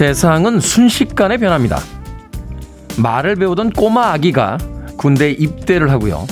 세상은 0.00 0.60
순식간에 0.60 1.36
변합니다. 1.36 1.78
말을 2.96 3.36
배우던 3.36 3.68
꼬마 3.68 4.12
아기가 4.12 4.56
군대에 4.96 5.32
입대를 5.32 5.90
하고요. 5.90 6.26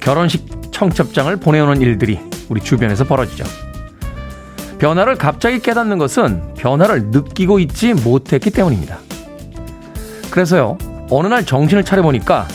결혼식 0.00 0.46
청첩장을 0.72 1.36
보내오는 1.36 1.82
일들이 1.82 2.18
우리 2.48 2.62
주변에서 2.62 3.04
벌어지죠. 3.04 3.44
변화를 4.78 5.16
갑자기 5.16 5.58
깨닫는 5.58 5.98
것은 5.98 6.54
변화를 6.54 7.10
느끼고 7.10 7.58
있지 7.58 7.92
못했기 7.92 8.50
때문입니다. 8.50 8.96
그래서요, 10.30 10.78
어느 11.10 11.26
날 11.26 11.44
정신을 11.44 11.84
차려보니까 11.84 12.48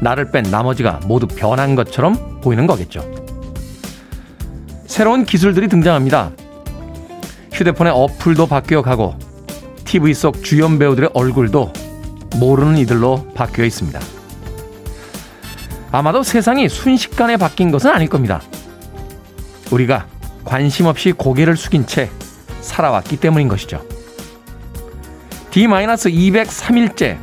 나를 0.00 0.32
뺀 0.32 0.42
나머지가 0.42 0.98
모두 1.06 1.28
변한 1.28 1.76
것처럼 1.76 2.40
보이는 2.40 2.66
거겠죠. 2.66 3.08
새로운 4.86 5.24
기술들이 5.24 5.68
등장합니다. 5.68 6.32
휴대폰의 7.52 7.92
어플도 7.94 8.48
바뀌어 8.48 8.82
가고 8.82 9.14
TV 9.86 10.12
속 10.12 10.44
주연 10.44 10.78
배우들의 10.78 11.10
얼굴도 11.14 11.72
모르는 12.38 12.76
이들로 12.76 13.28
바뀌어 13.34 13.64
있습니다. 13.64 13.98
아마도 15.92 16.22
세상이 16.22 16.68
순식간에 16.68 17.38
바뀐 17.38 17.70
것은 17.70 17.90
아닐 17.90 18.08
겁니다. 18.08 18.42
우리가 19.70 20.06
관심 20.44 20.86
없이 20.86 21.12
고개를 21.12 21.56
숙인 21.56 21.86
채 21.86 22.10
살아왔기 22.60 23.16
때문인 23.16 23.48
것이죠. 23.48 23.82
D-203일째 25.50 27.16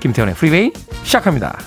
김태훈의 0.00 0.34
프리웨이 0.34 0.72
시작합니다. 1.04 1.58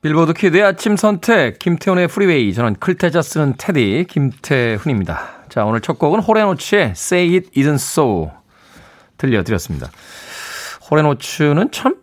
빌보드 0.00 0.32
kid의 0.32 0.62
아침 0.62 0.96
선택 0.96 1.58
김태훈의 1.58 2.08
프리웨이 2.08 2.54
저는 2.54 2.76
클 2.76 2.96
태 2.96 3.10
자 3.10 3.20
쓰는 3.20 3.54
태디 3.58 4.06
김태훈입니다. 4.08 5.44
자 5.50 5.66
오늘 5.66 5.82
첫 5.82 5.98
곡은 5.98 6.20
Hall & 6.20 6.53
Oates의 6.53 6.92
Say 6.96 7.34
It 7.34 7.50
Isn't 7.50 7.74
So 7.74 8.39
들려드렸습니다. 9.20 9.90
Hall & 10.90 11.22
Oates는 11.22 11.70
참 11.70 11.96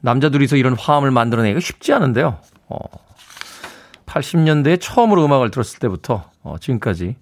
남자 0.00 0.28
둘이서 0.28 0.56
이런 0.56 0.76
화음을 0.76 1.10
만들어내기가 1.10 1.60
쉽지 1.60 1.92
않은데요. 1.92 2.38
어, 2.68 2.78
80년대에 4.06 4.80
처음으로 4.80 5.24
음악을 5.24 5.50
들었을 5.50 5.78
때부터 5.78 6.30
어, 6.42 6.56
지금까지 6.60 7.16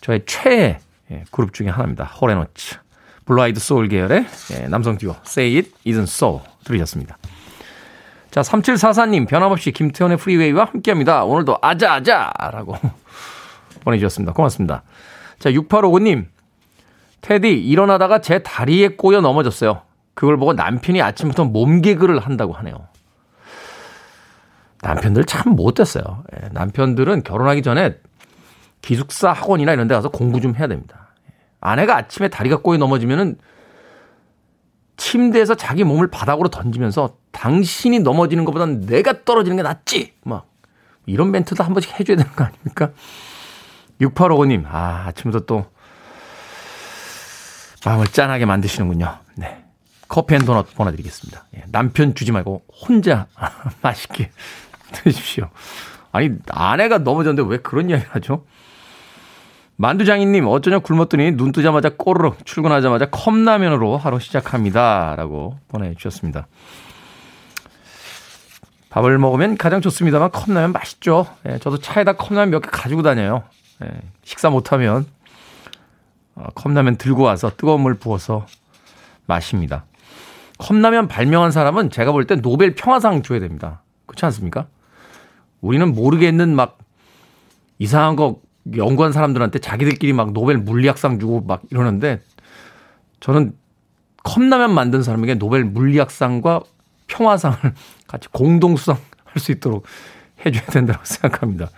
저의 0.00 0.22
최애 0.26 0.80
예, 1.12 1.24
그룹 1.30 1.54
중에 1.54 1.68
하나입니다. 1.68 2.04
Hall & 2.04 2.40
Oates. 2.40 2.76
blue-eyed 3.24 3.60
soul 3.60 3.88
계열의 3.88 4.26
예, 4.52 4.68
남성 4.68 4.98
듀오 4.98 5.16
Say 5.24 5.56
It 5.56 5.72
Isn't 5.86 6.02
So 6.02 6.42
들으셨습니다. 6.64 7.16
자, 8.30 8.42
3744님 8.42 9.26
변함없이 9.28 9.72
김태현의 9.72 10.18
프리웨이와 10.18 10.66
함께합니다. 10.66 11.24
오늘도 11.24 11.58
아자아자라고 11.62 12.76
보내주셨습니다. 13.82 14.32
고맙습니다. 14.32 14.82
자, 15.38 15.50
6859님 15.50 16.26
테디 17.26 17.54
일어나다가 17.54 18.20
제 18.20 18.38
다리에 18.38 18.90
꼬여 18.90 19.20
넘어졌어요. 19.20 19.82
그걸 20.14 20.36
보고 20.36 20.52
남편이 20.52 21.02
아침부터 21.02 21.46
몸개그를 21.46 22.20
한다고 22.20 22.52
하네요. 22.52 22.86
남편들 24.80 25.24
참 25.24 25.56
못됐어요. 25.56 26.22
예, 26.32 26.48
남편들은 26.52 27.24
결혼하기 27.24 27.62
전에 27.62 27.98
기숙사 28.80 29.32
학원이나 29.32 29.72
이런 29.72 29.88
데 29.88 29.96
가서 29.96 30.08
공부 30.08 30.40
좀 30.40 30.54
해야 30.54 30.68
됩니다. 30.68 31.08
아내가 31.60 31.96
아침에 31.96 32.28
다리가 32.28 32.58
꼬여 32.58 32.78
넘어지면은 32.78 33.38
침대에서 34.96 35.56
자기 35.56 35.82
몸을 35.82 36.06
바닥으로 36.06 36.48
던지면서 36.48 37.16
당신이 37.32 37.98
넘어지는 37.98 38.44
것보단 38.44 38.82
내가 38.82 39.24
떨어지는 39.24 39.56
게 39.56 39.64
낫지! 39.64 40.12
막 40.22 40.46
이런 41.06 41.32
멘트도 41.32 41.64
한 41.64 41.74
번씩 41.74 41.98
해줘야 41.98 42.18
되는 42.18 42.30
거 42.30 42.44
아닙니까? 42.44 42.92
6855님, 44.00 44.64
아, 44.66 45.06
아침부터 45.08 45.44
또 45.46 45.66
마음을 47.84 48.06
짠하게 48.06 48.46
만드시는군요. 48.46 49.18
네. 49.36 49.62
커피 50.08 50.34
and 50.36 50.44
도넛 50.44 50.74
보내드리겠습니다. 50.74 51.44
예, 51.56 51.64
남편 51.68 52.14
주지 52.14 52.32
말고 52.32 52.64
혼자 52.72 53.26
맛있게 53.82 54.30
드십시오. 54.92 55.50
아니, 56.12 56.30
아내가 56.48 56.98
넘어졌는데 56.98 57.48
왜 57.50 57.58
그런 57.58 57.90
이야기를 57.90 58.14
하죠? 58.14 58.44
만두장이님, 59.78 60.46
어쩌냐 60.46 60.78
굶었더니 60.78 61.32
눈 61.32 61.52
뜨자마자 61.52 61.90
꼬르륵 61.90 62.46
출근하자마자 62.46 63.10
컵라면으로 63.10 63.98
하루 63.98 64.18
시작합니다. 64.20 65.14
라고 65.16 65.58
보내주셨습니다. 65.68 66.46
밥을 68.88 69.18
먹으면 69.18 69.58
가장 69.58 69.82
좋습니다만 69.82 70.30
컵라면 70.30 70.72
맛있죠. 70.72 71.26
예, 71.46 71.58
저도 71.58 71.78
차에다 71.78 72.14
컵라면 72.14 72.50
몇 72.50 72.60
개 72.62 72.70
가지고 72.70 73.02
다녀요. 73.02 73.42
예, 73.84 73.88
식사 74.24 74.48
못하면 74.48 75.04
어, 75.04 75.15
컵라면 76.54 76.96
들고 76.96 77.22
와서 77.22 77.50
뜨거운 77.56 77.80
물 77.80 77.94
부어서 77.94 78.46
마십니다. 79.26 79.84
컵라면 80.58 81.08
발명한 81.08 81.50
사람은 81.50 81.90
제가 81.90 82.12
볼 82.12 82.24
때 82.26 82.36
노벨 82.36 82.74
평화상 82.74 83.22
줘야 83.22 83.40
됩니다. 83.40 83.82
그렇지 84.06 84.24
않습니까? 84.26 84.66
우리는 85.60 85.94
모르겠는 85.94 86.54
막 86.54 86.78
이상한 87.78 88.16
거 88.16 88.40
연구한 88.76 89.12
사람들한테 89.12 89.58
자기들끼리 89.58 90.12
막 90.12 90.32
노벨 90.32 90.58
물리학상 90.58 91.18
주고 91.18 91.40
막 91.42 91.62
이러는데 91.70 92.20
저는 93.20 93.54
컵라면 94.24 94.74
만든 94.74 95.02
사람에게 95.02 95.34
노벨 95.34 95.64
물리학상과 95.64 96.60
평화상을 97.06 97.58
같이 98.08 98.28
공동 98.32 98.76
수상할 98.76 99.02
수 99.38 99.52
있도록 99.52 99.84
해줘야 100.44 100.64
된다고 100.66 101.00
생각합니다. 101.04 101.70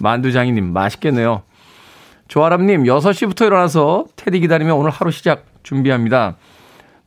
만두장이님 0.00 0.72
맛있겠네요. 0.72 1.42
조아람님 2.28 2.84
6시부터 2.84 3.46
일어나서 3.46 4.06
테디 4.16 4.40
기다리며 4.40 4.74
오늘 4.74 4.90
하루 4.90 5.10
시작 5.10 5.44
준비합니다. 5.62 6.36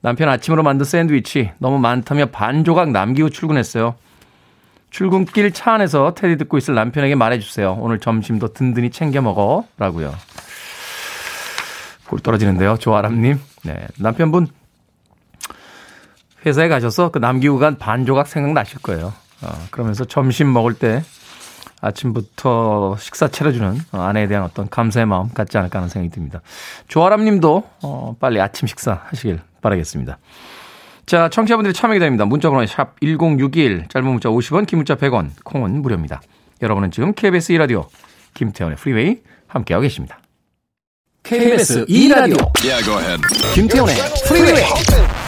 남편 0.01 0.29
아침으로 0.29 0.63
만든 0.63 0.85
샌드위치 0.85 1.51
너무 1.57 1.77
많다며 1.79 2.27
반 2.27 2.63
조각 2.63 2.91
남기고 2.91 3.29
출근했어요. 3.29 3.95
출근길 4.91 5.51
차 5.51 5.73
안에서 5.73 6.13
테디 6.15 6.37
듣고 6.37 6.57
있을 6.57 6.73
남편에게 6.73 7.15
말해주세요. 7.15 7.77
오늘 7.79 7.99
점심도 7.99 8.53
든든히 8.53 8.89
챙겨 8.91 9.21
먹어. 9.21 9.65
라고요. 9.77 10.15
꿀 12.07 12.19
떨어지는데요. 12.21 12.77
조아람님. 12.77 13.39
네. 13.65 13.87
남편분 13.99 14.47
회사에 16.45 16.69
가셔서 16.69 17.11
그 17.11 17.19
남기고 17.19 17.59
간 17.59 17.77
반 17.77 18.05
조각 18.05 18.27
생각나실 18.27 18.79
거예요. 18.81 19.13
어, 19.41 19.67
그러면서 19.69 20.05
점심 20.05 20.51
먹을 20.51 20.73
때 20.73 21.03
아침부터 21.81 22.97
식사 22.99 23.27
차려주는 23.27 23.79
아내에 23.91 24.27
대한 24.27 24.43
어떤 24.43 24.69
감사의 24.69 25.05
마음 25.05 25.29
갖지 25.29 25.57
않을까 25.57 25.79
하는 25.79 25.89
생각이 25.89 26.13
듭니다. 26.13 26.41
조아람 26.87 27.23
님도 27.23 27.63
어, 27.83 28.15
빨리 28.19 28.41
아침 28.41 28.67
식사 28.67 29.01
하시길 29.05 29.39
바라겠습니다. 29.61 30.17
자, 31.05 31.27
청취자분들이 31.29 31.73
참여하게 31.73 31.99
됩니다. 31.99 32.25
문자번호 32.25 32.65
샵 32.67 32.99
1061, 33.01 33.87
짧은 33.89 34.07
문자 34.07 34.29
50원, 34.29 34.67
긴 34.67 34.77
문자 34.77 34.95
100원, 34.95 35.31
콩은 35.43 35.81
무료입니다. 35.81 36.21
여러분은 36.61 36.91
지금 36.91 37.13
KBS 37.13 37.53
2라디오 37.53 37.87
김태훈의 38.35 38.77
Freeway 38.77 39.17
함께하고 39.47 39.81
계십니다. 39.81 40.19
KBS 41.23 41.85
2라디오 41.85 42.51
yeah, 42.63 43.21
김태훈의 43.53 43.95
Freeway 44.27 45.18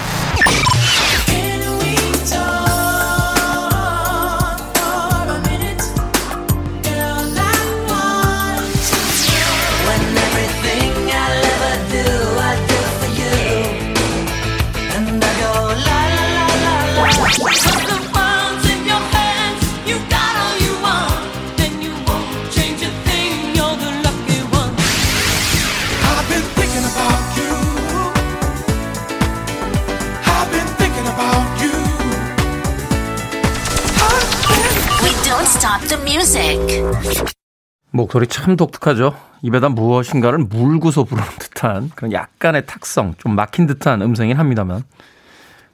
목소리 37.92 38.28
참 38.28 38.58
독특하죠. 38.58 39.16
입에다 39.42 39.70
무엇인가를 39.70 40.40
물고서 40.40 41.06
부르는 41.06 41.28
듯한 41.40 41.92
그런 41.96 42.12
약간의 42.12 42.66
탁성, 42.66 43.16
좀 43.18 43.36
막힌 43.36 43.68
듯한 43.68 44.02
음성이긴 44.02 44.38
합니다만. 44.38 44.84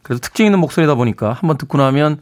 그래도 0.04 0.20
특징 0.22 0.46
있는 0.46 0.60
목소리다 0.60 0.94
보니까 0.94 1.34
한번 1.34 1.58
듣고 1.58 1.80
나면 1.80 2.22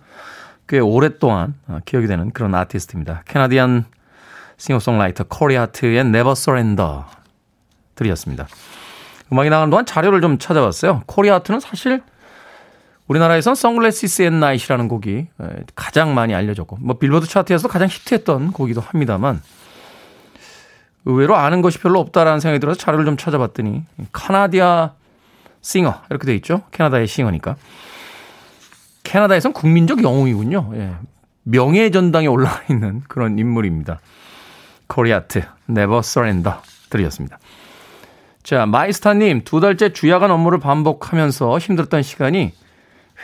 꽤 0.70 0.80
오랫동안 0.80 1.54
어, 1.68 1.80
기억이 1.84 2.08
되는 2.08 2.32
그런 2.32 2.56
아티스트입니다. 2.56 3.24
캐나디안 3.26 3.84
싱어송라이터 4.56 5.26
코리 5.26 5.56
하트의 5.56 6.00
Never 6.00 6.32
Surrender 6.32 7.02
들이었습니다. 7.96 8.48
음악이 9.34 9.50
나가는 9.50 9.70
동안 9.70 9.86
자료를 9.86 10.22
좀 10.22 10.38
찾아봤어요. 10.38 11.04
코리 11.08 11.28
하트는 11.28 11.60
사실 11.60 12.02
우리나라에선 13.08 13.52
Sunglasses 13.52 14.22
at 14.22 14.36
Night이라는 14.36 14.88
곡이 14.88 15.28
가장 15.76 16.16
많이 16.16 16.34
알려졌고 16.34 16.78
뭐 16.82 16.98
빌보드 16.98 17.28
차트에서 17.28 17.68
가장 17.68 17.88
히트했던 17.88 18.52
곡이기도 18.52 18.82
합니다만 18.82 19.42
의외로 21.06 21.36
아는 21.36 21.62
것이 21.62 21.78
별로 21.78 22.00
없다라는 22.00 22.40
생각이 22.40 22.60
들어서 22.60 22.80
자료를 22.80 23.06
좀 23.06 23.16
찾아봤더니 23.16 23.84
Canadian 24.12 24.94
singer 25.62 26.02
이렇게 26.10 26.26
돼 26.26 26.36
있죠. 26.36 26.64
캐나다의 26.72 27.08
singer니까. 27.08 27.56
캐나다에선 29.04 29.54
국민적 29.54 30.04
영웅이군요. 30.04 30.72
예. 30.76 30.94
명예 31.44 31.92
전당에 31.92 32.26
올라가 32.26 32.62
있는 32.70 33.02
그런 33.08 33.38
인물입니다. 33.38 34.00
코리 34.88 35.13
하트 35.13 35.44
Never 35.68 36.02
Surrender 36.02 36.62
들으셨습니다. 36.90 37.38
자, 38.42 38.66
마이스타님 38.66 39.44
두 39.44 39.60
달째 39.60 39.94
주야간 39.94 40.32
업무를 40.32 40.60
반복하면서 40.60 41.58
힘들었던 41.60 42.02
시간이 42.02 42.54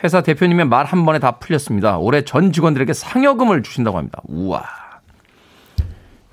회사 0.04 0.20
대표님의 0.22 0.66
말 0.66 0.84
한 0.86 1.04
번에 1.06 1.18
다 1.18 1.32
풀렸습니다. 1.38 1.98
올해 1.98 2.22
전 2.22 2.52
직원들에게 2.52 2.92
상여금을 2.92 3.62
주신다고 3.62 3.98
합니다. 3.98 4.20
우와. 4.24 4.64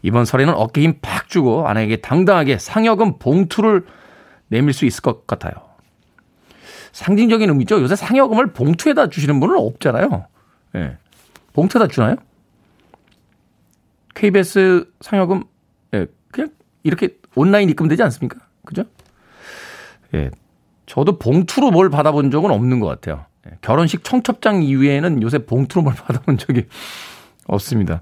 이번 0.01 0.25
설에는 0.25 0.53
어깨 0.55 0.81
힘 0.81 0.99
팍 1.01 1.27
주고 1.29 1.67
아내에게 1.67 1.97
당당하게 1.97 2.57
상여금 2.57 3.19
봉투를 3.19 3.85
내밀 4.47 4.73
수 4.73 4.85
있을 4.85 5.01
것 5.01 5.27
같아요. 5.27 5.53
상징적인 6.93 7.47
의미죠. 7.49 7.81
요새 7.81 7.95
상여금을 7.95 8.53
봉투에다 8.53 9.09
주시는 9.09 9.39
분은 9.39 9.57
없잖아요. 9.57 10.25
예. 10.75 10.79
네. 10.79 10.97
봉투에다 11.53 11.87
주나요? 11.87 12.15
KBS 14.15 14.89
상여금, 15.01 15.43
예, 15.93 16.07
그냥 16.31 16.49
이렇게 16.83 17.17
온라인 17.35 17.69
입금되지 17.69 18.01
않습니까? 18.03 18.39
그죠? 18.65 18.83
예. 20.13 20.31
저도 20.87 21.19
봉투로 21.19 21.71
뭘 21.71 21.89
받아본 21.89 22.31
적은 22.31 22.49
없는 22.51 22.79
것 22.79 22.87
같아요. 22.87 23.25
예. 23.49 23.57
결혼식 23.61 24.03
청첩장 24.03 24.63
이후에는 24.63 25.21
요새 25.21 25.39
봉투로 25.39 25.83
뭘 25.83 25.95
받아본 25.99 26.37
적이 26.37 26.65
없습니다. 27.47 28.01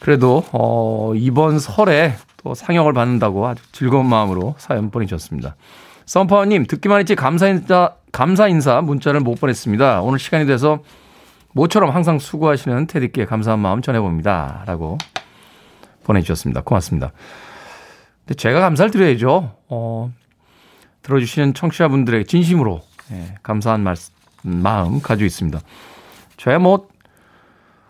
그래도, 0.00 0.44
어, 0.52 1.12
이번 1.14 1.58
설에 1.58 2.14
또 2.38 2.54
상영을 2.54 2.92
받는다고 2.92 3.46
아주 3.46 3.62
즐거운 3.72 4.06
마음으로 4.06 4.54
사연 4.58 4.90
보내주셨습니다. 4.90 5.56
썬파워님, 6.06 6.66
듣기만 6.66 7.00
했지 7.00 7.14
감사 7.14 7.48
인사, 7.48 7.94
감사 8.12 8.48
인사 8.48 8.80
문자를 8.80 9.20
못 9.20 9.40
보냈습니다. 9.40 10.00
오늘 10.02 10.18
시간이 10.18 10.46
돼서 10.46 10.78
모처럼 11.52 11.90
항상 11.90 12.18
수고하시는 12.18 12.86
테디께 12.86 13.26
감사한 13.26 13.58
마음 13.58 13.82
전해봅니다. 13.82 14.62
라고 14.66 14.96
보내주셨습니다. 16.04 16.62
고맙습니다. 16.62 17.12
근데 18.20 18.34
제가 18.34 18.60
감사를 18.60 18.90
드려야죠. 18.90 19.56
어, 19.68 20.12
들어주시는 21.02 21.54
청취자분들에게 21.54 22.24
진심으로 22.24 22.82
예, 23.12 23.34
감사한 23.42 23.82
말씀, 23.82 24.12
마음 24.42 25.00
가지고 25.00 25.26
있습니다. 25.26 25.60
저야 26.36 26.58
뭐 26.58 26.88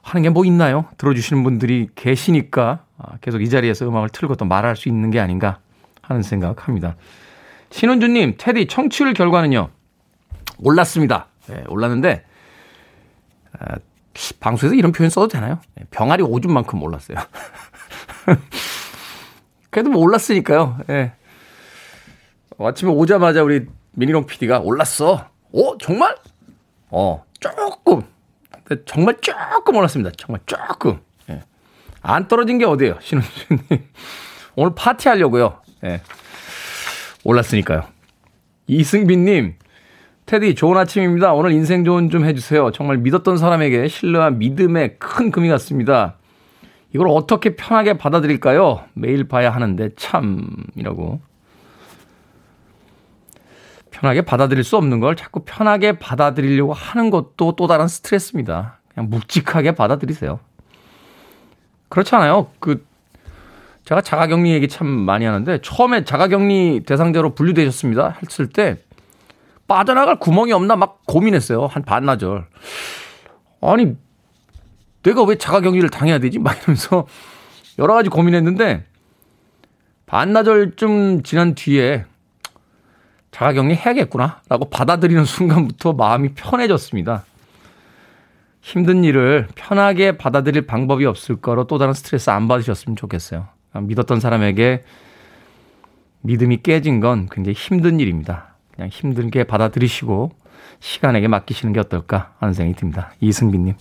하는 0.02 0.22
게 0.22 0.30
뭐 0.30 0.44
있나요? 0.44 0.86
들어주시는 0.96 1.42
분들이 1.44 1.88
계시니까 1.94 2.84
아, 2.96 3.16
계속 3.20 3.42
이 3.42 3.48
자리에서 3.50 3.86
음악을 3.88 4.08
틀고 4.08 4.36
또 4.36 4.44
말할 4.44 4.74
수 4.76 4.88
있는 4.88 5.10
게 5.10 5.20
아닌가 5.20 5.58
하는 6.02 6.22
생각합니다. 6.22 6.96
신은주님, 7.70 8.36
테디 8.38 8.66
청취율 8.68 9.12
결과는요 9.12 9.68
올랐습니다. 10.58 11.26
네, 11.48 11.62
올랐는데 11.68 12.24
아, 13.58 13.76
방송에서 14.40 14.74
이런 14.74 14.92
표현 14.92 15.10
써도 15.10 15.28
되나요? 15.28 15.60
네, 15.74 15.84
병아리 15.90 16.22
오줌만큼 16.22 16.82
올랐어요. 16.82 17.18
그래도 19.70 19.90
뭐 19.90 20.02
올랐으니까요. 20.02 20.78
예. 20.90 21.12
아침에 22.58 22.90
오자마자 22.90 23.42
우리 23.42 23.66
미니롱 23.92 24.26
PD가 24.26 24.60
올랐어. 24.60 25.28
오, 25.52 25.76
정말? 25.78 26.14
어, 26.90 27.24
조금. 27.40 28.02
정말 28.84 29.16
조금 29.20 29.76
올랐습니다. 29.76 30.10
정말 30.16 30.40
조금. 30.46 31.00
예. 31.30 31.40
안 32.02 32.28
떨어진 32.28 32.58
게 32.58 32.64
어디예요, 32.64 32.98
신은주님. 33.00 33.64
오늘 34.56 34.72
파티하려고요. 34.74 35.60
예. 35.84 36.02
올랐으니까요. 37.24 37.84
이승빈님, 38.66 39.54
테디, 40.26 40.54
좋은 40.54 40.76
아침입니다. 40.76 41.32
오늘 41.32 41.52
인생 41.52 41.84
좋은 41.84 42.10
좀 42.10 42.24
해주세요. 42.24 42.70
정말 42.72 42.98
믿었던 42.98 43.38
사람에게 43.38 43.88
신뢰와 43.88 44.30
믿음의 44.30 44.98
큰 44.98 45.30
금이 45.30 45.48
갔습니다. 45.48 46.16
이걸 46.94 47.08
어떻게 47.08 47.56
편하게 47.56 47.96
받아들일까요? 47.96 48.84
매일 48.94 49.26
봐야 49.28 49.50
하는데 49.50 49.90
참이라고. 49.96 51.20
편하게 54.00 54.22
받아들일 54.22 54.62
수 54.62 54.76
없는 54.76 55.00
걸 55.00 55.16
자꾸 55.16 55.40
편하게 55.44 55.98
받아들이려고 55.98 56.72
하는 56.72 57.10
것도 57.10 57.56
또 57.56 57.66
다른 57.66 57.88
스트레스입니다. 57.88 58.78
그냥 58.94 59.10
묵직하게 59.10 59.72
받아들이세요. 59.72 60.38
그렇잖아요. 61.88 62.48
그 62.60 62.86
제가 63.84 64.00
자가격리 64.00 64.52
얘기 64.52 64.68
참 64.68 64.86
많이 64.86 65.24
하는데 65.24 65.58
처음에 65.62 66.04
자가격리 66.04 66.84
대상자로 66.86 67.34
분류되셨습니다. 67.34 68.18
했을 68.22 68.48
때 68.48 68.76
빠져나갈 69.66 70.18
구멍이 70.18 70.52
없나 70.52 70.76
막 70.76 71.00
고민했어요. 71.06 71.66
한 71.66 71.82
반나절. 71.82 72.46
아니 73.60 73.96
내가 75.02 75.24
왜 75.24 75.36
자가격리를 75.36 75.88
당해야 75.88 76.18
되지? 76.18 76.38
막 76.38 76.56
이러면서 76.58 77.06
여러 77.78 77.94
가지 77.94 78.10
고민했는데 78.10 78.84
반나절쯤 80.06 81.22
지난 81.22 81.54
뒤에 81.54 82.04
자가격리 83.30 83.74
해야겠구나 83.74 84.40
라고 84.48 84.68
받아들이는 84.68 85.24
순간부터 85.24 85.92
마음이 85.92 86.30
편해졌습니다. 86.34 87.24
힘든 88.60 89.04
일을 89.04 89.48
편하게 89.54 90.16
받아들일 90.18 90.66
방법이 90.66 91.06
없을 91.06 91.36
거로 91.36 91.66
또 91.66 91.78
다른 91.78 91.94
스트레스 91.94 92.30
안 92.30 92.48
받으셨으면 92.48 92.96
좋겠어요. 92.96 93.46
믿었던 93.74 94.20
사람에게 94.20 94.82
믿음이 96.22 96.62
깨진 96.62 97.00
건 97.00 97.28
굉장히 97.30 97.54
힘든 97.54 98.00
일입니다. 98.00 98.54
그냥 98.74 98.90
힘들게 98.90 99.44
받아들이시고 99.44 100.32
시간에게 100.80 101.28
맡기시는 101.28 101.72
게 101.72 101.80
어떨까 101.80 102.34
하는 102.38 102.54
생각이 102.54 102.78
듭니다. 102.78 103.12
이승빈님. 103.20 103.74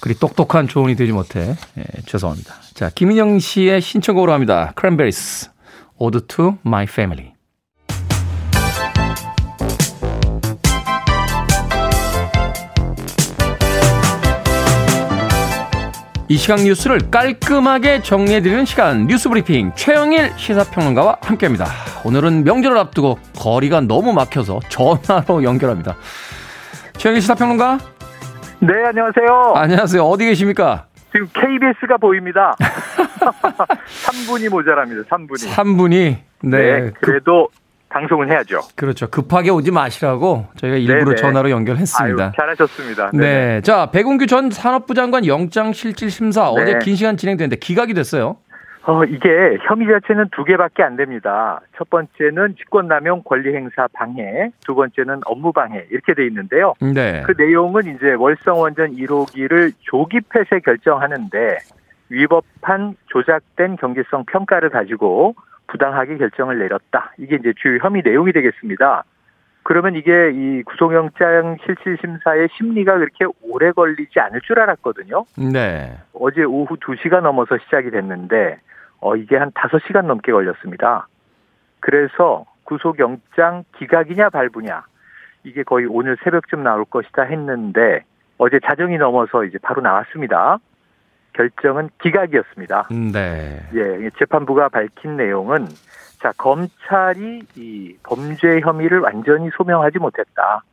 그리 0.00 0.14
똑똑한 0.14 0.68
조언이 0.68 0.94
되지 0.94 1.12
못해 1.12 1.56
예, 1.76 1.84
죄송합니다. 2.06 2.54
자, 2.74 2.90
김인영 2.90 3.38
씨의 3.38 3.80
신청곡으로 3.80 4.32
합니다. 4.32 4.72
Cranberries, 4.78 5.50
Ode 5.96 6.20
to 6.28 6.58
My 6.64 6.84
Family. 6.84 7.37
이 16.30 16.36
시각 16.36 16.60
뉴스를 16.62 17.10
깔끔하게 17.10 18.02
정리해드리는 18.02 18.66
시간 18.66 19.06
뉴스 19.06 19.30
브리핑 19.30 19.72
최영일 19.74 20.30
시사평론가와 20.36 21.16
함께합니다. 21.22 21.64
오늘은 22.04 22.44
명절을 22.44 22.76
앞두고 22.76 23.18
거리가 23.34 23.80
너무 23.80 24.12
막혀서 24.12 24.60
전화로 24.68 25.42
연결합니다. 25.42 25.96
최영일 26.98 27.22
시사평론가. 27.22 27.78
네, 28.60 28.74
안녕하세요. 28.88 29.52
안녕하세요. 29.56 30.02
어디 30.02 30.26
계십니까? 30.26 30.84
지금 31.12 31.28
KBS가 31.32 31.96
보입니다. 31.96 32.54
3분이 34.04 34.50
모자랍니다. 34.50 35.02
3분이. 35.08 35.48
3분이. 35.50 36.16
네. 36.42 36.58
네 36.80 36.90
그래도 37.00 37.48
방송은 37.88 38.30
해야죠. 38.30 38.60
그렇죠. 38.74 39.08
급하게 39.08 39.50
오지 39.50 39.70
마시라고 39.70 40.46
저희가 40.56 40.76
일부러 40.76 41.04
네네. 41.04 41.16
전화로 41.16 41.50
연결했습니다. 41.50 42.24
아유, 42.24 42.32
잘하셨습니다. 42.36 43.10
네네. 43.12 43.24
네. 43.24 43.60
자, 43.62 43.90
백운규 43.90 44.26
전 44.26 44.50
산업부 44.50 44.94
장관 44.94 45.26
영장 45.26 45.72
실질 45.72 46.10
심사 46.10 46.52
네. 46.54 46.62
어제 46.62 46.78
긴 46.80 46.96
시간 46.96 47.16
진행됐는데 47.16 47.56
기각이 47.56 47.94
됐어요. 47.94 48.36
어, 48.88 49.04
이게 49.04 49.58
혐의 49.68 49.86
자체는 49.86 50.30
두 50.34 50.44
개밖에 50.44 50.82
안 50.82 50.96
됩니다. 50.96 51.60
첫 51.76 51.90
번째는 51.90 52.56
직권남용 52.56 53.22
권리행사 53.22 53.86
방해, 53.92 54.50
두 54.66 54.74
번째는 54.74 55.20
업무 55.26 55.52
방해 55.52 55.84
이렇게 55.90 56.14
돼 56.14 56.26
있는데요. 56.26 56.72
네. 56.80 57.22
그 57.26 57.34
내용은 57.36 57.82
이제 57.82 58.14
월성원전 58.14 58.96
1호기를 58.96 59.72
조기 59.80 60.20
폐쇄 60.30 60.60
결정하는데 60.60 61.58
위법한 62.08 62.96
조작된 63.08 63.76
경제성 63.76 64.24
평가를 64.24 64.70
가지고 64.70 65.34
부당하게 65.68 66.16
결정을 66.16 66.58
내렸다. 66.58 67.12
이게 67.18 67.36
이제 67.36 67.52
주요 67.56 67.78
혐의 67.78 68.02
내용이 68.04 68.32
되겠습니다. 68.32 69.04
그러면 69.62 69.96
이게 69.96 70.30
이 70.32 70.62
구속영장 70.62 71.58
실질심사의 71.64 72.48
심리가 72.56 72.96
그렇게 72.96 73.26
오래 73.42 73.70
걸리지 73.70 74.18
않을 74.18 74.40
줄 74.40 74.58
알았거든요. 74.60 75.26
네. 75.52 75.98
어제 76.14 76.42
오후 76.42 76.76
2시가 76.76 77.20
넘어서 77.20 77.58
시작이 77.58 77.90
됐는데, 77.90 78.60
어, 79.00 79.14
이게 79.14 79.36
한 79.36 79.50
5시간 79.50 80.06
넘게 80.06 80.32
걸렸습니다. 80.32 81.06
그래서 81.80 82.46
구속영장 82.64 83.64
기각이냐 83.76 84.30
발부냐, 84.30 84.84
이게 85.44 85.62
거의 85.64 85.84
오늘 85.86 86.16
새벽쯤 86.24 86.62
나올 86.62 86.86
것이다 86.86 87.24
했는데, 87.24 88.04
어제 88.38 88.60
자정이 88.64 88.96
넘어서 88.96 89.44
이제 89.44 89.58
바로 89.60 89.82
나왔습니다. 89.82 90.58
결정은 91.38 91.88
기각이었습니다. 92.02 92.88
네. 93.12 93.60
예, 93.72 94.10
재판부가 94.18 94.68
밝힌 94.68 95.16
내용은 95.16 95.68
자 96.20 96.32
검찰이 96.36 97.42
이 97.54 97.96
범죄 98.02 98.58
혐의를 98.60 98.98
완전히 98.98 99.48
소명하지 99.56 100.00
못했다. 100.00 100.64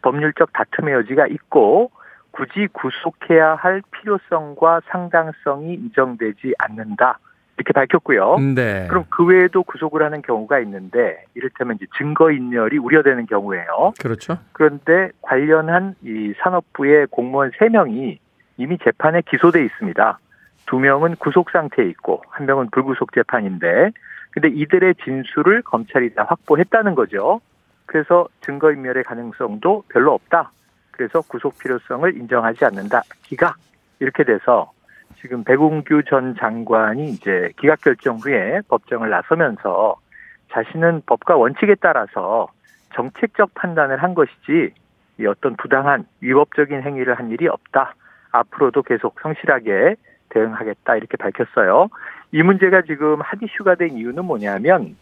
법률적 0.00 0.54
다툼의 0.54 0.94
여지가 0.94 1.26
있고 1.26 1.90
굳이 2.30 2.68
구속해야 2.72 3.54
할 3.54 3.82
필요성과 3.90 4.80
상당성이 4.86 5.74
인정되지 5.74 6.54
않는다. 6.58 7.18
이렇게 7.56 7.72
밝혔고요. 7.72 8.38
네. 8.54 8.86
그럼 8.88 9.04
그 9.10 9.24
외에도 9.26 9.62
구속을 9.62 10.02
하는 10.02 10.22
경우가 10.22 10.58
있는데 10.60 11.22
이를테면 11.34 11.76
이제 11.76 11.86
증거 11.98 12.32
인멸이 12.32 12.78
우려되는 12.78 13.26
경우에요. 13.26 13.92
그렇죠. 14.00 14.38
그런데 14.52 15.10
관련한 15.20 15.94
이 16.02 16.32
산업부의 16.42 17.08
공무원 17.10 17.50
3명이 17.52 18.23
이미 18.56 18.78
재판에 18.78 19.22
기소돼 19.22 19.64
있습니다. 19.64 20.18
두 20.66 20.78
명은 20.78 21.16
구속 21.16 21.50
상태에 21.50 21.86
있고 21.86 22.22
한 22.28 22.46
명은 22.46 22.70
불구속 22.70 23.12
재판인데 23.12 23.90
근데 24.30 24.48
이들의 24.48 24.96
진술을 25.04 25.62
검찰이 25.62 26.14
다 26.14 26.24
확보했다는 26.28 26.94
거죠. 26.94 27.40
그래서 27.86 28.26
증거인멸의 28.40 29.04
가능성도 29.04 29.84
별로 29.88 30.12
없다. 30.14 30.50
그래서 30.90 31.20
구속 31.20 31.58
필요성을 31.58 32.16
인정하지 32.16 32.64
않는다. 32.64 33.02
기각 33.22 33.56
이렇게 34.00 34.24
돼서 34.24 34.72
지금 35.20 35.44
백운규 35.44 36.02
전 36.04 36.34
장관이 36.36 37.10
이제 37.10 37.52
기각 37.58 37.80
결정 37.80 38.16
후에 38.16 38.60
법정을 38.68 39.10
나서면서 39.10 39.96
자신은 40.50 41.02
법과 41.06 41.36
원칙에 41.36 41.74
따라서 41.80 42.48
정책적 42.94 43.54
판단을 43.54 44.02
한 44.02 44.14
것이지 44.14 44.74
이 45.20 45.26
어떤 45.26 45.56
부당한 45.56 46.06
위법적인 46.20 46.82
행위를 46.82 47.14
한 47.14 47.30
일이 47.30 47.48
없다. 47.48 47.94
앞으로도 48.34 48.82
계속 48.82 49.18
성실하게 49.20 49.96
대응하겠다 50.30 50.96
이렇게 50.96 51.16
밝혔어요. 51.16 51.88
이 52.32 52.42
문제가 52.42 52.82
지금 52.82 53.20
핫 53.20 53.38
이슈가 53.42 53.76
된 53.76 53.90
이유는 53.96 54.24
뭐냐면 54.24 54.96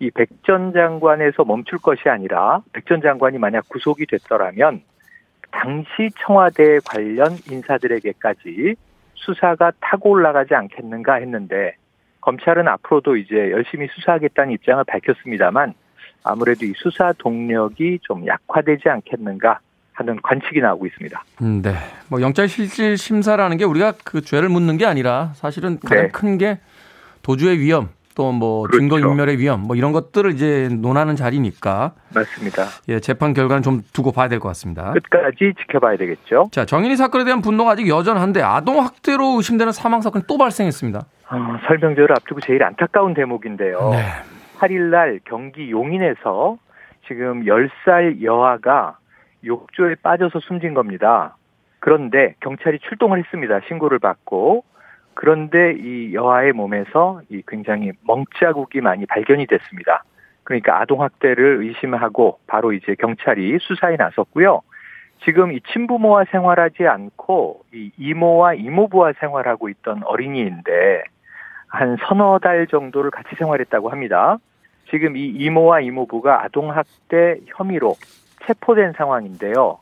이 0.00 0.10
백 0.10 0.28
전 0.46 0.72
장관에서 0.72 1.44
멈출 1.44 1.78
것이 1.78 2.08
아니라 2.08 2.62
백 2.72 2.86
전 2.86 3.02
장관이 3.02 3.36
만약 3.38 3.68
구속이 3.68 4.06
됐더라면 4.06 4.82
당시 5.50 6.08
청와대 6.24 6.78
관련 6.88 7.32
인사들에게까지 7.50 8.76
수사가 9.14 9.72
타고 9.80 10.10
올라가지 10.10 10.54
않겠는가 10.54 11.14
했는데 11.16 11.76
검찰은 12.22 12.66
앞으로도 12.68 13.16
이제 13.16 13.50
열심히 13.50 13.88
수사하겠다는 13.88 14.52
입장을 14.52 14.82
밝혔습니다만 14.84 15.74
아무래도 16.24 16.64
이 16.64 16.72
수사 16.76 17.12
동력이 17.12 17.98
좀 18.02 18.26
약화되지 18.26 18.88
않겠는가 18.88 19.60
하는 20.00 20.18
관측이 20.22 20.60
나오고 20.60 20.86
있습니다. 20.86 21.22
음, 21.42 21.60
네. 21.62 21.74
뭐 22.08 22.22
영장 22.22 22.46
실질 22.46 22.96
심사라는 22.96 23.58
게 23.58 23.64
우리가 23.64 23.92
그 24.02 24.22
죄를 24.22 24.48
묻는 24.48 24.78
게 24.78 24.86
아니라 24.86 25.32
사실은 25.34 25.78
가장 25.78 26.04
네. 26.06 26.08
큰게 26.08 26.58
도주의 27.22 27.58
위험 27.60 27.90
또뭐 28.14 28.62
그렇죠. 28.62 28.78
증거 28.78 28.98
인멸의 28.98 29.38
위험 29.38 29.60
뭐 29.60 29.76
이런 29.76 29.92
것들을 29.92 30.32
이제 30.32 30.68
논하는 30.72 31.16
자리니까 31.16 31.92
맞습니다. 32.14 32.64
예, 32.88 32.98
재판 32.98 33.34
결과는 33.34 33.62
좀 33.62 33.82
두고 33.92 34.10
봐야 34.12 34.28
될 34.28 34.40
것 34.40 34.48
같습니다. 34.48 34.92
끝까지 34.94 35.52
지켜봐야 35.60 35.96
되겠죠. 35.98 36.48
자, 36.50 36.64
정인이 36.64 36.96
사건에 36.96 37.24
대한 37.24 37.42
분노가 37.42 37.72
아직 37.72 37.86
여전한데 37.86 38.40
아동 38.42 38.82
학대로 38.82 39.36
의심되는 39.36 39.72
사망 39.72 40.00
사건이 40.00 40.24
또 40.26 40.38
발생했습니다. 40.38 40.98
어, 40.98 41.36
설명절을 41.66 42.10
앞두고 42.12 42.40
제일 42.40 42.64
안타까운 42.64 43.12
대목인데요. 43.14 43.90
네. 43.92 44.04
8일 44.58 44.90
날 44.90 45.20
경기 45.24 45.70
용인에서 45.70 46.56
지금 47.06 47.44
10살 47.44 48.22
여아가 48.24 48.96
욕조에 49.44 49.96
빠져서 50.02 50.40
숨진 50.40 50.74
겁니다. 50.74 51.36
그런데 51.78 52.34
경찰이 52.40 52.78
출동을 52.80 53.18
했습니다. 53.18 53.60
신고를 53.68 53.98
받고 53.98 54.64
그런데 55.14 55.72
이 55.72 56.14
여아의 56.14 56.52
몸에서 56.52 57.20
이 57.28 57.42
굉장히 57.46 57.92
멍자국이 58.06 58.80
많이 58.80 59.06
발견이 59.06 59.46
됐습니다. 59.46 60.04
그러니까 60.44 60.80
아동 60.80 61.02
학대를 61.02 61.62
의심하고 61.62 62.38
바로 62.46 62.72
이제 62.72 62.94
경찰이 62.94 63.58
수사에 63.60 63.96
나섰고요. 63.96 64.62
지금 65.24 65.52
이 65.52 65.60
친부모와 65.72 66.24
생활하지 66.30 66.86
않고 66.86 67.62
이 67.72 67.92
이모와 67.98 68.54
이모부와 68.54 69.12
생활하고 69.20 69.68
있던 69.68 70.02
어린이인데 70.04 71.04
한 71.68 71.96
서너 72.08 72.38
달 72.38 72.66
정도를 72.66 73.10
같이 73.10 73.34
생활했다고 73.36 73.90
합니다. 73.90 74.38
지금 74.90 75.16
이 75.16 75.26
이모와 75.26 75.80
이모부가 75.80 76.42
아동학대 76.44 77.40
혐의로 77.46 77.94
체포된 78.46 78.92
상황인데요. 78.96 79.78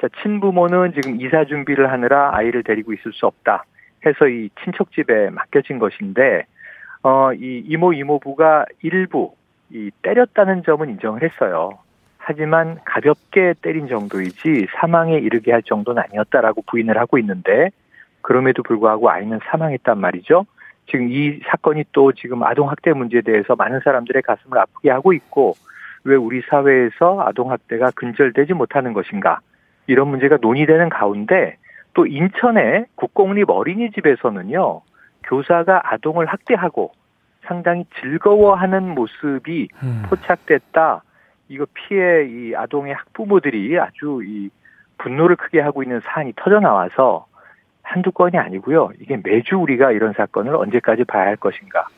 자, 0.00 0.08
친부모는 0.22 0.94
지금 0.94 1.20
이사 1.20 1.44
준비를 1.44 1.90
하느라 1.90 2.34
아이를 2.34 2.62
데리고 2.62 2.92
있을 2.92 3.12
수 3.12 3.26
없다. 3.26 3.64
해서 4.04 4.26
이 4.26 4.50
친척집에 4.62 5.30
맡겨진 5.30 5.78
것인데, 5.78 6.46
어, 7.02 7.32
이 7.32 7.62
이모 7.66 7.92
이모부가 7.92 8.66
일부 8.82 9.34
이 9.70 9.90
때렸다는 10.02 10.64
점은 10.64 10.90
인정을 10.90 11.22
했어요. 11.22 11.78
하지만 12.18 12.78
가볍게 12.84 13.54
때린 13.62 13.88
정도이지 13.88 14.68
사망에 14.76 15.18
이르게 15.18 15.52
할 15.52 15.62
정도는 15.62 16.02
아니었다라고 16.02 16.62
부인을 16.66 16.98
하고 16.98 17.18
있는데, 17.18 17.70
그럼에도 18.20 18.62
불구하고 18.62 19.10
아이는 19.10 19.40
사망했단 19.44 19.98
말이죠. 19.98 20.46
지금 20.86 21.10
이 21.10 21.40
사건이 21.46 21.84
또 21.92 22.12
지금 22.12 22.42
아동 22.42 22.70
학대 22.70 22.92
문제에 22.92 23.22
대해서 23.22 23.56
많은 23.56 23.80
사람들의 23.84 24.22
가슴을 24.22 24.58
아프게 24.58 24.90
하고 24.90 25.12
있고, 25.12 25.54
왜 26.04 26.16
우리 26.16 26.42
사회에서 26.48 27.22
아동학대가 27.22 27.90
근절되지 27.94 28.54
못하는 28.54 28.92
것인가, 28.92 29.40
이런 29.86 30.08
문제가 30.08 30.38
논의되는 30.40 30.88
가운데, 30.88 31.56
또 31.94 32.06
인천의 32.06 32.86
국공립 32.94 33.50
어린이집에서는요, 33.50 34.80
교사가 35.24 35.92
아동을 35.92 36.26
학대하고 36.26 36.92
상당히 37.42 37.84
즐거워하는 38.00 38.94
모습이 38.94 39.68
음. 39.82 40.02
포착됐다. 40.08 41.02
이거 41.48 41.66
피해 41.74 42.24
이 42.24 42.54
아동의 42.56 42.94
학부모들이 42.94 43.78
아주 43.78 44.20
이 44.24 44.50
분노를 44.98 45.36
크게 45.36 45.60
하고 45.60 45.82
있는 45.82 46.00
사안이 46.00 46.32
터져 46.36 46.60
나와서 46.60 47.26
한두 47.82 48.12
건이 48.12 48.38
아니고요. 48.38 48.90
이게 49.00 49.20
매주 49.22 49.56
우리가 49.56 49.92
이런 49.92 50.12
사건을 50.12 50.54
언제까지 50.54 51.04
봐야 51.04 51.26
할 51.26 51.36
것인가. 51.36 51.88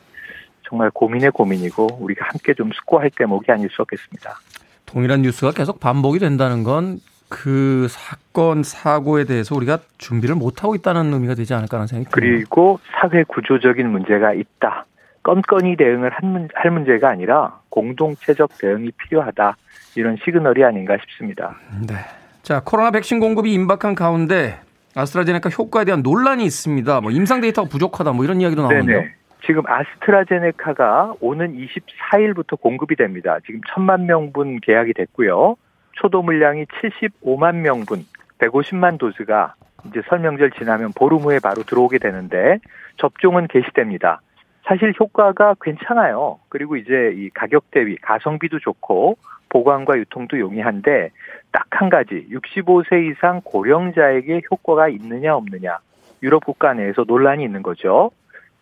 정말 0.67 0.89
고민의 0.91 1.31
고민이고 1.31 1.97
우리가 1.99 2.25
함께 2.27 2.53
좀 2.53 2.71
숙고할 2.73 3.11
대목이 3.15 3.51
아닐 3.51 3.69
수 3.69 3.81
없겠습니다. 3.81 4.39
동일한 4.85 5.21
뉴스가 5.21 5.51
계속 5.51 5.79
반복이 5.79 6.19
된다는 6.19 6.63
건 6.63 6.99
그 7.29 7.87
사건 7.89 8.63
사고에 8.63 9.25
대해서 9.25 9.55
우리가 9.55 9.79
준비를 9.97 10.35
못 10.35 10.63
하고 10.63 10.75
있다는 10.75 11.13
의미가 11.13 11.35
되지 11.35 11.53
않을까 11.53 11.77
하는 11.77 11.87
생각이 11.87 12.13
듭니다. 12.13 12.35
그리고 12.37 12.79
사회 12.93 13.23
구조적인 13.23 13.89
문제가 13.89 14.33
있다. 14.33 14.85
건건히 15.23 15.75
대응을 15.75 16.11
할 16.53 16.71
문제가 16.71 17.09
아니라 17.09 17.59
공동체적 17.69 18.51
대응이 18.59 18.91
필요하다. 18.91 19.57
이런 19.95 20.17
시그널이 20.23 20.63
아닌가 20.63 20.97
싶습니다. 21.01 21.55
네. 21.87 21.95
자, 22.43 22.61
코로나 22.63 22.91
백신 22.91 23.19
공급이 23.19 23.51
임박한 23.53 23.95
가운데 23.95 24.59
아스트라제네카 24.93 25.49
효과에 25.49 25.83
대한 25.83 26.03
논란이 26.03 26.45
있습니다. 26.45 27.01
뭐 27.01 27.11
임상 27.11 27.41
데이터가 27.41 27.67
부족하다 27.67 28.11
뭐 28.13 28.23
이런 28.23 28.39
이야기도 28.39 28.61
나오는데요. 28.61 28.99
네네. 28.99 29.15
지금 29.45 29.63
아스트라제네카가 29.65 31.15
오는 31.19 31.55
24일부터 31.55 32.59
공급이 32.59 32.95
됩니다. 32.95 33.37
지금 33.45 33.61
천만 33.73 34.05
명분 34.05 34.59
계약이 34.59 34.93
됐고요. 34.93 35.55
초도 35.93 36.21
물량이 36.23 36.65
75만 36.65 37.57
명분, 37.57 38.05
150만 38.39 38.97
도즈가 38.97 39.55
이제 39.87 40.01
설명절 40.09 40.51
지나면 40.51 40.91
보름 40.95 41.19
후에 41.19 41.39
바로 41.39 41.63
들어오게 41.63 41.99
되는데 41.99 42.59
접종은 42.97 43.47
개시됩니다. 43.47 44.21
사실 44.63 44.93
효과가 44.99 45.55
괜찮아요. 45.61 46.39
그리고 46.49 46.75
이제 46.75 47.13
이 47.15 47.29
가격 47.29 47.69
대비 47.69 47.95
가성비도 47.97 48.59
좋고 48.59 49.17
보관과 49.49 49.97
유통도 49.97 50.39
용이한데 50.39 51.11
딱 51.51 51.65
한 51.75 51.89
가지 51.89 52.25
65세 52.31 53.11
이상 53.11 53.41
고령자에게 53.43 54.43
효과가 54.49 54.87
있느냐 54.89 55.35
없느냐 55.35 55.79
유럽 56.23 56.45
국가 56.45 56.73
내에서 56.73 57.03
논란이 57.05 57.43
있는 57.43 57.61
거죠. 57.61 58.11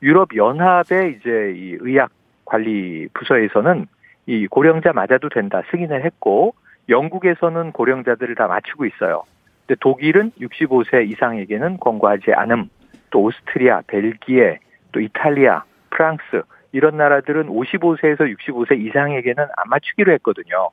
유럽 0.04 0.36
연합의 0.36 1.16
이제 1.18 1.54
이 1.56 1.78
의학 1.80 2.12
관리 2.44 3.08
부서에서는 3.14 3.88
이 4.26 4.48
고령자 4.48 4.92
맞아도 4.92 5.30
된다 5.30 5.62
승인을 5.72 6.04
했고 6.04 6.54
영국에서는 6.90 7.72
고령자들을 7.72 8.36
다 8.36 8.48
맞추고 8.48 8.86
있어요. 8.86 9.24
근데 9.66 9.80
독일은 9.80 10.32
65세 10.42 11.10
이상에게는 11.10 11.78
권고하지 11.78 12.34
않음. 12.34 12.70
또 13.12 13.24
오스트리아, 13.24 13.82
벨기에, 13.88 14.60
또 14.92 15.00
이탈리아, 15.00 15.64
프랑스 15.90 16.44
이런 16.74 16.98
나라들은 16.98 17.48
55세에서 17.48 18.36
65세 18.36 18.78
이상에게는 18.86 19.44
안 19.44 19.70
맞추기로 19.70 20.12
했거든요. 20.14 20.70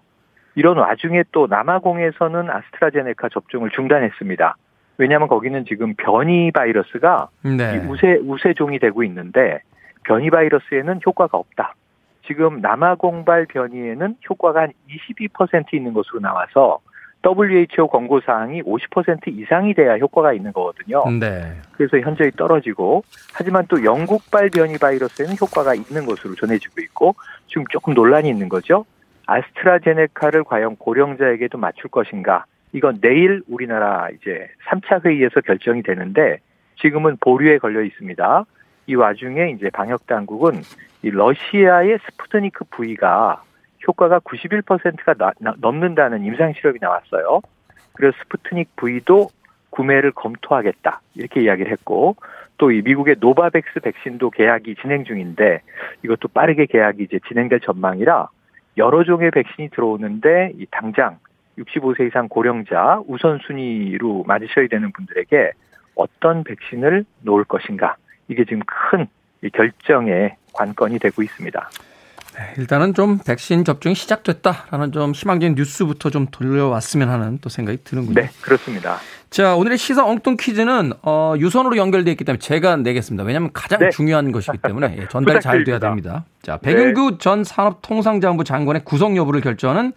이런 0.56 0.78
와중에 0.78 1.22
또 1.30 1.46
남아공에서는 1.46 2.50
아스트라제네카 2.50 3.28
접종을 3.28 3.70
중단했습니다. 3.70 4.56
왜냐하면 5.00 5.28
거기는 5.28 5.64
지금 5.64 5.94
변이 5.94 6.50
바이러스가 6.50 7.28
네. 7.42 7.78
우세 7.88 8.20
우세종이 8.22 8.78
되고 8.78 9.02
있는데 9.02 9.60
변이 10.04 10.28
바이러스에는 10.28 11.00
효과가 11.06 11.38
없다. 11.38 11.74
지금 12.26 12.60
남아공발 12.60 13.46
변이에는 13.46 14.16
효과가 14.28 14.60
한 14.60 14.72
22% 14.90 15.72
있는 15.72 15.94
것으로 15.94 16.20
나와서 16.20 16.80
WHO 17.24 17.88
권고 17.88 18.20
사항이 18.20 18.62
50% 18.62 19.28
이상이 19.28 19.72
돼야 19.72 19.96
효과가 19.96 20.34
있는 20.34 20.52
거거든요. 20.52 21.02
네. 21.18 21.54
그래서 21.72 21.98
현저히 21.98 22.30
떨어지고 22.30 23.02
하지만 23.32 23.64
또 23.68 23.82
영국발 23.82 24.50
변이 24.50 24.76
바이러스에는 24.76 25.34
효과가 25.40 25.74
있는 25.74 26.04
것으로 26.04 26.34
전해지고 26.34 26.82
있고 26.82 27.14
지금 27.46 27.64
조금 27.70 27.94
논란이 27.94 28.28
있는 28.28 28.50
거죠. 28.50 28.84
아스트라제네카를 29.26 30.44
과연 30.44 30.76
고령자에게도 30.76 31.56
맞출 31.56 31.90
것인가? 31.90 32.44
이건 32.72 33.00
내일 33.00 33.42
우리나라 33.48 34.08
이제 34.10 34.48
3차 34.68 35.04
회의에서 35.04 35.40
결정이 35.40 35.82
되는데 35.82 36.38
지금은 36.80 37.16
보류에 37.20 37.58
걸려 37.58 37.82
있습니다. 37.82 38.44
이 38.86 38.94
와중에 38.94 39.50
이제 39.50 39.70
방역 39.70 40.06
당국은 40.06 40.62
이 41.02 41.10
러시아의 41.10 41.98
스푸트니크 42.04 42.64
V가 42.70 43.42
효과가 43.86 44.20
91%가 44.20 45.14
나, 45.14 45.32
나, 45.40 45.54
넘는다는 45.58 46.24
임상 46.24 46.52
실험이 46.54 46.78
나왔어요. 46.80 47.40
그래서 47.92 48.16
스푸트닉 48.22 48.76
V도 48.76 49.28
구매를 49.70 50.12
검토하겠다 50.12 51.00
이렇게 51.14 51.42
이야기를 51.42 51.70
했고 51.72 52.16
또 52.58 52.70
이 52.70 52.82
미국의 52.82 53.16
노바백스 53.20 53.80
백신도 53.80 54.30
계약이 54.30 54.76
진행 54.82 55.04
중인데 55.04 55.62
이것도 56.04 56.28
빠르게 56.28 56.66
계약이 56.66 57.02
이제 57.02 57.18
진행될 57.26 57.60
전망이라 57.60 58.28
여러 58.76 59.02
종의 59.02 59.30
백신이 59.30 59.70
들어오는데 59.70 60.52
이 60.58 60.66
당장 60.70 61.18
65세 61.60 62.08
이상 62.08 62.28
고령자 62.28 63.02
우선순위로 63.06 64.24
맞으셔야 64.26 64.68
되는 64.68 64.92
분들에게 64.92 65.52
어떤 65.94 66.44
백신을 66.44 67.04
놓을 67.22 67.44
것인가 67.44 67.96
이게 68.28 68.44
지금 68.44 68.60
큰 68.66 69.06
결정의 69.52 70.36
관건이 70.52 70.98
되고 70.98 71.22
있습니다. 71.22 71.70
네, 72.36 72.54
일단은 72.58 72.94
좀 72.94 73.18
백신 73.18 73.64
접종이 73.64 73.94
시작됐다라는 73.94 74.92
좀 74.92 75.12
희망적인 75.12 75.56
뉴스부터 75.56 76.10
좀 76.10 76.26
돌려왔으면 76.30 77.10
하는 77.10 77.38
또 77.40 77.48
생각이 77.48 77.78
드는군요. 77.82 78.14
네, 78.14 78.28
그렇습니다. 78.40 78.98
자, 79.30 79.56
오늘의 79.56 79.78
시사 79.78 80.06
엉뚱 80.06 80.36
퀴즈는 80.38 80.92
어, 81.02 81.34
유선으로 81.38 81.76
연결되어 81.76 82.12
있기 82.12 82.24
때문에 82.24 82.38
제가 82.38 82.76
내겠습니다. 82.76 83.24
왜냐하면 83.24 83.50
가장 83.52 83.80
네. 83.80 83.90
중요한 83.90 84.30
것이기 84.30 84.58
때문에 84.58 84.96
예, 85.00 85.08
전달이 85.08 85.40
잘 85.40 85.64
돼야 85.64 85.78
됩니다. 85.80 86.24
자, 86.42 86.56
백윤구 86.56 87.10
네. 87.12 87.18
전 87.18 87.42
산업통상자원부 87.42 88.44
장관의 88.44 88.84
구속 88.84 89.16
여부를 89.16 89.40
결정하는 89.40 89.92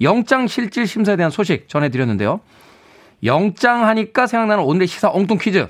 영장 0.00 0.46
실질 0.46 0.86
심사에 0.86 1.16
대한 1.16 1.30
소식 1.30 1.68
전해드렸는데요. 1.68 2.40
영장 3.24 3.86
하니까 3.86 4.26
생각나는 4.26 4.64
오늘의 4.64 4.86
시사 4.86 5.10
엉뚱 5.10 5.38
퀴즈. 5.38 5.68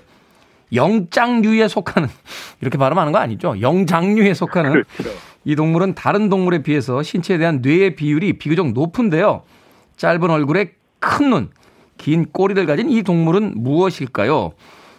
영장류에 0.72 1.68
속하는 1.68 2.08
이렇게 2.60 2.76
발음하는 2.76 3.12
거 3.12 3.18
아니죠? 3.18 3.60
영장류에 3.60 4.34
속하는 4.34 4.72
그렇죠. 4.72 5.16
이 5.44 5.54
동물은 5.54 5.94
다른 5.94 6.28
동물에 6.28 6.62
비해서 6.62 7.02
신체에 7.04 7.38
대한 7.38 7.60
뇌의 7.62 7.94
비율이 7.94 8.38
비교적 8.38 8.72
높은데요. 8.72 9.42
짧은 9.96 10.28
얼굴에 10.28 10.72
큰 10.98 11.30
눈, 11.30 11.50
긴 11.98 12.26
꼬리를 12.32 12.66
가진 12.66 12.90
이 12.90 13.02
동물은 13.04 13.52
무엇일까요? 13.62 14.52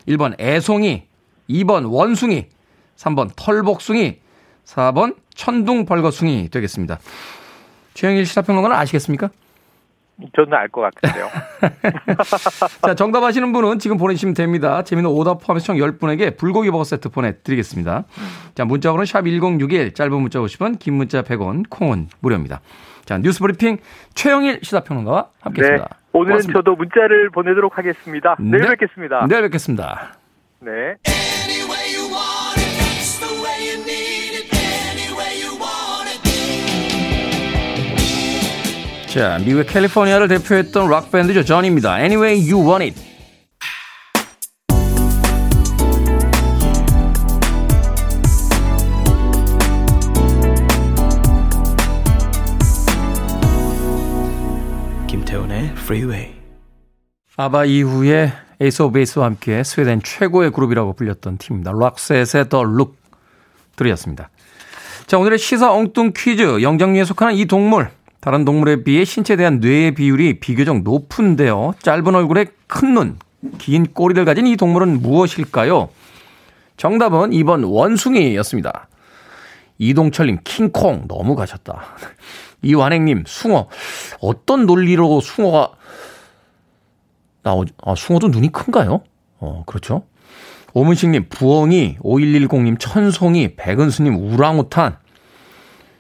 1번 0.08 0.40
애송이, 0.40 1.04
2번 1.50 1.92
원숭이, 1.92 2.48
3번 2.96 3.30
털복숭이, 3.36 4.20
4번 4.66 5.16
천둥벌거숭이 5.36 6.50
되겠습니다. 6.50 7.00
최영일 7.98 8.28
시사평론가는 8.28 8.78
아시겠습니까? 8.78 9.30
저는 10.36 10.54
알 10.54 10.68
것 10.70 10.82
같은데요. 10.82 11.30
자, 12.86 12.94
정답 12.94 13.24
아시는 13.24 13.52
분은 13.54 13.80
지금 13.80 13.98
보내주시면 13.98 14.36
됩니다. 14.36 14.84
재미는 14.84 15.10
오답 15.10 15.42
포함해서 15.44 15.66
총 15.66 15.78
10분에게 15.78 16.38
불고기 16.38 16.70
버거 16.70 16.84
세트 16.84 17.10
보내드리겠습니다. 17.10 18.04
자, 18.54 18.66
문자번호 18.66 19.04
샵1061, 19.04 19.96
짧은 19.96 20.14
문자 20.14 20.40
50원, 20.40 20.78
긴 20.78 20.94
문자 20.94 21.24
100원, 21.24 21.66
콩은 21.70 22.10
무료입니다. 22.20 22.62
자, 23.06 23.18
뉴스 23.18 23.40
브리핑 23.40 23.78
최영일 24.14 24.60
시사평론가와 24.62 25.30
함께했습니다. 25.42 25.88
네, 25.90 25.96
오늘은 26.14 26.30
고맙습니다. 26.34 26.60
저도 26.60 26.76
문자를 26.76 27.32
보내도록 27.32 27.80
하겠습니다. 27.80 28.36
내일 28.40 28.62
네. 28.62 28.70
뵙겠습니다. 28.70 29.26
내일 29.28 29.42
뵙겠습니다. 29.44 30.14
네. 30.60 30.96
자, 39.18 39.40
미국의 39.40 39.66
캘리포니아를 39.66 40.28
대표했던 40.28 40.92
락 40.92 41.10
밴드죠. 41.10 41.44
전입니다. 41.44 41.98
Anyway 41.98 42.40
You 42.40 42.70
Want 42.70 42.86
It. 42.86 43.02
김태훈의 55.08 55.72
Freeway. 55.72 56.36
아바 57.38 57.66
이후에 57.66 58.34
에이스 58.62 58.84
오브 58.84 58.94
베이스와 58.94 59.26
함께 59.26 59.64
스웨덴 59.64 60.00
최고의 60.04 60.52
그룹이라고 60.52 60.94
불렸던 60.94 61.40
팀입니다. 61.40 61.72
락셋의 61.74 62.50
The 62.50 62.64
Look 62.64 62.94
들으셨습니다. 63.78 64.30
자, 65.08 65.18
오늘의 65.18 65.40
시사 65.40 65.74
엉뚱 65.74 66.12
퀴즈. 66.16 66.62
영장류에 66.62 67.04
속하는 67.04 67.34
이 67.34 67.46
동물. 67.46 67.97
다른 68.20 68.46
동물에 68.46 68.84
비해 68.84 69.06
신체에 69.06 69.38
대한 69.38 69.60
뇌의 69.60 69.94
비율이 69.94 70.40
비교적 70.40 70.82
높은데요. 70.82 71.74
짧은 71.82 72.16
얼굴에 72.16 72.48
큰 72.68 72.94
눈, 72.94 73.20
긴 73.58 73.86
꼬리를 73.94 74.24
가진 74.26 74.48
이 74.48 74.58
동물은 74.58 75.02
무엇일까요? 75.02 75.90
정답은 76.78 77.32
2번 77.32 77.64
원숭이였습니다. 77.72 78.88
이동철님, 79.80 80.40
킹콩. 80.44 81.08
너무 81.08 81.36
가셨다. 81.36 81.82
이완행님, 82.64 83.24
숭어. 83.28 83.68
어떤 84.20 84.66
논리로 84.66 85.22
숭어가 85.22 85.74
나오, 87.44 87.66
아, 87.84 87.96
숭어도 87.96 88.28
눈이 88.28 88.52
큰가요? 88.52 89.04
어, 89.40 89.64
그렇죠. 89.66 90.04
오문식님, 90.74 91.28
부엉이, 91.30 91.98
5110님, 92.02 92.78
천송이, 92.80 93.56
백은수님, 93.56 94.16
우랑우탄. 94.16 94.98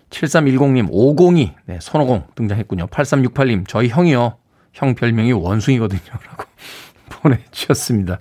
7310님, 0.09 0.87
502, 0.89 1.53
네, 1.65 1.79
손오공 1.81 2.27
등장했군요. 2.35 2.87
8368님, 2.87 3.67
저희 3.67 3.89
형이요. 3.89 4.37
형 4.73 4.95
별명이 4.95 5.33
원숭이거든요. 5.33 6.01
라고 6.29 6.45
보내주셨습니다. 7.09 8.17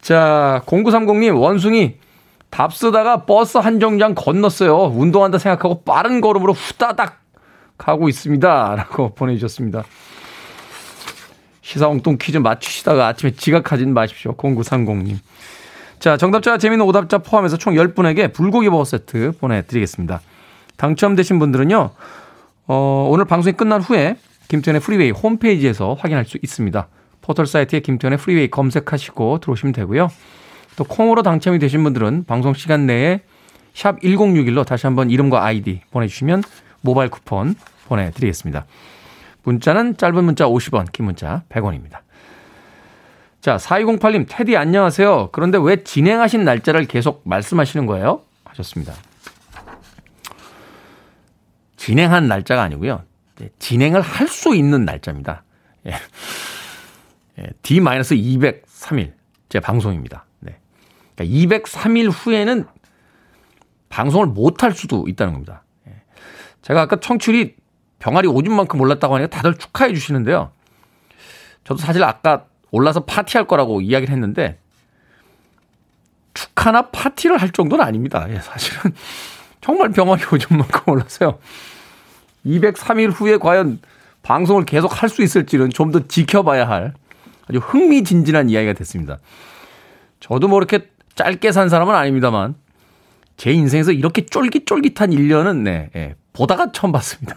자, 0.00 0.62
0930님, 0.66 1.40
원숭이 1.40 1.96
답 2.50 2.74
쓰다가 2.74 3.24
버스 3.24 3.58
한 3.58 3.80
정거장 3.80 4.14
건넜어요. 4.14 4.92
운동한다 4.94 5.38
생각하고 5.38 5.82
빠른 5.82 6.20
걸음으로 6.20 6.52
후다닥 6.52 7.20
가고 7.78 8.08
있습니다. 8.08 8.74
라고 8.76 9.14
보내주셨습니다. 9.14 9.84
시사 11.62 11.79
엉뚱 11.79 12.16
퀴즈 12.18 12.38
맞추시다가 12.38 13.08
아침에 13.08 13.32
지각하진 13.32 13.92
마십시오. 13.92 14.36
0930님. 14.36 15.16
자, 15.98 16.16
정답자 16.16 16.58
재미있는 16.58 16.86
오답자 16.86 17.18
포함해서 17.18 17.56
총 17.56 17.74
10분에게 17.74 18.32
불고기 18.32 18.70
버거 18.70 18.84
세트 18.84 19.32
보내드리겠습니다. 19.40 20.20
당첨되신 20.76 21.38
분들은요, 21.38 21.90
어, 22.68 23.08
오늘 23.10 23.24
방송이 23.24 23.54
끝난 23.54 23.80
후에 23.80 24.16
김태훈의 24.48 24.80
Freeway 24.80 25.10
홈페이지에서 25.10 25.94
확인할 25.94 26.24
수 26.24 26.38
있습니다. 26.42 26.88
포털 27.22 27.46
사이트에 27.46 27.80
김태훈의 27.80 28.18
Freeway 28.18 28.50
검색하시고 28.50 29.38
들어오시면 29.40 29.72
되고요. 29.72 30.08
또 30.76 30.84
콩으로 30.84 31.22
당첨이 31.22 31.58
되신 31.58 31.82
분들은 31.82 32.24
방송 32.26 32.54
시간 32.54 32.86
내에 32.86 33.20
샵 33.74 34.00
1061로 34.00 34.64
다시 34.64 34.86
한번 34.86 35.10
이름과 35.10 35.44
아이디 35.44 35.80
보내주시면 35.90 36.42
모바일 36.82 37.10
쿠폰 37.10 37.54
보내드리겠습니다. 37.88 38.66
문자는 39.42 39.96
짧은 39.96 40.24
문자 40.24 40.46
50원, 40.46 40.90
긴 40.92 41.06
문자 41.06 41.42
100원입니다. 41.48 41.98
자, 43.40 43.56
4208님, 43.56 44.26
테디 44.28 44.56
안녕하세요. 44.56 45.30
그런데 45.32 45.58
왜 45.60 45.84
진행하신 45.84 46.44
날짜를 46.44 46.86
계속 46.86 47.22
말씀하시는 47.24 47.86
거예요? 47.86 48.22
하셨습니다. 48.44 48.92
진행한 51.76 52.28
날짜가 52.28 52.62
아니고요. 52.62 53.04
진행을 53.58 54.00
할 54.00 54.28
수 54.28 54.54
있는 54.54 54.84
날짜입니다. 54.84 55.44
예. 55.86 55.92
예, 57.38 57.46
D-203일 57.62 59.12
제 59.48 59.60
방송입니다. 59.60 60.24
네. 60.40 60.58
그러니까 61.14 61.58
203일 61.58 62.10
후에는 62.10 62.64
방송을 63.88 64.26
못 64.26 64.62
할 64.62 64.72
수도 64.72 65.06
있다는 65.06 65.34
겁니다. 65.34 65.62
예. 65.86 65.92
제가 66.62 66.82
아까 66.82 66.96
청출이 66.98 67.56
병아리 67.98 68.26
오줌 68.26 68.54
만큼 68.54 68.80
올랐다고 68.80 69.14
하니까 69.14 69.28
다들 69.30 69.56
축하해 69.56 69.92
주시는데요. 69.92 70.52
저도 71.64 71.78
사실 71.78 72.02
아까 72.04 72.46
올라서 72.70 73.04
파티할 73.04 73.46
거라고 73.46 73.80
이야기를 73.80 74.12
했는데 74.12 74.58
축하나 76.34 76.90
파티를 76.90 77.38
할 77.38 77.50
정도는 77.50 77.84
아닙니다. 77.84 78.26
예, 78.30 78.38
사실은 78.40 78.92
정말 79.66 79.90
병아리 79.90 80.22
오줌 80.32 80.58
만큼 80.58 80.80
올라서요. 80.86 81.38
203일 82.46 83.12
후에 83.12 83.36
과연 83.38 83.80
방송을 84.22 84.64
계속 84.64 85.02
할 85.02 85.08
수 85.08 85.22
있을지는 85.22 85.70
좀 85.70 85.90
더 85.90 86.06
지켜봐야 86.06 86.68
할 86.68 86.94
아주 87.48 87.58
흥미진진한 87.58 88.48
이야기가 88.48 88.74
됐습니다. 88.74 89.18
저도 90.20 90.46
뭐 90.46 90.58
이렇게 90.58 90.88
짧게 91.16 91.50
산 91.50 91.68
사람은 91.68 91.94
아닙니다만 91.96 92.54
제 93.36 93.50
인생에서 93.50 93.90
이렇게 93.90 94.24
쫄깃쫄깃한 94.24 95.10
1년은 95.10 95.56
네, 95.62 95.90
예, 95.96 96.14
보다가 96.32 96.70
처음 96.72 96.92
봤습니다. 96.92 97.34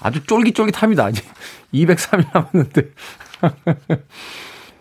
아주 0.00 0.24
쫄깃쫄깃합니다. 0.24 1.04
아직 1.04 1.24
203일 1.74 2.26
남았는데. 2.32 2.82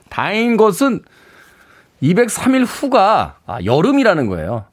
다행인 0.09 0.55
것은 0.57 1.01
203일 2.01 2.65
후가 2.65 3.39
아, 3.45 3.59
여름이라는 3.63 4.27
거예요. 4.27 4.65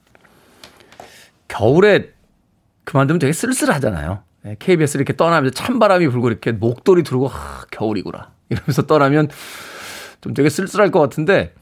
겨울에 1.49 2.13
그만두면 2.85 3.19
되게 3.19 3.33
쓸쓸하잖아요. 3.33 4.23
KBS 4.59 4.97
네, 4.97 4.99
이렇게 4.99 5.17
떠나면서 5.17 5.55
찬바람이 5.55 6.09
불고 6.09 6.29
이렇게 6.29 6.53
목도리 6.53 7.03
두르고 7.03 7.29
하, 7.29 7.65
겨울이구나 7.71 8.31
이러면서 8.49 8.83
떠나면 8.83 9.29
좀 10.21 10.35
되게 10.35 10.49
쓸쓸할 10.49 10.91
것 10.91 11.01
같은데 11.01 11.55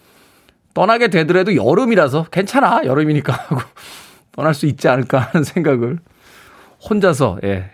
떠나게 0.75 1.09
되더라도 1.09 1.57
여름이라서 1.57 2.25
괜찮아. 2.25 2.83
여름이니까 2.85 3.33
하고 3.49 3.62
떠날 4.33 4.53
수 4.53 4.66
있지 4.66 4.88
않을까 4.88 5.18
하는 5.18 5.42
생각을 5.42 5.99
혼자서, 6.88 7.38
예, 7.44 7.70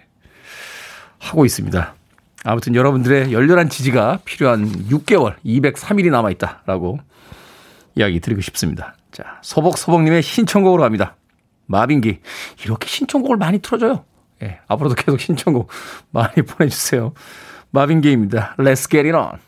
하고 1.19 1.45
있습니다. 1.45 1.95
아무튼 2.45 2.75
여러분들의 2.75 3.33
열렬한 3.33 3.69
지지가 3.69 4.21
필요한 4.25 4.69
6개월, 4.89 5.35
203일이 5.45 6.11
남아 6.11 6.31
있다라고 6.31 7.01
이야기 7.97 8.21
드리고 8.21 8.41
싶습니다. 8.41 8.95
자, 9.11 9.39
소복소복님의 9.43 10.23
신청곡으로 10.23 10.83
갑니다. 10.83 11.17
마빈기. 11.73 12.21
이렇게 12.65 12.87
신청곡을 12.87 13.37
많이 13.39 13.59
틀어줘요. 13.59 14.05
예, 14.43 14.61
앞으로도 14.69 14.95
계속 14.95 15.19
신청곡 15.19 15.69
많이 16.11 16.35
보내주세요. 16.47 17.15
마빈기입니다. 17.71 18.55
Let's 18.59 18.89
get 18.91 19.09
it 19.09 19.17
on. 19.17 19.41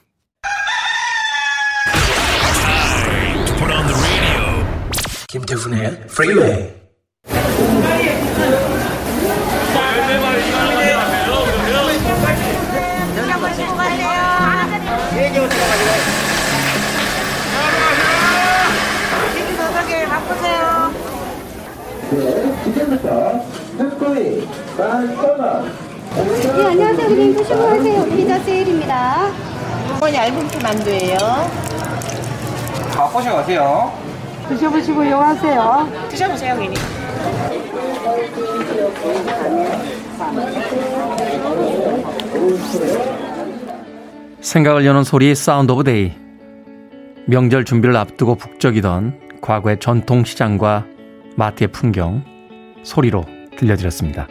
김태훈의 5.29 6.07
프리웨이 6.07 6.73
지금부터 22.85 23.41
특구이 23.79 24.47
만꺼만 24.77 25.65
네, 26.15 26.65
안녕하세요. 26.65 27.09
그냥 27.09 27.35
드시고 27.35 27.59
가세요. 27.59 28.05
피자 28.17 28.39
세일입니다. 28.41 29.31
이건 29.97 30.15
얇은 30.15 30.49
피 30.49 30.59
만두예요. 30.63 31.19
맛보시고 32.97 33.35
가세요. 33.37 33.93
드셔보시고 34.49 35.03
이용하세요. 35.03 35.89
드셔보세요, 36.11 36.57
괜히. 36.57 36.77
생각을 44.41 44.85
여는 44.85 45.05
소리 45.05 45.35
Sound 45.35 45.73
of 45.73 45.85
Day. 45.85 46.13
명절 47.27 47.65
준비를 47.65 47.97
앞두고 47.97 48.37
북적이던 48.37 49.41
과거의 49.41 49.81
전통시장과 49.81 50.85
마트의 51.37 51.69
풍경 51.69 52.34
소리로 52.85 53.25
들려드렸습니다. 53.57 54.29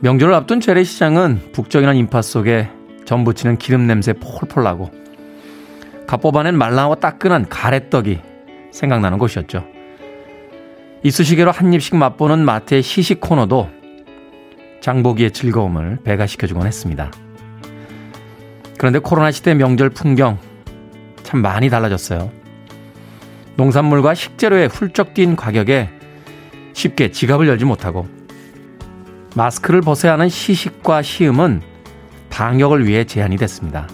명절을 0.00 0.34
앞둔 0.34 0.60
재래시장은 0.60 1.52
북적이는 1.52 1.94
인파 1.94 2.22
속에 2.22 2.68
전부치는 3.04 3.58
기름 3.58 3.86
냄새 3.86 4.12
폴폴 4.12 4.64
나고 4.64 4.90
갓 6.08 6.20
뽑아낸 6.20 6.58
말랑하고 6.58 6.96
따끈한 6.96 7.48
가래떡이 7.48 8.20
생각나는 8.72 9.18
곳이었죠. 9.18 9.64
이쑤시개로 11.04 11.50
한 11.50 11.72
입씩 11.72 11.96
맛보는 11.96 12.44
마트의 12.44 12.82
시식 12.82 13.20
코너도 13.20 13.68
장보기의 14.80 15.30
즐거움을 15.30 15.98
배가시켜주곤 16.04 16.66
했습니다. 16.66 17.10
그런데 18.78 18.98
코로나 18.98 19.30
시대 19.30 19.54
명절 19.54 19.90
풍경 19.90 20.38
참 21.22 21.40
많이 21.40 21.70
달라졌어요. 21.70 22.30
농산물과 23.56 24.14
식재료의 24.14 24.68
훌쩍 24.68 25.14
뛴 25.14 25.36
가격에 25.36 25.88
쉽게 26.72 27.10
지갑을 27.10 27.48
열지 27.48 27.64
못하고 27.64 28.06
마스크를 29.34 29.80
벗어야 29.80 30.12
하는 30.12 30.28
시식과 30.28 31.02
시음은 31.02 31.62
방역을 32.30 32.86
위해 32.86 33.04
제한이 33.04 33.36
됐습니다. 33.36 33.88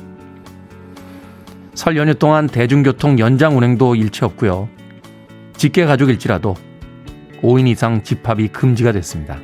설 1.74 1.96
연휴 1.96 2.14
동안 2.14 2.46
대중교통 2.46 3.18
연장 3.18 3.56
운행도 3.56 3.94
일체 3.94 4.24
없고요. 4.24 4.68
직계 5.56 5.84
가족일지라도 5.86 6.54
5인 7.42 7.68
이상 7.68 8.02
집합이 8.02 8.48
금지가 8.48 8.92
됐습니다. 8.92 9.38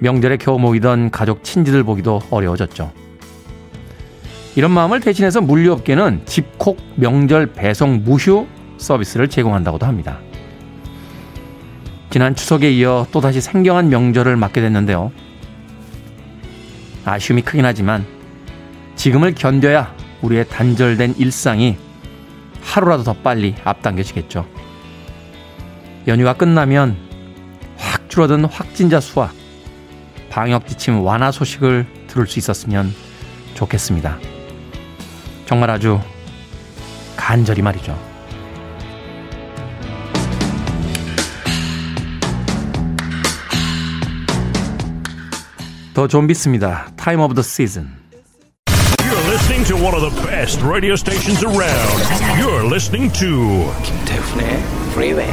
명절에 0.00 0.38
겨우 0.38 0.58
모이던 0.58 1.10
가족 1.10 1.44
친지들 1.44 1.84
보기도 1.84 2.20
어려워졌죠. 2.30 2.92
이런 4.56 4.70
마음을 4.70 5.00
대신해서 5.00 5.40
물류업계는 5.40 6.22
집콕 6.24 6.78
명절 6.96 7.52
배송 7.52 8.02
무휴 8.04 8.46
서비스를 8.78 9.28
제공한다고도 9.28 9.86
합니다. 9.86 10.18
지난 12.10 12.34
추석에 12.34 12.72
이어 12.72 13.06
또다시 13.12 13.40
생경한 13.40 13.88
명절을 13.88 14.36
맞게 14.36 14.60
됐는데요. 14.60 15.12
아쉬움이 17.04 17.42
크긴 17.42 17.64
하지만 17.64 18.04
지금을 18.96 19.34
견뎌야 19.34 19.94
우리의 20.20 20.48
단절된 20.48 21.14
일상이 21.18 21.76
하루라도 22.62 23.04
더 23.04 23.12
빨리 23.12 23.54
앞당겨지겠죠. 23.62 24.44
연휴가 26.08 26.34
끝나면 26.34 26.96
확 27.76 28.10
줄어든 28.10 28.44
확진자 28.44 28.98
수와 29.00 29.30
방역 30.30 30.66
지침 30.66 31.00
완화 31.00 31.30
소식을 31.30 31.86
들을 32.08 32.26
수 32.26 32.40
있었으면 32.40 32.92
좋겠습니다. 33.54 34.18
정말 35.46 35.70
아주 35.70 36.00
간절히 37.16 37.62
말이죠. 37.62 38.09
더 46.00 46.08
좀비스입니다. 46.08 46.92
Time 46.96 47.22
of 47.22 47.34
the 47.34 47.44
Season. 47.44 47.90
You're 49.04 49.30
listening 49.30 49.66
to 49.68 49.76
one 49.76 49.94
of 49.94 50.00
the 50.00 50.26
best 50.26 50.64
radio 50.64 50.94
stations 50.94 51.44
around. 51.44 52.00
You're 52.40 52.64
listening 52.64 53.12
to 53.18 53.70
김태훈의 53.84 54.48
Freeway. 54.92 55.30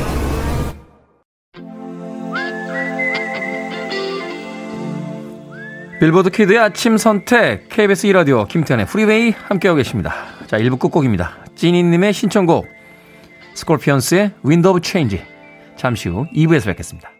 빌보드 6.01 6.31
kid의 6.31 6.59
아침 6.59 6.97
선택 6.97 7.69
KBS 7.69 8.09
2라디오 8.09 8.45
김태훈의 8.45 8.87
Freeway 8.87 9.31
함께하고 9.31 9.77
계십니다. 9.77 10.13
자 10.47 10.57
1부 10.57 10.79
끝곡입니다. 10.79 11.45
찐이님의 11.55 12.11
신청곡 12.11 12.67
스콜피언스의 13.53 14.31
Wind 14.43 14.69
of 14.69 14.81
Change 14.81 15.23
잠시 15.77 16.09
후 16.09 16.25
2부에서 16.35 16.65
뵙겠습니다. 16.65 17.16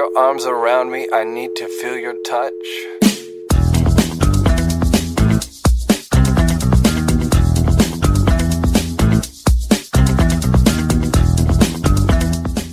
Your 0.00 0.10
arms 0.16 0.46
around 0.46 0.90
me. 0.90 1.06
I 1.12 1.24
need 1.24 1.54
to 1.56 1.66
feel 1.66 1.98
your 2.02 2.16
touch. 2.22 2.54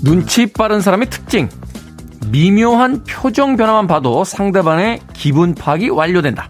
눈치 0.01 0.45
빠른 0.45 0.79
사람의 0.79 1.09
특징. 1.09 1.49
미묘한 2.31 3.03
표정 3.03 3.57
변화만 3.57 3.87
봐도 3.87 4.23
상대방의 4.23 5.01
기분 5.13 5.53
파악이 5.53 5.89
완료된다. 5.89 6.49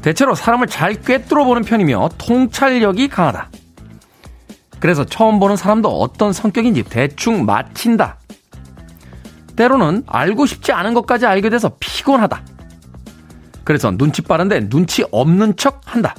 대체로 0.00 0.34
사람을 0.34 0.66
잘 0.66 0.94
꿰뚫어 0.94 1.44
보는 1.44 1.62
편이며 1.62 2.08
통찰력이 2.16 3.08
강하다. 3.08 3.50
그래서 4.80 5.04
처음 5.04 5.38
보는 5.38 5.56
사람도 5.56 5.88
어떤 5.88 6.32
성격인지 6.32 6.84
대충 6.84 7.44
맞힌다. 7.44 8.21
때로는 9.56 10.04
알고 10.06 10.46
싶지 10.46 10.72
않은 10.72 10.94
것까지 10.94 11.26
알게 11.26 11.50
돼서 11.50 11.76
피곤하다. 11.78 12.42
그래서 13.64 13.90
눈치 13.90 14.22
빠른데 14.22 14.68
눈치 14.68 15.04
없는 15.10 15.56
척 15.56 15.80
한다. 15.84 16.14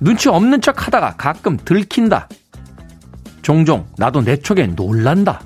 눈치 0.00 0.28
없는 0.28 0.60
척 0.60 0.86
하다가 0.86 1.14
가끔 1.16 1.56
들킨다. 1.56 2.28
종종 3.42 3.86
나도 3.96 4.22
내 4.22 4.36
촉에 4.36 4.66
놀란다. 4.66 5.40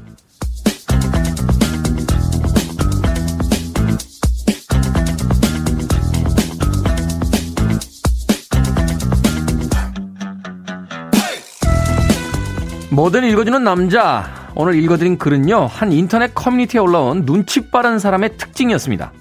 뭐든 12.90 13.24
읽어주는 13.24 13.64
남자 13.64 14.41
오늘 14.54 14.74
읽어드린 14.74 15.16
글은요, 15.16 15.66
한 15.66 15.92
인터넷 15.92 16.34
커뮤니티에 16.34 16.80
올라온 16.80 17.24
눈치 17.24 17.70
빠른 17.70 17.98
사람의 17.98 18.36
특징이었습니다. 18.36 19.12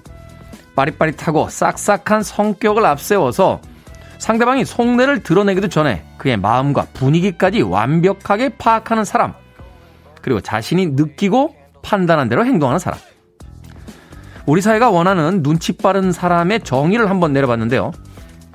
빠릿빠릿하고 0.76 1.48
싹싹한 1.48 2.22
성격을 2.22 2.84
앞세워서 2.84 3.60
상대방이 4.18 4.64
속내를 4.64 5.22
드러내기도 5.22 5.68
전에 5.68 6.04
그의 6.18 6.36
마음과 6.36 6.88
분위기까지 6.92 7.62
완벽하게 7.62 8.50
파악하는 8.50 9.04
사람. 9.04 9.32
그리고 10.20 10.40
자신이 10.40 10.88
느끼고 10.88 11.56
판단한 11.82 12.28
대로 12.28 12.44
행동하는 12.44 12.78
사람. 12.78 13.00
우리 14.46 14.60
사회가 14.60 14.90
원하는 14.90 15.42
눈치 15.42 15.72
빠른 15.72 16.12
사람의 16.12 16.60
정의를 16.60 17.10
한번 17.10 17.32
내려봤는데요. 17.32 17.90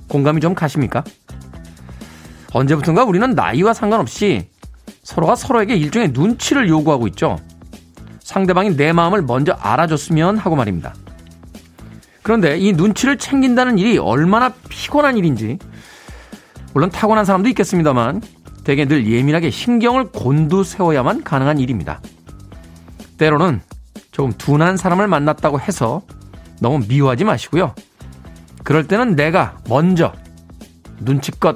공감이 0.07 0.41
좀 0.41 0.53
가십니까? 0.53 1.03
언제부턴가 2.53 3.03
우리는 3.03 3.31
나이와 3.31 3.73
상관없이 3.73 4.49
서로가 5.08 5.36
서로에게 5.36 5.74
일종의 5.78 6.10
눈치를 6.10 6.67
요구하고 6.67 7.08
있죠. 7.08 7.39
상대방이 8.20 8.76
내 8.76 8.91
마음을 8.91 9.22
먼저 9.22 9.54
알아줬으면 9.54 10.38
하고 10.38 10.58
말입니다. 10.58 10.93
그런데 12.24 12.58
이 12.58 12.74
눈치를 12.74 13.17
챙긴다는 13.17 13.78
일이 13.78 13.98
얼마나 13.98 14.50
피곤한 14.67 15.15
일인지, 15.15 15.60
물론 16.74 16.89
타고난 16.89 17.24
사람도 17.24 17.48
있겠습니다만, 17.48 18.22
대개 18.65 18.86
늘 18.86 19.10
예민하게 19.10 19.50
신경을 19.50 20.12
곤두세워야만 20.12 21.24
가능한 21.24 21.60
일입니다. 21.60 22.02
때로는 23.17 23.62
조금 24.12 24.34
둔한 24.34 24.76
사람을 24.76 25.08
만났다고 25.08 25.62
해서 25.62 26.02
너무 26.60 26.86
미워하지 26.86 27.24
마시고요. 27.24 27.74
그럴 28.65 28.86
때는 28.88 29.15
내가 29.15 29.58
먼저 29.70 30.12
눈치껏 31.00 31.56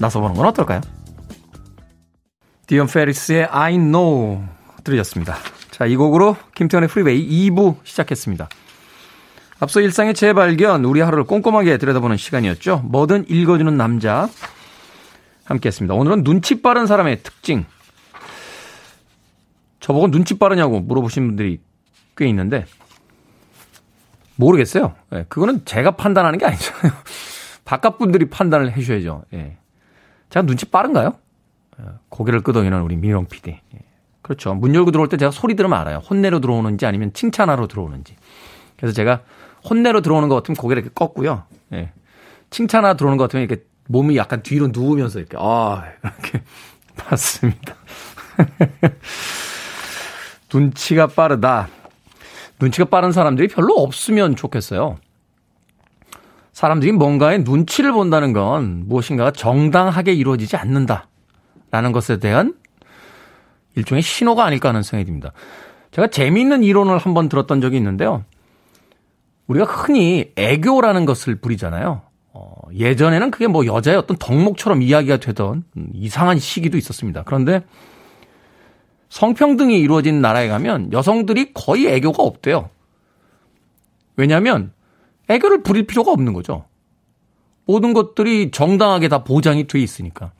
나서보는 0.00 0.34
건 0.34 0.46
어떨까요? 0.46 0.80
디온 2.70 2.86
패리스의 2.86 3.46
I 3.46 3.78
Know 3.78 4.44
들으셨습니다. 4.84 5.34
자, 5.72 5.86
이 5.86 5.96
곡으로 5.96 6.36
김태훈의 6.54 6.88
Freeway 6.88 7.50
2부 7.50 7.78
시작했습니다. 7.82 8.48
앞서 9.58 9.80
일상의 9.80 10.14
재발견, 10.14 10.84
우리 10.84 11.00
하루를 11.00 11.24
꼼꼼하게 11.24 11.78
들여다보는 11.78 12.16
시간이었죠. 12.16 12.82
뭐든 12.84 13.24
읽어주는 13.28 13.76
남자 13.76 14.28
함께 15.42 15.66
했습니다. 15.66 15.94
오늘은 15.94 16.22
눈치 16.22 16.62
빠른 16.62 16.86
사람의 16.86 17.24
특징. 17.24 17.66
저보고 19.80 20.12
눈치 20.12 20.38
빠르냐고 20.38 20.78
물어보신 20.78 21.26
분들이 21.26 21.60
꽤 22.16 22.28
있는데 22.28 22.66
모르겠어요. 24.36 24.94
예, 25.14 25.24
그거는 25.28 25.64
제가 25.64 25.96
판단하는 25.96 26.38
게 26.38 26.46
아니잖아요. 26.46 26.92
바깥 27.66 27.98
분들이 27.98 28.30
판단을 28.30 28.70
해주셔야죠. 28.76 29.24
예. 29.34 29.56
제가 30.28 30.46
눈치 30.46 30.66
빠른가요? 30.66 31.16
예, 31.80 31.84
고개를 32.08 32.42
끄덕이는 32.42 32.80
우리 32.82 32.96
민영 32.96 33.26
PD. 33.26 33.50
예. 33.50 33.78
그렇죠. 34.22 34.54
문 34.54 34.74
열고 34.74 34.90
들어올 34.90 35.08
때 35.08 35.16
제가 35.16 35.30
소리 35.30 35.54
들으면 35.56 35.78
알아요. 35.78 35.98
혼내로 35.98 36.40
들어오는지 36.40 36.86
아니면 36.86 37.12
칭찬하러 37.12 37.66
들어오는지. 37.66 38.16
그래서 38.76 38.94
제가 38.94 39.22
혼내로 39.68 40.00
들어오는 40.02 40.28
것 40.28 40.36
같으면 40.36 40.56
고개를 40.56 40.82
이렇게 40.82 40.94
꺾고요. 40.94 41.44
예. 41.72 41.92
칭찬하러 42.50 42.96
들어오는 42.96 43.16
것 43.16 43.24
같으면 43.24 43.44
이렇게 43.46 43.64
몸이 43.88 44.16
약간 44.16 44.42
뒤로 44.42 44.68
누우면서 44.68 45.18
이렇게, 45.18 45.36
아, 45.40 45.84
이렇게 46.02 46.42
봤습니다. 46.96 47.74
눈치가 50.52 51.06
빠르다. 51.06 51.68
눈치가 52.60 52.84
빠른 52.84 53.12
사람들이 53.12 53.48
별로 53.48 53.74
없으면 53.74 54.36
좋겠어요. 54.36 54.98
사람들이 56.52 56.92
뭔가에 56.92 57.38
눈치를 57.38 57.92
본다는 57.92 58.32
건 58.32 58.84
무엇인가가 58.86 59.30
정당하게 59.30 60.12
이루어지지 60.12 60.56
않는다 60.56 61.08
라는 61.70 61.92
것에 61.92 62.18
대한 62.18 62.54
일종의 63.76 64.02
신호가 64.02 64.44
아닐까 64.44 64.68
하는 64.70 64.82
생각이 64.82 65.06
듭니다. 65.06 65.32
제가 65.92 66.08
재미있는 66.08 66.62
이론을 66.62 66.98
한번 66.98 67.28
들었던 67.28 67.60
적이 67.60 67.76
있는데요. 67.78 68.24
우리가 69.46 69.64
흔히 69.64 70.32
애교라는 70.36 71.06
것을 71.06 71.36
부리잖아요. 71.36 72.02
어, 72.32 72.54
예전에는 72.72 73.30
그게 73.30 73.48
뭐 73.48 73.66
여자의 73.66 73.96
어떤 73.96 74.16
덕목처럼 74.16 74.82
이야기가 74.82 75.16
되던 75.16 75.64
이상한 75.94 76.38
시기도 76.38 76.78
있었습니다. 76.78 77.24
그런데 77.24 77.62
성평등이 79.08 79.78
이루어진 79.78 80.20
나라에 80.20 80.46
가면 80.46 80.92
여성들이 80.92 81.52
거의 81.52 81.88
애교가 81.88 82.22
없대요. 82.22 82.70
왜냐하면 84.16 84.72
애교를 85.28 85.62
부릴 85.64 85.86
필요가 85.86 86.12
없는 86.12 86.32
거죠. 86.32 86.64
모든 87.66 87.92
것들이 87.92 88.50
정당하게 88.52 89.08
다 89.08 89.24
보장이 89.24 89.66
돼 89.66 89.80
있으니까. 89.80 90.32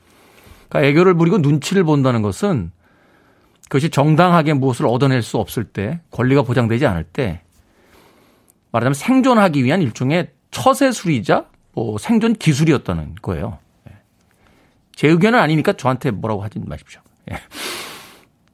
그러니까 0.71 0.89
애교를 0.89 1.15
부리고 1.15 1.37
눈치를 1.39 1.83
본다는 1.83 2.21
것은 2.21 2.71
그것이 3.63 3.89
정당하게 3.89 4.53
무엇을 4.53 4.87
얻어낼 4.87 5.21
수 5.21 5.37
없을 5.37 5.65
때, 5.65 5.99
권리가 6.11 6.43
보장되지 6.43 6.85
않을 6.85 7.03
때, 7.03 7.41
말하자면 8.71 8.93
생존하기 8.93 9.63
위한 9.65 9.81
일종의 9.81 10.31
처세술이자 10.51 11.45
뭐 11.73 11.97
생존 11.97 12.33
기술이었다는 12.33 13.15
거예요. 13.21 13.59
예. 13.89 13.95
제 14.95 15.07
의견은 15.09 15.39
아니니까 15.39 15.73
저한테 15.73 16.11
뭐라고 16.11 16.41
하진 16.41 16.63
마십시오. 16.65 17.01
예. 17.31 17.37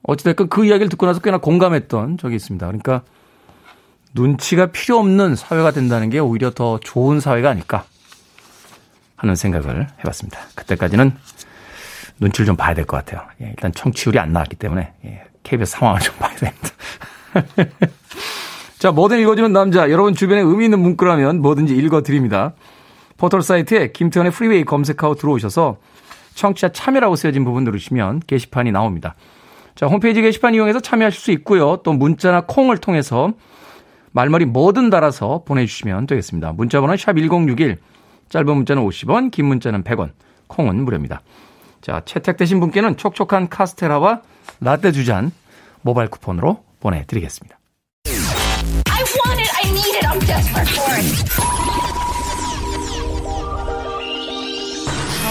어찌됐건 0.03 0.49
그 0.49 0.65
이야기를 0.65 0.89
듣고 0.89 1.05
나서 1.05 1.19
꽤나 1.19 1.37
공감했던 1.37 2.17
적이 2.17 2.35
있습니다. 2.35 2.65
그러니까 2.65 3.03
눈치가 4.13 4.67
필요 4.67 4.97
없는 4.97 5.35
사회가 5.35 5.71
된다는 5.71 6.09
게 6.09 6.17
오히려 6.17 6.49
더 6.51 6.79
좋은 6.79 7.19
사회가 7.19 7.49
아닐까 7.49 7.85
하는 9.15 9.35
생각을 9.35 9.87
해봤습니다. 9.99 10.39
그때까지는 10.55 11.15
눈치를 12.19 12.45
좀 12.45 12.55
봐야 12.55 12.73
될 12.73 12.85
것 12.85 12.97
같아요. 12.97 13.27
예, 13.41 13.47
일단 13.49 13.71
청취율이 13.71 14.19
안 14.19 14.33
나왔기 14.33 14.55
때문에 14.55 14.93
예, 15.05 15.23
KBS 15.43 15.73
상황을 15.73 16.01
좀 16.01 16.15
봐야 16.19 16.35
됩니다. 16.35 16.69
자, 18.79 18.91
뭐든 18.91 19.19
읽어주는 19.19 19.51
남자. 19.53 19.89
여러분 19.89 20.13
주변에 20.13 20.41
의미 20.41 20.65
있는 20.65 20.79
문구라면 20.79 21.41
뭐든지 21.41 21.75
읽어드립니다. 21.75 22.53
포털 23.17 23.41
사이트에 23.41 23.91
김태훈의 23.91 24.31
Freeway 24.31 24.63
검색하고 24.63 25.15
들어오셔서 25.15 25.77
청취자 26.35 26.69
참여라고 26.71 27.15
쓰여진 27.15 27.43
부분 27.43 27.63
누르시면 27.63 28.21
게시판이 28.27 28.71
나옵니다. 28.71 29.15
자, 29.73 29.87
홈페이지 29.87 30.21
게시판 30.21 30.53
이용해서 30.53 30.79
참여하실 30.79 31.19
수 31.19 31.31
있고요. 31.31 31.77
또 31.83 31.93
문자나 31.93 32.41
콩을 32.47 32.77
통해서 32.77 33.33
말머리 34.11 34.45
뭐든 34.45 34.89
달아서 34.89 35.43
보내주시면 35.45 36.05
되겠습니다. 36.07 36.53
문자번호 36.53 36.93
샵1061, 36.93 37.77
짧은 38.29 38.55
문자는 38.55 38.83
50원, 38.83 39.31
긴 39.31 39.45
문자는 39.45 39.83
100원, 39.83 40.11
콩은 40.47 40.83
무료입니다. 40.83 41.21
자, 41.81 42.01
채택되신 42.05 42.59
분께는 42.59 42.97
촉촉한 42.97 43.49
카스테라와 43.49 44.21
라떼 44.59 44.91
두잔 44.91 45.31
모바일 45.81 46.09
쿠폰으로 46.09 46.63
보내드리겠습니다. 46.79 47.57
I 48.05 49.03
want 49.25 49.41
it, 49.41 49.51
I 49.63 49.69
need 49.71 49.95
it, 49.95 50.05
I'm 50.07 50.19
desperate 50.25 50.69
for 50.73 50.93
it. 50.95 51.07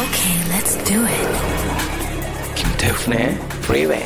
Okay, 0.07 0.35
let's 0.51 0.77
do 0.85 1.05
it. 1.05 1.27
김태훈의 2.55 3.35
Freeway. 3.65 4.05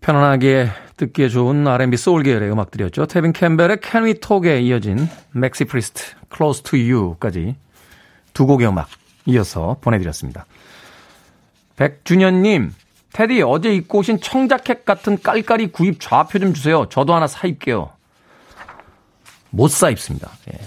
편안하게 0.00 0.70
듣기에 0.96 1.28
좋은 1.28 1.66
R&B 1.66 1.96
soul 1.96 2.22
계열의 2.24 2.50
음악들이었죠. 2.50 3.06
테빈 3.06 3.32
캠벨의 3.32 3.78
Can 3.82 4.04
We 4.04 4.14
Talk에 4.14 4.60
이어진 4.60 5.08
맥시 5.32 5.64
프리스트 5.64 6.02
Close 6.34 6.62
to 6.64 6.78
You까지 6.78 7.56
두 8.32 8.46
곡의 8.46 8.66
음악 8.68 8.88
이어서 9.28 9.76
보내드렸습니다. 9.80 10.46
백준현님, 11.76 12.74
테디 13.12 13.42
어제 13.42 13.74
입고 13.74 13.98
오신 13.98 14.20
청자켓 14.20 14.84
같은 14.84 15.20
깔깔이 15.20 15.68
구입 15.70 16.00
좌표 16.00 16.38
좀 16.38 16.54
주세요. 16.54 16.88
저도 16.88 17.14
하나 17.14 17.26
사 17.26 17.46
입게요. 17.46 17.90
못 19.50 19.70
사 19.70 19.90
입습니다. 19.90 20.30
예. 20.52 20.58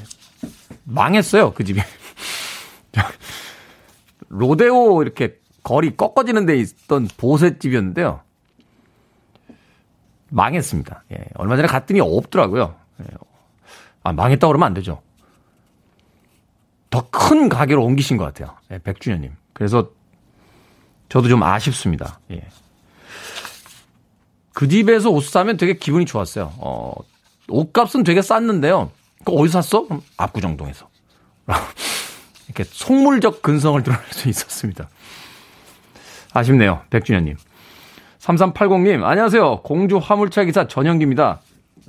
망했어요, 0.83 1.53
그 1.53 1.63
집이. 1.63 1.81
로데오 4.29 5.01
이렇게 5.01 5.39
거리 5.63 5.95
꺾어지는 5.97 6.45
데 6.45 6.57
있던 6.57 7.07
보셋집이었는데요. 7.17 8.21
망했습니다. 10.29 11.03
예, 11.11 11.25
얼마 11.35 11.55
전에 11.57 11.67
갔더니 11.67 11.99
없더라고요. 11.99 12.75
예. 13.01 13.05
아, 14.03 14.13
망했다 14.13 14.47
고 14.47 14.51
그러면 14.51 14.67
안 14.67 14.73
되죠. 14.73 15.01
더 16.91 17.07
큰 17.31 17.47
가게로 17.49 17.83
옮기신 17.83 18.17
것 18.17 18.25
같아요. 18.25 18.55
예, 18.71 18.77
백준현님. 18.77 19.31
그래서 19.53 19.89
저도 21.09 21.29
좀 21.29 21.41
아쉽습니다. 21.41 22.19
예. 22.31 22.45
그 24.53 24.67
집에서 24.67 25.09
옷 25.09 25.23
사면 25.23 25.55
되게 25.55 25.73
기분이 25.73 26.05
좋았어요. 26.05 26.53
어, 26.57 26.93
옷값은 27.47 28.03
되게 28.03 28.21
쌌는데요. 28.21 28.91
그 29.23 29.31
어디서 29.31 29.61
샀어? 29.61 29.87
압구정동에서. 30.17 30.89
이렇게 32.47 32.65
속물적 32.65 33.41
근성을 33.41 33.81
드러낼 33.81 34.03
수 34.11 34.27
있었습니다. 34.27 34.89
아쉽네요. 36.33 36.81
백준현님. 36.89 37.37
3380님, 38.19 39.03
안녕하세요. 39.03 39.61
공주 39.63 39.97
화물차 39.97 40.43
기사 40.43 40.67
전영기입니다. 40.67 41.39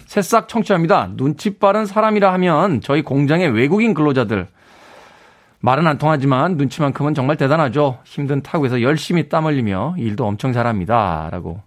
새싹 0.06 0.48
청취합니다. 0.48 1.10
눈치 1.16 1.58
빠른 1.58 1.84
사람이라 1.84 2.32
하면 2.34 2.80
저희 2.80 3.02
공장의 3.02 3.50
외국인 3.50 3.92
근로자들. 3.92 4.46
말은 5.62 5.86
안 5.86 5.96
통하지만 5.96 6.56
눈치만큼은 6.56 7.14
정말 7.14 7.36
대단하죠. 7.36 8.00
힘든 8.04 8.42
타국에서 8.42 8.82
열심히 8.82 9.28
땀 9.28 9.46
흘리며 9.46 9.94
일도 9.96 10.26
엄청 10.26 10.52
잘합니다. 10.52 11.28
라고 11.30 11.60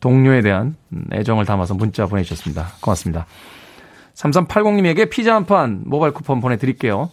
동료에 0.00 0.42
대한 0.42 0.76
애정을 1.12 1.44
담아서 1.44 1.74
문자 1.74 2.06
보내주셨습니다. 2.06 2.68
고맙습니다. 2.80 3.26
3380님에게 4.14 5.10
피자 5.10 5.34
한 5.34 5.44
판 5.46 5.82
모바일 5.86 6.12
쿠폰 6.14 6.40
보내드릴게요. 6.40 7.10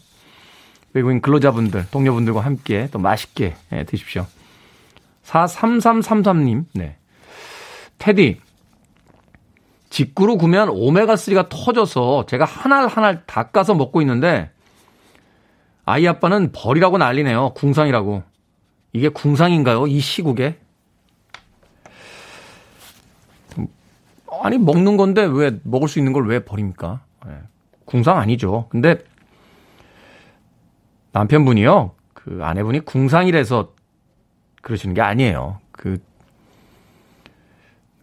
외국인 0.94 1.22
근로자분들, 1.22 1.88
동료분들과 1.92 2.42
함께 2.42 2.88
또 2.92 3.00
맛있게 3.00 3.56
예, 3.72 3.84
드십시오. 3.86 4.26
43333님, 5.24 6.66
네. 6.74 6.96
테디, 8.00 8.40
직구로 9.90 10.38
구매한 10.38 10.70
오메가3가 10.70 11.48
터져서 11.50 12.26
제가 12.28 12.46
한 12.46 12.72
알 12.72 12.88
한 12.88 13.04
알 13.04 13.24
닦아서 13.26 13.74
먹고 13.76 14.02
있는데 14.02 14.52
아이 15.90 16.08
아빠는 16.08 16.52
벌이라고 16.52 17.00
난리네요. 17.00 17.54
궁상이라고. 17.56 18.22
이게 18.94 19.10
궁상인가요? 19.10 19.88
이 19.88 20.00
시국에? 20.00 20.60
아니, 24.44 24.58
먹는 24.60 24.98
건데 24.98 25.24
왜 25.26 25.60
먹을 25.64 25.88
수 25.88 25.98
있는 25.98 26.14
걸 26.14 26.26
왜 26.28 26.46
버립니까? 26.46 27.02
네. 27.26 27.34
궁상 27.86 28.18
아니죠. 28.20 28.68
근데 28.70 29.00
남편분이요. 31.12 31.96
그 32.14 32.40
아내분이 32.44 32.82
궁상이라서 32.82 33.74
그러시는 34.62 34.94
게 34.94 35.02
아니에요. 35.02 35.60
그 35.72 35.98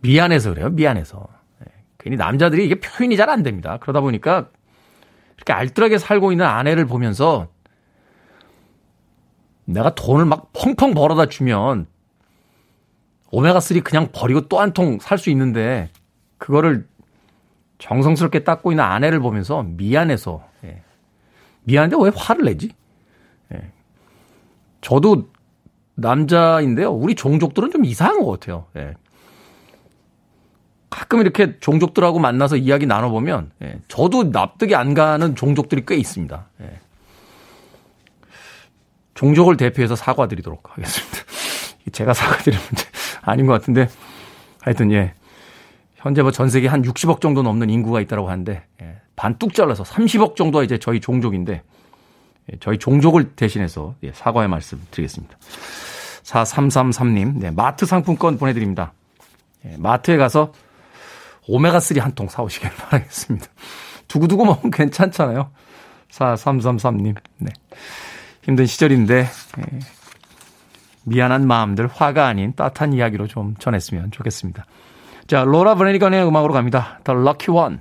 미안해서 0.00 0.50
그래요. 0.54 0.70
미안해서. 0.70 1.28
네. 1.60 1.66
괜히 1.98 2.16
남자들이 2.16 2.64
이게 2.66 2.80
표현이 2.80 3.16
잘 3.16 3.30
안 3.30 3.44
됩니다. 3.44 3.78
그러다 3.80 4.00
보니까 4.00 4.48
이렇게 5.36 5.52
알뜰하게 5.52 5.98
살고 5.98 6.32
있는 6.32 6.46
아내를 6.46 6.86
보면서 6.86 7.46
내가 9.66 9.94
돈을 9.94 10.24
막 10.24 10.52
펑펑 10.52 10.94
벌어다 10.94 11.26
주면 11.26 11.86
오메가3 13.32 13.82
그냥 13.84 14.08
버리고 14.12 14.48
또 14.48 14.58
한 14.60 14.72
통 14.72 14.98
살 15.00 15.18
수 15.18 15.30
있는데 15.30 15.90
그거를 16.38 16.86
정성스럽게 17.78 18.44
닦고 18.44 18.72
있는 18.72 18.84
아내를 18.84 19.20
보면서 19.20 19.62
미안해서 19.62 20.42
예. 20.64 20.82
미안한데 21.64 21.96
왜 22.00 22.10
화를 22.14 22.44
내지? 22.46 22.70
예. 23.52 23.70
저도 24.80 25.28
남자인데요. 25.94 26.90
우리 26.92 27.14
종족들은 27.14 27.70
좀 27.70 27.84
이상한 27.84 28.24
것 28.24 28.38
같아요. 28.38 28.66
예. 28.76 28.94
가끔 30.88 31.20
이렇게 31.20 31.58
종족들하고 31.58 32.18
만나서 32.20 32.56
이야기 32.56 32.86
나눠보면 32.86 33.50
예. 33.62 33.80
저도 33.88 34.24
납득이 34.30 34.74
안 34.74 34.94
가는 34.94 35.34
종족들이 35.34 35.84
꽤 35.86 35.96
있습니다. 35.96 36.46
예. 36.62 36.80
종족을 39.16 39.56
대표해서 39.56 39.96
사과드리도록 39.96 40.70
하겠습니다. 40.72 41.18
제가 41.92 42.14
사과드리는 42.14 42.62
문제 42.64 42.84
아닌 43.22 43.46
것 43.46 43.52
같은데 43.54 43.88
하여튼 44.62 44.92
예. 44.92 45.12
현재 45.96 46.22
뭐 46.22 46.30
전 46.30 46.48
세계 46.50 46.68
한 46.68 46.82
60억 46.82 47.20
정도 47.20 47.42
넘는 47.42 47.68
인구가 47.70 48.00
있다고 48.00 48.30
하는데 48.30 48.62
예. 48.82 48.96
반뚝 49.16 49.54
잘라서 49.54 49.82
30억 49.82 50.36
정도가 50.36 50.62
이제 50.62 50.78
저희 50.78 51.00
종족인데 51.00 51.62
예. 52.52 52.56
저희 52.60 52.78
종족을 52.78 53.34
대신해서 53.34 53.96
예. 54.04 54.12
사과의 54.12 54.48
말씀 54.48 54.80
드리겠습니다. 54.92 55.36
4333님, 56.22 57.38
네, 57.38 57.50
마트 57.50 57.86
상품권 57.86 58.36
보내드립니다. 58.38 58.92
예. 59.64 59.76
마트에 59.78 60.16
가서 60.16 60.52
오메가3 61.48 62.00
한 62.00 62.12
통 62.14 62.28
사오시길 62.28 62.70
바라겠습니다. 62.76 63.46
두고두고 64.08 64.44
먹으면 64.44 64.70
괜찮잖아요. 64.72 65.50
4333님, 66.10 67.16
네. 67.38 67.52
힘든 68.46 68.64
시절인데, 68.64 69.26
예. 69.58 69.78
미안한 71.02 71.48
마음들, 71.48 71.88
화가 71.92 72.26
아닌 72.26 72.52
따뜻한 72.54 72.92
이야기로 72.92 73.26
좀 73.26 73.56
전했으면 73.58 74.12
좋겠습니다. 74.12 74.64
자, 75.26 75.42
로라 75.42 75.74
브레니건의 75.74 76.24
음악으로 76.24 76.54
갑니다. 76.54 77.00
The 77.02 77.20
Lucky 77.20 77.56
One. 77.56 77.78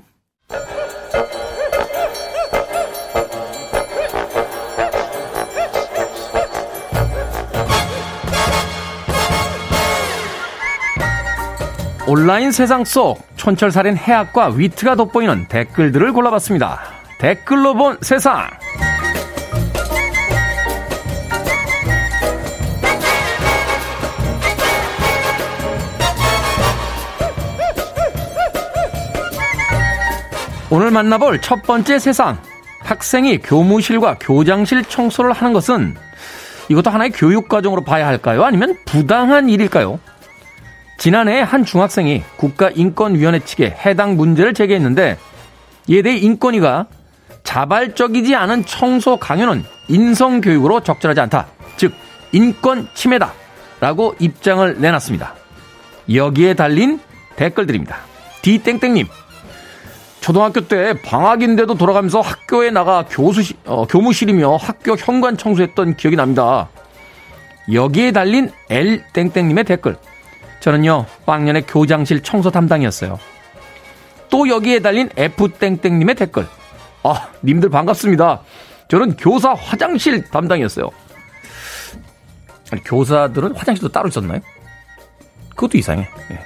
온라인 12.07 12.51
세상 12.51 12.83
속 12.85 13.27
촌철살인 13.35 13.97
해학과 13.97 14.47
위트가 14.47 14.95
돋보이는 14.95 15.47
댓글들을 15.47 16.11
골라봤습니다. 16.13 16.79
댓글로 17.19 17.75
본 17.75 17.97
세상. 18.01 18.47
오늘 30.75 30.91
만나볼 30.91 31.39
첫 31.39 31.63
번째 31.63 31.99
세상. 31.99 32.37
학생이 32.81 33.37
교무실과 33.37 34.17
교장실 34.19 34.83
청소를 34.83 35.31
하는 35.31 35.53
것은 35.53 35.95
이것도 36.67 36.89
하나의 36.89 37.11
교육과정으로 37.11 37.85
봐야 37.85 38.05
할까요? 38.05 38.43
아니면 38.43 38.75
부당한 38.85 39.47
일일까요? 39.47 40.01
지난해 40.97 41.39
한 41.39 41.63
중학생이 41.63 42.23
국가인권위원회 42.35 43.39
측에 43.39 43.73
해당 43.85 44.17
문제를 44.17 44.53
제기했는데 44.53 45.17
이에 45.87 46.01
대해 46.01 46.17
인권위가 46.17 46.87
자발적이지 47.43 48.35
않은 48.35 48.65
청소 48.65 49.15
강요는 49.15 49.63
인성교육으로 49.87 50.81
적절하지 50.81 51.21
않다. 51.21 51.47
즉, 51.77 51.93
인권 52.33 52.89
침해다. 52.93 53.31
라고 53.79 54.13
입장을 54.19 54.81
내놨습니다. 54.81 55.35
여기에 56.13 56.55
달린 56.55 56.99
댓글들입니다. 57.37 57.95
디땡땡님, 58.41 59.07
초등학교 60.25 60.61
때 60.61 60.99
방학인데도 61.03 61.75
돌아가면서 61.75 62.19
학교에 62.19 62.71
나가 62.71 63.05
교수 63.07 63.53
어, 63.63 63.85
교무실이며 63.85 64.55
학교 64.55 64.95
현관 64.95 65.37
청소했던 65.37 65.97
기억이 65.97 66.15
납니다. 66.15 66.67
여기에 67.71 68.11
달린 68.11 68.49
L 68.71 69.03
땡땡님의 69.13 69.65
댓글. 69.65 69.97
저는요 70.61 71.05
빵년의 71.27 71.67
교장실 71.67 72.23
청소 72.23 72.49
담당이었어요. 72.49 73.19
또 74.31 74.49
여기에 74.49 74.79
달린 74.79 75.11
F 75.15 75.47
땡땡님의 75.47 76.15
댓글. 76.15 76.47
아, 77.03 77.27
님들 77.43 77.69
반갑습니다. 77.69 78.41
저는 78.87 79.17
교사 79.17 79.53
화장실 79.53 80.23
담당이었어요. 80.23 80.89
아니, 82.71 82.83
교사들은 82.83 83.55
화장실도 83.55 83.89
따로 83.89 84.07
있었나요? 84.07 84.39
그것도 85.49 85.77
이상해. 85.77 86.09
예. 86.31 86.39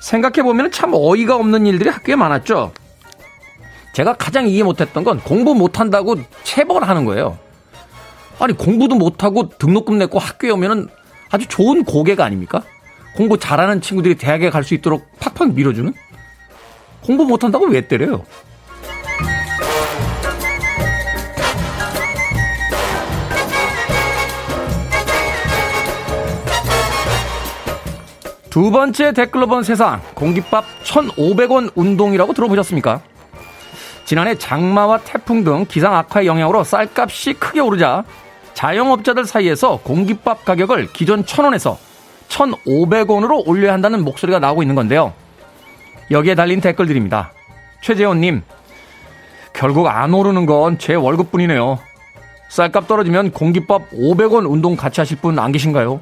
생각해보면 0.00 0.72
참 0.72 0.90
어이가 0.92 1.36
없는 1.36 1.66
일들이 1.66 1.88
학교에 1.88 2.16
많았죠. 2.16 2.72
제가 3.96 4.12
가장 4.12 4.46
이해 4.46 4.62
못했던 4.62 5.04
건 5.04 5.20
공부 5.20 5.54
못한다고 5.54 6.16
체벌 6.42 6.84
하는 6.84 7.06
거예요. 7.06 7.38
아니 8.38 8.52
공부도 8.52 8.94
못하고 8.94 9.48
등록금 9.48 9.96
냈고 9.96 10.18
학교에 10.18 10.50
오면은 10.50 10.88
아주 11.30 11.46
좋은 11.48 11.82
고객 11.82 12.20
아닙니까? 12.20 12.62
공부 13.16 13.38
잘하는 13.38 13.80
친구들이 13.80 14.16
대학에 14.16 14.50
갈 14.50 14.64
수 14.64 14.74
있도록 14.74 15.06
팍팍 15.18 15.54
밀어주는? 15.54 15.94
공부 17.00 17.24
못한다고 17.24 17.64
왜 17.68 17.88
때려요? 17.88 18.26
두 28.50 28.70
번째 28.70 29.14
댓글로 29.14 29.46
본 29.46 29.62
세상 29.62 30.02
공깃밥 30.14 30.66
1,500원 30.84 31.70
운동이라고 31.74 32.34
들어보셨습니까? 32.34 33.00
지난해 34.06 34.36
장마와 34.36 34.98
태풍 34.98 35.44
등 35.44 35.66
기상 35.68 35.94
악화의 35.94 36.26
영향으로 36.26 36.64
쌀값이 36.64 37.34
크게 37.34 37.60
오르자 37.60 38.04
자영업자들 38.54 39.26
사이에서 39.26 39.80
공깃밥 39.82 40.44
가격을 40.46 40.92
기존 40.92 41.24
1,000원에서 41.24 41.76
1,500원으로 42.28 43.46
올려야 43.46 43.72
한다는 43.74 44.02
목소리가 44.04 44.38
나오고 44.38 44.62
있는 44.62 44.74
건데요. 44.74 45.12
여기에 46.10 46.36
달린 46.36 46.60
댓글들입니다. 46.60 47.32
최재원님, 47.82 48.42
결국 49.52 49.88
안 49.88 50.14
오르는 50.14 50.46
건 50.46 50.78
제 50.78 50.94
월급뿐이네요. 50.94 51.78
쌀값 52.48 52.86
떨어지면 52.86 53.32
공깃밥 53.32 53.90
500원 53.90 54.48
운동 54.50 54.76
같이 54.76 55.00
하실 55.00 55.18
분 55.18 55.38
안 55.38 55.50
계신가요? 55.52 56.00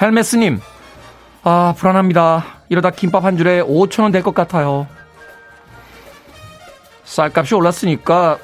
헬메스님, 0.00 0.60
아, 1.44 1.74
불안합니다. 1.76 2.44
이러다 2.70 2.90
김밥 2.90 3.24
한 3.24 3.36
줄에 3.36 3.62
5천원 3.62 4.10
될 4.12 4.22
것 4.22 4.34
같아요. 4.34 4.86
쌀값이 7.06 7.54
올랐으니까 7.54 8.38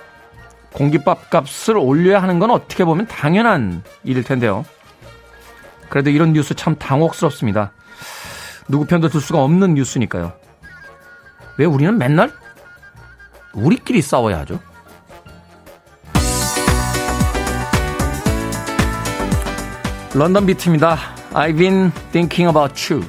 공깃밥 0.72 1.28
값을 1.28 1.76
올려야 1.76 2.22
하는 2.22 2.38
건 2.38 2.50
어떻게 2.50 2.84
보면 2.84 3.06
당연한 3.06 3.82
일일 4.04 4.24
텐데요. 4.24 4.64
그래도 5.90 6.08
이런 6.08 6.32
뉴스 6.32 6.54
참 6.54 6.76
당혹스럽습니다. 6.76 7.72
누구 8.68 8.86
편도 8.86 9.08
들 9.08 9.20
수가 9.20 9.42
없는 9.42 9.74
뉴스니까요. 9.74 10.32
왜 11.58 11.66
우리는 11.66 11.98
맨날 11.98 12.32
우리끼리 13.52 14.00
싸워야 14.00 14.38
하죠? 14.40 14.58
런던 20.14 20.46
비트입니다. 20.46 20.96
I've 21.32 21.58
been 21.58 21.90
thinking 22.12 22.48
about 22.48 22.92
you. 22.92 23.04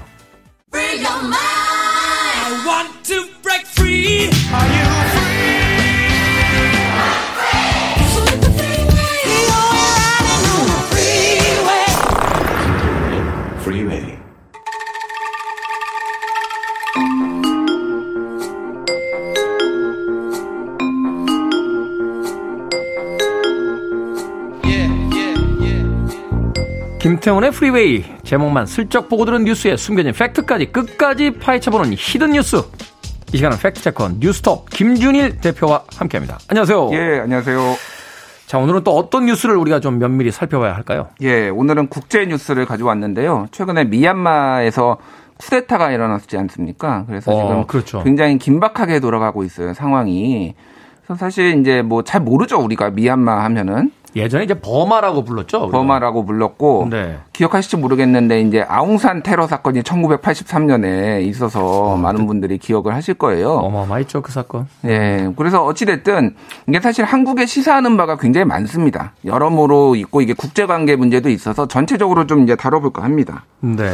김태훈의 27.13 27.51
Freeway 27.51 28.03
제목만 28.23 28.65
슬쩍 28.65 29.07
보고 29.07 29.23
들은 29.25 29.43
뉴스에 29.43 29.77
숨겨진 29.77 30.13
팩트까지 30.13 30.71
끝까지 30.71 31.31
파헤쳐보는 31.37 31.93
hidden 31.95 32.31
뉴스 32.31 32.63
이 33.31 33.37
시간은 33.37 33.57
fact 33.59 33.79
checker 33.79 34.13
뉴스톱 34.19 34.69
김준일 34.71 35.37
대표와 35.39 35.83
함께합니다. 35.95 36.39
안녕하세요. 36.47 36.89
예, 36.93 37.19
안녕하세요. 37.19 37.59
자, 38.47 38.57
오늘은 38.57 38.83
또 38.83 38.95
어떤 38.97 39.25
뉴스를 39.27 39.55
우리가 39.57 39.79
좀 39.79 39.99
면밀히 39.99 40.31
살펴봐야 40.31 40.73
할까요? 40.75 41.09
예, 41.21 41.49
오늘은 41.49 41.87
국제 41.89 42.25
뉴스를 42.25 42.65
가져왔는데요. 42.65 43.47
최근에 43.51 43.83
미얀마에서 43.85 44.97
쿠데타가 45.37 45.91
일어났지 45.91 46.35
않습니까? 46.37 47.03
그래서 47.07 47.31
어, 47.31 47.35
지금 47.47 47.67
그렇죠. 47.67 48.01
굉장히 48.03 48.39
긴박하게 48.39 48.99
돌아가고 48.99 49.43
있어요, 49.43 49.73
상황이. 49.75 50.55
그래서 51.05 51.19
사실 51.19 51.59
이제 51.59 51.81
뭐 51.83 52.01
잘 52.01 52.21
모르죠, 52.21 52.57
우리가 52.59 52.89
미얀마 52.89 53.43
하면은. 53.43 53.91
예전에 54.15 54.43
이제 54.43 54.53
버마라고 54.59 55.23
불렀죠. 55.23 55.69
버마라고 55.69 56.25
불렀고 56.25 56.87
네. 56.89 57.17
기억하실지 57.33 57.77
모르겠는데 57.77 58.41
이제 58.41 58.63
아웅산 58.67 59.23
테러 59.23 59.47
사건이 59.47 59.81
1983년에 59.81 61.23
있어서 61.27 61.65
어, 61.65 61.97
많은 61.97 62.21
네. 62.21 62.27
분들이 62.27 62.57
기억을 62.59 62.93
하실 62.93 63.15
거예요. 63.15 63.53
어마어마했죠 63.53 64.21
그 64.21 64.31
사건. 64.31 64.67
예. 64.85 65.29
그래서 65.35 65.65
어찌 65.65 65.85
됐든 65.85 66.35
이게 66.67 66.79
사실 66.79 67.05
한국에 67.05 67.47
시사하는 67.47 67.97
바가 67.97 68.17
굉장히 68.17 68.45
많습니다. 68.45 69.13
여러모로 69.25 69.95
있고 69.95 70.21
이게 70.21 70.33
국제 70.33 70.67
관계 70.67 70.95
문제도 70.95 71.27
있어서 71.29 71.67
전체적으로 71.67 72.27
좀 72.27 72.43
이제 72.43 72.55
다뤄볼까 72.55 73.03
합니다. 73.03 73.45
네. 73.61 73.87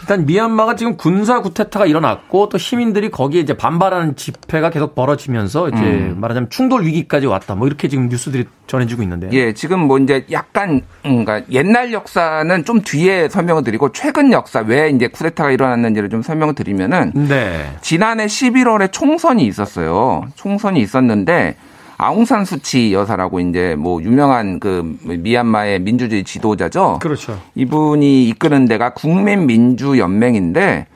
일단 0.00 0.24
미얀마가 0.24 0.76
지금 0.76 0.96
군사 0.96 1.42
구테타가 1.42 1.86
일어났고 1.86 2.48
또 2.48 2.56
시민들이 2.56 3.10
거기에 3.10 3.40
이제 3.40 3.56
반발하는 3.56 4.14
집회가 4.14 4.70
계속 4.70 4.94
벌어지면서 4.94 5.68
이제 5.70 5.80
음. 5.80 6.18
말하자면 6.20 6.50
충돌 6.50 6.84
위기까지 6.84 7.26
왔다. 7.26 7.56
뭐 7.56 7.66
이렇게 7.66 7.88
지금 7.88 8.08
뉴스들이 8.08 8.44
전해지고 8.68 9.02
있는데요. 9.02 9.30
예. 9.32 9.54
지금 9.54 9.80
뭐 9.80 9.98
이제 9.98 10.24
약간 10.30 10.82
음, 11.04 11.24
그러니까 11.24 11.50
옛날 11.50 11.92
역사는 11.92 12.64
좀 12.64 12.75
뒤에 12.82 13.28
설명을 13.28 13.64
드리고 13.64 13.92
최근 13.92 14.32
역사 14.32 14.60
왜 14.60 14.90
이제 14.90 15.08
쿠데타가 15.08 15.50
일어났는지를 15.50 16.10
좀 16.10 16.22
설명을 16.22 16.54
드리면은 16.54 17.12
네. 17.14 17.70
지난해 17.80 18.26
11월에 18.26 18.92
총선이 18.92 19.44
있었어요. 19.46 20.24
총선이 20.34 20.80
있었는데 20.80 21.56
아웅산 21.98 22.44
수치 22.44 22.92
여사라고 22.92 23.40
이제 23.40 23.74
뭐 23.76 24.02
유명한 24.02 24.60
그 24.60 24.96
미얀마의 25.02 25.80
민주주의 25.80 26.24
지도자죠. 26.24 26.98
그렇죠. 27.00 27.40
이분이 27.54 28.28
이끄는 28.28 28.66
데가 28.66 28.90
국민민주연맹인데 28.90 30.86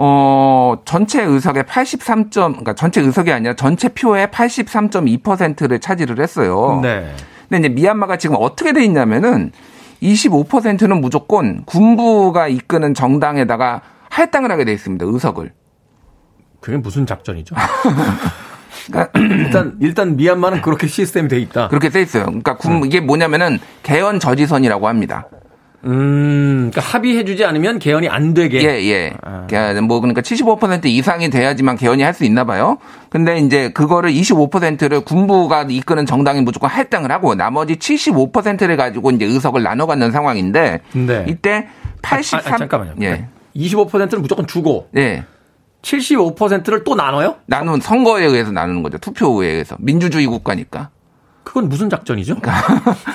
어, 0.00 0.78
전체 0.84 1.22
의석의 1.22 1.64
83 1.66 2.30
점, 2.30 2.52
그러니까 2.52 2.74
전체 2.74 3.00
의석이 3.00 3.32
아니라 3.32 3.54
전체 3.54 3.88
표의 3.88 4.28
83.2%를 4.28 5.80
차지를 5.80 6.20
했어요. 6.20 6.78
네. 6.82 7.12
근데 7.48 7.66
이제 7.66 7.74
미얀마가 7.74 8.16
지금 8.16 8.36
어떻게 8.38 8.72
돼 8.72 8.84
있냐면은 8.84 9.50
25%는 10.02 11.00
무조건 11.00 11.64
군부가 11.64 12.48
이끄는 12.48 12.94
정당에다가 12.94 13.82
할당을 14.10 14.50
하게 14.50 14.64
돼 14.64 14.72
있습니다. 14.72 15.04
의석을. 15.06 15.52
그게 16.60 16.76
무슨 16.76 17.06
작전이죠? 17.06 17.54
그러니까 18.86 19.12
일단 19.18 19.76
일단 19.80 20.16
미얀마는 20.16 20.62
그렇게 20.62 20.86
시스템이 20.86 21.28
돼 21.28 21.38
있다. 21.38 21.68
그렇게 21.68 21.88
돼 21.88 22.00
있어요. 22.02 22.24
그러니까 22.24 22.56
군, 22.56 22.72
음. 22.72 22.84
이게 22.86 23.00
뭐냐면은 23.00 23.58
개헌 23.82 24.20
저지선이라고 24.20 24.88
합니다. 24.88 25.28
음, 25.84 26.70
그러니까 26.70 26.80
합의해주지 26.80 27.44
않으면 27.44 27.78
개헌이 27.78 28.08
안 28.08 28.34
되게. 28.34 28.62
예, 28.62 28.84
예. 28.90 29.12
아. 29.22 29.46
뭐 29.82 30.00
그러니까 30.00 30.20
75% 30.22 30.86
이상이 30.86 31.30
돼야지만 31.30 31.76
개헌이 31.76 32.02
할 32.02 32.14
수 32.18 32.24
있나 32.24 32.42
봐요. 32.44 32.78
근데 33.10 33.38
이제 33.38 33.70
그거를 33.70 34.10
25%를 34.10 35.02
군부가 35.02 35.66
이끄는 35.68 36.04
정당이 36.04 36.40
무조건 36.42 36.68
할당을 36.68 37.12
하고 37.12 37.34
나머지 37.36 37.76
75%를 37.76 38.76
가지고 38.76 39.12
이제 39.12 39.24
의석을 39.24 39.62
나눠 39.62 39.86
갖는 39.86 40.10
상황인데 40.10 40.80
네. 40.94 41.24
이때 41.28 41.68
83 42.02 42.40
아, 42.40 42.54
아, 42.54 42.58
잠깐만요. 42.58 42.94
예. 43.02 43.26
25%를 43.54 44.18
무조건 44.18 44.46
주고. 44.48 44.88
예. 44.96 45.24
75%를 45.82 46.82
또 46.82 46.96
나눠요? 46.96 47.36
나눈 47.46 47.80
선거에 47.80 48.24
의해서 48.24 48.50
나누는 48.50 48.82
거죠. 48.82 48.98
투표에 48.98 49.46
의해서. 49.46 49.76
민주주의 49.78 50.26
국가니까. 50.26 50.90
그건 51.48 51.70
무슨 51.70 51.88
작전이죠? 51.88 52.36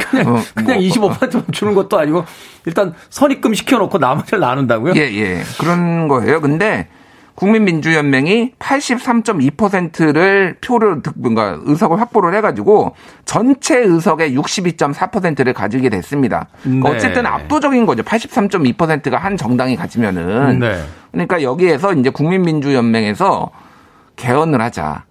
그냥, 0.10 0.28
어, 0.28 0.42
그냥 0.56 0.80
뭐. 0.80 0.80
25% 0.80 1.54
주는 1.54 1.76
것도 1.76 2.00
아니고 2.00 2.26
일단 2.66 2.96
선입금 3.12 3.54
시켜놓고 3.54 4.00
나머지를 4.00 4.40
나눈다고요? 4.40 4.94
예, 4.96 5.02
예. 5.02 5.44
그런 5.60 6.08
거예요. 6.08 6.42
근데 6.42 6.88
국민민주연맹이 7.36 8.54
83.2%를 8.58 10.58
표를 10.62 11.04
뭔가 11.16 11.60
의석을 11.62 12.02
확보를 12.02 12.36
해가지고 12.36 12.96
전체 13.24 13.78
의석의 13.78 14.36
62.4%를 14.36 15.54
가지게 15.54 15.90
됐습니다. 15.90 16.48
그러니까 16.64 16.90
네. 16.90 16.96
어쨌든 16.96 17.28
압도적인 17.28 17.86
거죠. 17.86 18.02
83.2%가 18.02 19.18
한 19.18 19.38
정당이 19.38 19.76
가지면은. 19.76 20.58
네. 20.58 20.84
그러니까 21.12 21.44
여기에서 21.44 21.94
이제 21.94 22.10
국민민주연맹에서 22.10 23.52
개헌을 24.16 24.60
하자. 24.60 25.04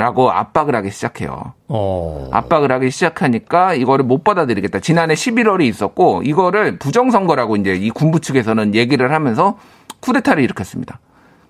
라고 0.00 0.30
압박을 0.30 0.74
하기 0.76 0.90
시작해요. 0.90 1.52
어. 1.68 2.30
압박을 2.32 2.72
하기 2.72 2.90
시작하니까 2.90 3.74
이거를 3.74 4.02
못 4.02 4.24
받아들이겠다. 4.24 4.80
지난해 4.80 5.12
11월이 5.12 5.64
있었고 5.64 6.22
이거를 6.24 6.78
부정선거라고 6.78 7.56
이제 7.56 7.74
이 7.74 7.90
군부 7.90 8.18
측에서는 8.18 8.74
얘기를 8.74 9.12
하면서 9.12 9.58
쿠데타를 10.00 10.42
일으켰습니다. 10.42 11.00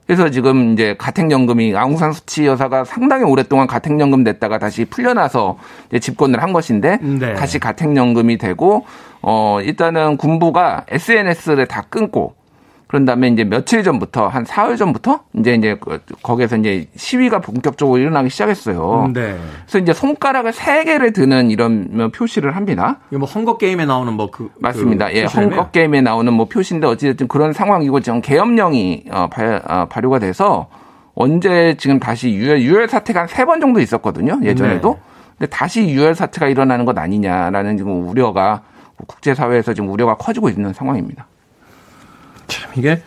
그래서 0.05 0.31
지금 0.31 0.73
이제 0.73 0.97
가택연금이 0.99 1.77
아웅산 1.77 2.13
수치 2.13 2.45
여사가 2.45 2.85
상당히 2.85 3.23
오랫동안 3.23 3.69
가택연금 3.69 4.25
냈다가 4.25 4.59
다시 4.59 4.85
풀려나서 4.85 5.57
이제 5.89 6.01
집권을 6.01 6.43
한 6.43 6.53
것인데 6.53 6.99
네. 7.01 7.35
다시 7.35 7.61
가택연금이 7.61 8.37
되고 8.37 8.85
어 9.23 9.61
일단은 9.63 10.17
군부가 10.17 10.85
SNS를 10.89 11.67
다 11.67 11.85
끊고 11.89 12.35
그런 12.91 13.05
다음에 13.05 13.29
이제 13.29 13.45
며칠 13.45 13.85
전부터 13.85 14.27
한 14.27 14.45
사흘 14.45 14.77
전부터 14.77 15.21
이제 15.35 15.55
이제 15.55 15.77
그 15.81 16.01
거기에서 16.25 16.57
이제 16.57 16.89
시위가 16.97 17.39
본격적으로 17.39 17.99
일어나기 17.99 18.31
시작했어요. 18.31 19.05
음, 19.07 19.13
네. 19.13 19.37
그래서 19.65 19.79
이제 19.79 19.93
손가락을 19.93 20.53
세 20.53 20.83
개를 20.83 21.13
드는 21.13 21.53
이런 21.53 22.11
표시를 22.11 22.57
합니다. 22.57 22.99
뭐 23.13 23.29
헝거 23.29 23.59
게임에 23.59 23.87
나오는 23.87 24.13
뭐 24.15 24.29
그 24.33 24.51
맞습니다. 24.59 25.07
그 25.07 25.15
예, 25.15 25.23
헝거 25.23 25.71
게임에 25.71 26.01
나오는 26.01 26.33
뭐 26.33 26.47
표시인데 26.47 26.89
어찌됐든 26.89 27.29
그런 27.29 27.53
상황이고 27.53 28.01
지금 28.01 28.21
계엄령이 28.21 29.05
어, 29.13 29.29
발, 29.31 29.63
어, 29.69 29.87
발효가 29.89 30.19
돼서 30.19 30.67
언제 31.15 31.77
지금 31.79 32.01
다시 32.01 32.31
유혈 32.33 32.61
유혈 32.63 32.89
사태가 32.89 33.21
한 33.21 33.29
세 33.29 33.45
번 33.45 33.61
정도 33.61 33.79
있었거든요. 33.79 34.41
예전에도. 34.43 34.95
네. 34.95 35.01
근데 35.39 35.49
다시 35.49 35.89
유혈 35.89 36.17
사태가 36.17 36.49
일어나는 36.49 36.85
것 36.87 36.99
아니냐라는 36.99 37.77
지금 37.77 38.09
우려가 38.09 38.63
국제사회에서 39.07 39.75
지금 39.75 39.91
우려가 39.91 40.17
커지고 40.17 40.49
있는 40.49 40.73
상황입니다. 40.73 41.29
참 42.51 42.71
이게 42.77 43.03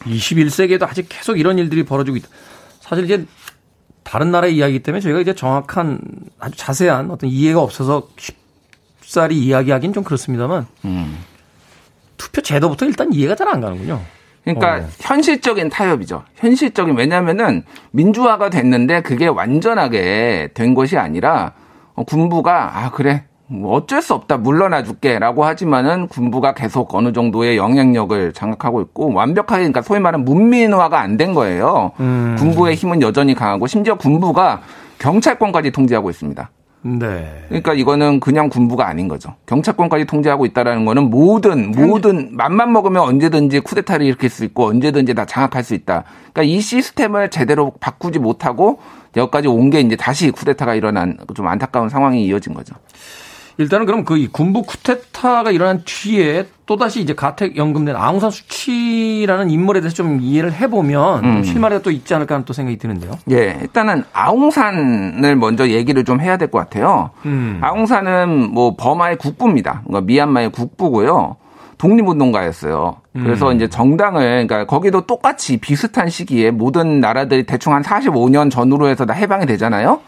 21세기에도 0.00 0.84
아직 0.88 1.06
계속 1.08 1.38
이런 1.38 1.58
일들이 1.58 1.84
벌어지고 1.84 2.16
있다. 2.16 2.28
사실 2.80 3.04
이제 3.04 3.26
다른 4.02 4.30
나라의 4.30 4.56
이야기이기 4.56 4.82
때문에 4.82 5.00
저희가 5.00 5.20
이제 5.20 5.34
정확한 5.34 6.00
아주 6.38 6.56
자세한 6.56 7.10
어떤 7.10 7.28
이해가 7.30 7.60
없어서 7.60 8.08
쉽사리 9.00 9.38
이야기하기는 9.38 9.92
좀 9.92 10.04
그렇습니다만 10.04 10.66
음. 10.84 11.18
투표 12.16 12.40
제도부터 12.40 12.86
일단 12.86 13.12
이해가 13.12 13.34
잘 13.34 13.48
안 13.48 13.60
가는군요. 13.60 14.00
그러니까 14.44 14.86
어. 14.86 14.88
현실적인 15.00 15.68
타협이죠. 15.68 16.24
현실적인 16.36 16.96
왜냐하면은 16.96 17.62
민주화가 17.90 18.48
됐는데 18.50 19.02
그게 19.02 19.26
완전하게 19.26 20.50
된 20.54 20.74
것이 20.74 20.96
아니라 20.96 21.52
군부가 22.06 22.78
아 22.78 22.90
그래 22.90 23.24
뭐 23.52 23.74
어쩔 23.76 24.00
수 24.00 24.14
없다 24.14 24.36
물러나 24.36 24.84
줄게라고 24.84 25.44
하지만은 25.44 26.06
군부가 26.06 26.54
계속 26.54 26.94
어느 26.94 27.12
정도의 27.12 27.56
영향력을 27.56 28.32
장악하고 28.32 28.80
있고 28.82 29.12
완벽하게 29.12 29.62
그러니까 29.62 29.82
소위 29.82 29.98
말하는 29.98 30.24
문민화가 30.24 31.00
안 31.00 31.16
된 31.16 31.34
거예요. 31.34 31.90
음. 31.98 32.36
군부의 32.38 32.76
힘은 32.76 33.02
여전히 33.02 33.34
강하고 33.34 33.66
심지어 33.66 33.96
군부가 33.96 34.60
경찰권까지 35.00 35.72
통제하고 35.72 36.08
있습니다. 36.10 36.48
네. 36.82 37.44
그러니까 37.48 37.74
이거는 37.74 38.20
그냥 38.20 38.48
군부가 38.48 38.86
아닌 38.88 39.06
거죠. 39.08 39.34
경찰권까지 39.46 40.06
통제하고 40.06 40.46
있다라는 40.46 40.84
거는 40.86 41.10
모든 41.10 41.72
모든 41.72 42.30
맘만 42.36 42.72
먹으면 42.72 43.02
언제든지 43.02 43.60
쿠데타를 43.60 44.06
일으킬 44.06 44.30
수 44.30 44.44
있고 44.44 44.66
언제든지 44.68 45.12
다 45.14 45.26
장악할 45.26 45.62
수 45.64 45.74
있다. 45.74 46.04
그러니까 46.32 46.42
이 46.44 46.60
시스템을 46.60 47.28
제대로 47.30 47.72
바꾸지 47.80 48.18
못하고 48.20 48.78
여기까지 49.16 49.48
온 49.48 49.68
게 49.70 49.80
이제 49.80 49.96
다시 49.96 50.30
쿠데타가 50.30 50.74
일어난 50.76 51.18
좀 51.34 51.48
안타까운 51.48 51.88
상황이 51.90 52.24
이어진 52.24 52.54
거죠. 52.54 52.74
일단은 53.60 53.84
그럼 53.84 54.04
그 54.04 54.26
군부 54.32 54.62
쿠데타가 54.62 55.50
일어난 55.50 55.82
뒤에 55.84 56.46
또다시 56.66 57.00
이제 57.02 57.14
가택 57.14 57.56
연금 57.56 57.84
된 57.84 57.94
아웅산 57.96 58.30
수치라는 58.30 59.50
인물에 59.50 59.80
대해서 59.80 59.94
좀 59.94 60.18
이해를 60.22 60.52
해보면 60.52 61.24
음. 61.24 61.42
실마리가 61.42 61.82
또 61.82 61.90
있지 61.90 62.14
않을까 62.14 62.36
하는 62.36 62.44
또 62.44 62.52
생각이 62.52 62.78
드는데요. 62.78 63.12
예, 63.30 63.58
일단은 63.60 64.04
아웅산을 64.12 65.36
먼저 65.36 65.68
얘기를 65.68 66.04
좀 66.04 66.20
해야 66.20 66.36
될 66.36 66.50
것 66.50 66.58
같아요. 66.58 67.10
음. 67.26 67.58
아웅산은 67.62 68.50
뭐 68.52 68.76
버마의 68.76 69.18
국부입니다. 69.18 69.82
그러니까 69.86 70.06
미얀마의 70.06 70.52
국부고요. 70.52 71.36
독립운동가였어요. 71.78 72.96
그래서 73.14 73.50
음. 73.50 73.56
이제 73.56 73.68
정당을, 73.68 74.46
그러니까 74.46 74.66
거기도 74.66 75.00
똑같이 75.06 75.56
비슷한 75.56 76.08
시기에 76.08 76.50
모든 76.50 77.00
나라들이 77.00 77.44
대충 77.44 77.72
한 77.74 77.82
45년 77.82 78.50
전후로 78.50 78.88
해서 78.88 79.06
다 79.06 79.14
해방이 79.14 79.46
되잖아요. 79.46 80.00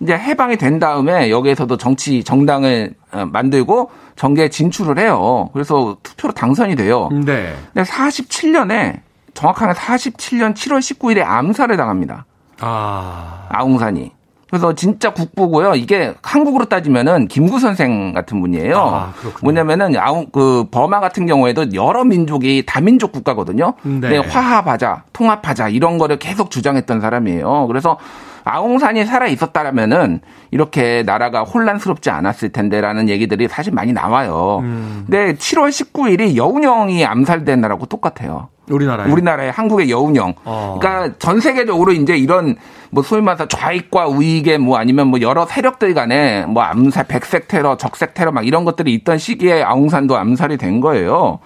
이제 0.00 0.14
해방이 0.14 0.56
된 0.56 0.78
다음에 0.78 1.30
여기에서도 1.30 1.76
정치 1.76 2.24
정당을 2.24 2.94
어, 3.12 3.26
만들고 3.26 3.90
정계에 4.16 4.48
진출을 4.48 4.98
해요. 4.98 5.50
그래서 5.52 5.96
투표로 6.02 6.32
당선이 6.32 6.76
돼요. 6.76 7.08
네. 7.12 7.54
근데 7.72 7.88
47년에 7.88 9.00
정확하게 9.34 9.72
47년 9.72 10.54
7월 10.54 10.78
19일에 10.78 11.22
암살을 11.24 11.76
당합니다. 11.76 12.26
아. 12.60 13.46
아웅산이. 13.48 14.12
그래서 14.50 14.74
진짜 14.74 15.12
국부고요. 15.12 15.76
이게 15.76 16.12
한국으로 16.22 16.64
따지면은 16.64 17.28
김구 17.28 17.60
선생 17.60 18.12
같은 18.12 18.40
분이에요. 18.40 18.76
아, 18.76 19.12
뭐냐면은 19.42 19.96
아웅 19.96 20.26
그 20.32 20.64
버마 20.72 20.98
같은 20.98 21.24
경우에도 21.26 21.72
여러 21.72 22.02
민족이 22.04 22.64
다민족 22.66 23.12
국가거든요. 23.12 23.74
네. 23.84 24.08
네. 24.08 24.18
화합하자, 24.18 25.04
통합하자 25.12 25.68
이런 25.68 25.98
거를 25.98 26.18
계속 26.18 26.50
주장했던 26.50 27.00
사람이에요. 27.00 27.68
그래서 27.68 27.96
아웅산이 28.44 29.04
살아 29.04 29.26
있었다라면은 29.26 30.20
이렇게 30.50 31.02
나라가 31.04 31.42
혼란스럽지 31.42 32.10
않았을 32.10 32.50
텐데라는 32.50 33.08
얘기들이 33.08 33.48
사실 33.48 33.72
많이 33.72 33.92
나와요. 33.92 34.60
음. 34.62 35.04
근데 35.06 35.34
7월 35.34 35.68
19일이 35.68 36.36
여운형이 36.36 37.04
암살된 37.04 37.60
날하고 37.60 37.86
똑같아요. 37.86 38.48
우리나라에 38.68 39.10
우리나라의 39.10 39.50
한국의 39.52 39.90
여운형. 39.90 40.34
어. 40.44 40.78
그러니까 40.80 41.16
전 41.18 41.40
세계적으로 41.40 41.92
이제 41.92 42.16
이런 42.16 42.56
뭐 42.90 43.02
소위 43.02 43.20
말해서 43.20 43.48
좌익과 43.48 44.06
우익의 44.08 44.58
뭐 44.58 44.78
아니면 44.78 45.08
뭐 45.08 45.20
여러 45.20 45.44
세력들 45.46 45.94
간에 45.94 46.46
뭐 46.46 46.62
암살, 46.62 47.04
백색 47.08 47.48
테러, 47.48 47.76
적색 47.76 48.14
테러 48.14 48.32
막 48.32 48.46
이런 48.46 48.64
것들이 48.64 48.94
있던 48.94 49.18
시기에 49.18 49.62
아웅산도 49.62 50.16
암살이 50.16 50.56
된 50.56 50.80
거예요. 50.80 51.40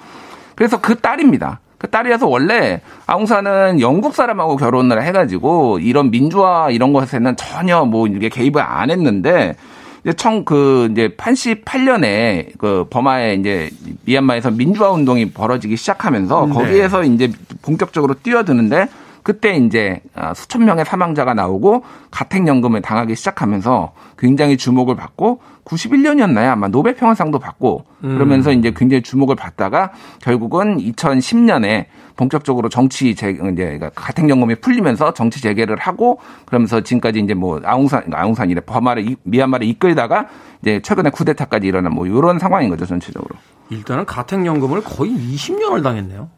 그래서 0.54 0.80
그 0.80 0.96
딸입니다. 0.96 1.60
그 1.78 1.88
딸이라서 1.90 2.26
원래 2.26 2.80
아웅산은 3.06 3.80
영국 3.80 4.14
사람하고 4.14 4.56
결혼을 4.56 5.02
해가지고 5.02 5.78
이런 5.80 6.10
민주화 6.10 6.70
이런 6.70 6.92
것에는 6.92 7.36
전혀 7.36 7.84
뭐 7.84 8.06
이게 8.06 8.28
개입을 8.28 8.62
안 8.62 8.90
했는데 8.90 9.56
이제 10.02 10.12
청그 10.12 10.90
이제 10.92 11.08
88년에 11.16 12.58
그 12.58 12.86
버마에 12.90 13.34
이제 13.34 13.70
미얀마에서 14.04 14.50
민주화 14.50 14.90
운동이 14.90 15.30
벌어지기 15.30 15.76
시작하면서 15.76 16.46
네. 16.46 16.52
거기에서 16.52 17.02
이제 17.04 17.32
본격적으로 17.62 18.14
뛰어드는데 18.22 18.88
그때 19.22 19.56
이제 19.56 20.00
아, 20.14 20.34
수천 20.34 20.66
명의 20.66 20.84
사망자가 20.84 21.32
나오고 21.32 21.82
가택연금을 22.10 22.82
당하기 22.82 23.16
시작하면서 23.16 23.92
굉장히 24.18 24.58
주목을 24.58 24.96
받고 24.96 25.40
91년이었나요? 25.64 26.50
아마 26.50 26.68
노벨 26.68 26.94
평화상도 26.94 27.38
받고 27.38 27.84
그러면서 28.00 28.50
음. 28.50 28.58
이제 28.58 28.72
굉장히 28.76 29.02
주목을 29.02 29.34
받다가 29.34 29.92
결국은 30.20 30.78
2010년에 30.78 31.86
본격적으로 32.16 32.68
정치 32.68 33.14
재 33.14 33.30
이제 33.30 33.38
그러니까 33.40 33.90
가택 33.94 34.28
연금이 34.28 34.54
풀리면서 34.56 35.14
정치 35.14 35.40
재개를 35.40 35.76
하고 35.78 36.20
그러면서 36.46 36.80
지금까지 36.80 37.20
이제 37.20 37.34
뭐 37.34 37.60
아웅산 37.64 38.12
아웅산이래 38.12 38.60
버마를 38.60 39.16
미얀마를 39.22 39.66
이끌다가 39.66 40.28
이제 40.62 40.80
최근에 40.82 41.10
쿠데타까지 41.10 41.66
일어난 41.66 41.92
뭐 41.92 42.06
이런 42.06 42.38
상황인 42.38 42.70
거죠 42.70 42.86
전체적으로. 42.86 43.36
일단은 43.70 44.04
가택 44.04 44.44
연금을 44.44 44.82
거의 44.82 45.12
20년을 45.12 45.82
당했네요. 45.82 46.28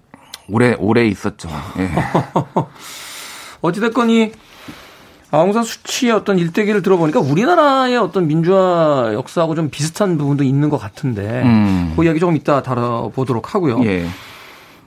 오래 0.49 0.75
오래 0.79 1.07
있었죠. 1.07 1.49
예. 1.79 1.91
어찌됐건 3.61 4.11
이 4.11 4.33
아웅산 5.31 5.65
수치의 5.65 6.13
어떤 6.13 6.39
일대기를 6.39 6.83
들어보니까 6.83 7.21
우리나라의 7.21 7.97
어떤 7.97 8.27
민주화 8.29 9.11
역사하고 9.13 9.55
좀 9.55 9.71
비슷한 9.71 10.19
부분도 10.19 10.45
있는 10.45 10.71
것 10.71 10.79
같은데 10.79 11.43
음. 11.45 11.93
그 11.97 12.05
이야기 12.05 12.21
조금 12.21 12.37
이따 12.37 12.63
다뤄보도록 12.63 13.55
하고요. 13.55 13.85
예. 13.85 14.07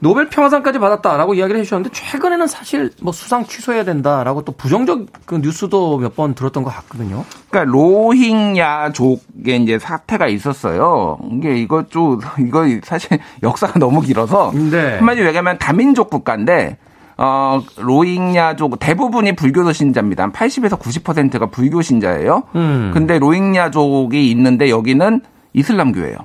노벨 0.02 0.30
평화상까지 0.30 0.78
받았다라고 0.78 1.34
이야기를 1.34 1.60
해주셨는데 1.60 1.90
최근에는 1.92 2.46
사실 2.46 2.90
뭐 3.02 3.12
수상 3.12 3.44
취소해야 3.44 3.84
된다라고 3.84 4.42
또 4.46 4.52
부정적 4.52 5.08
그 5.26 5.36
뉴스도 5.36 5.98
몇 5.98 6.14
번 6.16 6.34
들었던 6.34 6.62
것 6.64 6.70
같거든요. 6.70 7.22
그러니까 7.50 7.70
로힝야족의 7.70 9.62
이제 9.62 9.78
사태가 9.78 10.26
있었어요. 10.28 11.18
이게 11.32 11.58
이거 11.58 11.84
좀 11.88 12.18
이거 12.38 12.64
사실 12.82 13.18
역사가 13.42 13.78
너무 13.78 14.00
길어서 14.00 14.52
네. 14.54 14.96
한마디로 14.96 15.26
얘기하면 15.26 15.58
다민족 15.58 16.08
국가인데 16.08 16.78
어, 17.22 17.62
로힝야족 17.76 18.78
대부분이 18.78 19.36
불교도 19.36 19.74
신자입니다. 19.74 20.22
한 20.22 20.32
80에서 20.32 20.78
90%가 20.78 21.46
불교 21.46 21.82
신자예요. 21.82 22.44
음. 22.56 22.90
근데 22.94 23.18
로힝야족이 23.18 24.30
있는데 24.30 24.70
여기는 24.70 25.20
이슬람교예요. 25.52 26.16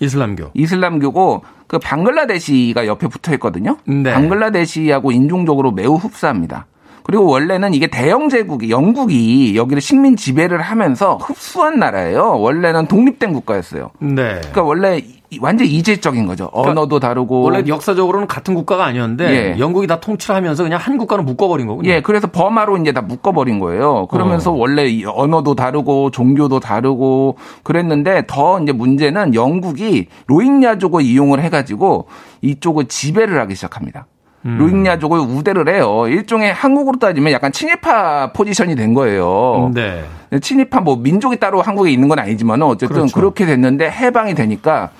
이슬람교. 0.00 0.52
이슬람교고 0.54 1.44
그 1.66 1.78
방글라데시가 1.78 2.86
옆에 2.86 3.06
붙어 3.08 3.34
있거든요. 3.34 3.76
네. 3.86 4.12
방글라데시하고 4.14 5.12
인종적으로 5.12 5.72
매우 5.72 5.96
흡사합니다. 5.96 6.66
그리고 7.02 7.26
원래는 7.26 7.74
이게 7.74 7.86
대영 7.86 8.30
제국이 8.30 8.70
영국이 8.70 9.56
여기를 9.56 9.82
식민 9.82 10.16
지배를 10.16 10.62
하면서 10.62 11.18
흡수한 11.18 11.78
나라예요. 11.78 12.40
원래는 12.40 12.86
독립된 12.86 13.34
국가였어요. 13.34 13.90
네. 13.98 14.36
그러니까 14.38 14.62
원래 14.62 15.02
완전 15.40 15.66
이질적인 15.66 16.26
거죠. 16.26 16.48
그러니까 16.50 16.70
언어도 16.70 17.00
다르고 17.00 17.42
원래 17.42 17.62
역사적으로는 17.66 18.26
같은 18.26 18.54
국가가 18.54 18.84
아니었는데 18.84 19.54
예. 19.54 19.58
영국이 19.58 19.86
다 19.86 20.00
통치하면서 20.00 20.62
그냥 20.62 20.78
한 20.80 20.98
국가는 20.98 21.24
묶어버린 21.24 21.66
거군요. 21.66 21.90
예, 21.90 22.00
그래서 22.00 22.26
버마로 22.26 22.76
이제 22.78 22.92
다 22.92 23.00
묶어버린 23.00 23.58
거예요. 23.58 24.06
그러면서 24.06 24.50
어. 24.50 24.54
원래 24.54 25.02
언어도 25.04 25.54
다르고 25.54 26.10
종교도 26.10 26.60
다르고 26.60 27.36
그랬는데 27.62 28.24
더 28.26 28.60
이제 28.60 28.72
문제는 28.72 29.34
영국이 29.34 30.08
로힝야족을 30.26 31.02
이용을 31.02 31.42
해가지고 31.42 32.06
이쪽을 32.42 32.86
지배를 32.86 33.38
하기 33.40 33.54
시작합니다. 33.54 34.06
음. 34.46 34.58
로힝야족을 34.58 35.18
우대를 35.18 35.68
해요. 35.74 36.04
일종의 36.06 36.52
한국으로 36.52 36.98
따지면 36.98 37.32
약간 37.32 37.50
친일파 37.50 38.32
포지션이 38.32 38.76
된 38.76 38.92
거예요. 38.94 39.70
네. 39.74 40.04
친일파 40.40 40.80
뭐 40.80 40.96
민족이 40.96 41.38
따로 41.38 41.62
한국에 41.62 41.90
있는 41.90 42.08
건 42.08 42.18
아니지만 42.18 42.60
어쨌든 42.62 42.96
그렇죠. 42.96 43.14
그렇게 43.14 43.46
됐는데 43.46 43.90
해방이 43.90 44.34
되니까 44.34 44.90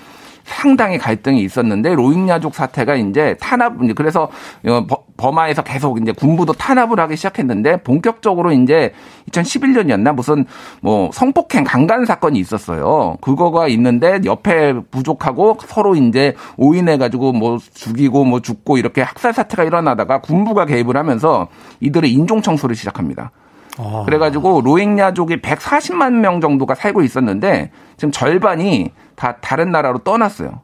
상당히 0.45 0.97
갈등이 0.99 1.41
있었는데 1.41 1.95
로힝야족 1.95 2.53
사태가 2.53 2.95
이제 2.95 3.35
탄압 3.41 3.73
그래서 3.95 4.29
어, 4.67 4.85
버마에서 5.17 5.63
계속 5.63 5.99
이제 5.99 6.11
군부도 6.11 6.53
탄압을 6.53 6.99
하기 6.99 7.15
시작했는데 7.15 7.77
본격적으로 7.77 8.51
이제 8.51 8.93
2011년이었나 9.31 10.13
무슨 10.13 10.45
뭐 10.81 11.09
성폭행 11.11 11.63
강간 11.63 12.05
사건이 12.05 12.37
있었어요. 12.39 13.17
그거가 13.21 13.67
있는데 13.69 14.19
옆에 14.23 14.73
부족하고 14.91 15.57
서로 15.65 15.95
이제 15.95 16.35
오인해 16.57 16.97
가지고 16.97 17.33
뭐 17.33 17.57
죽이고 17.73 18.23
뭐 18.23 18.41
죽고 18.41 18.77
이렇게 18.77 19.01
학살 19.01 19.33
사태가 19.33 19.63
일어나다가 19.63 20.21
군부가 20.21 20.65
개입을 20.65 20.95
하면서 20.95 21.47
이들의 21.79 22.11
인종 22.11 22.41
청소를 22.41 22.75
시작합니다. 22.75 23.31
아. 23.77 24.03
그래가지고 24.05 24.61
로힝야족이 24.63 25.41
140만 25.41 26.13
명 26.13 26.39
정도가 26.39 26.75
살고 26.75 27.01
있었는데 27.01 27.71
지금 27.97 28.11
절반이 28.11 28.91
다 29.15 29.37
다른 29.41 29.71
나라로 29.71 29.99
떠났어요. 29.99 30.61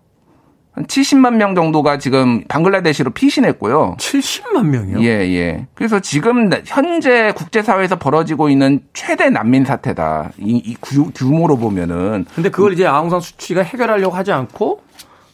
한 0.74 0.86
70만 0.86 1.36
명 1.36 1.54
정도가 1.54 1.98
지금 1.98 2.46
방글라데시로 2.48 3.12
피신했고요. 3.12 3.98
70만 4.00 4.68
명이요? 4.68 5.02
예, 5.02 5.30
예. 5.34 5.68
그래서 5.74 6.00
지금 6.00 6.50
현재 6.66 7.34
국제사회에서 7.36 7.98
벌어지고 8.00 8.50
있는 8.50 8.80
최대 8.94 9.30
난민 9.30 9.66
사태다. 9.66 10.32
이, 10.38 10.62
이 10.66 10.76
규모로 11.14 11.58
보면은. 11.58 12.26
근데 12.34 12.50
그걸 12.50 12.72
이제 12.72 12.86
아웅산 12.88 13.20
수치가 13.20 13.64
해결하려고 13.64 14.16
하지 14.16 14.32
않고 14.32 14.82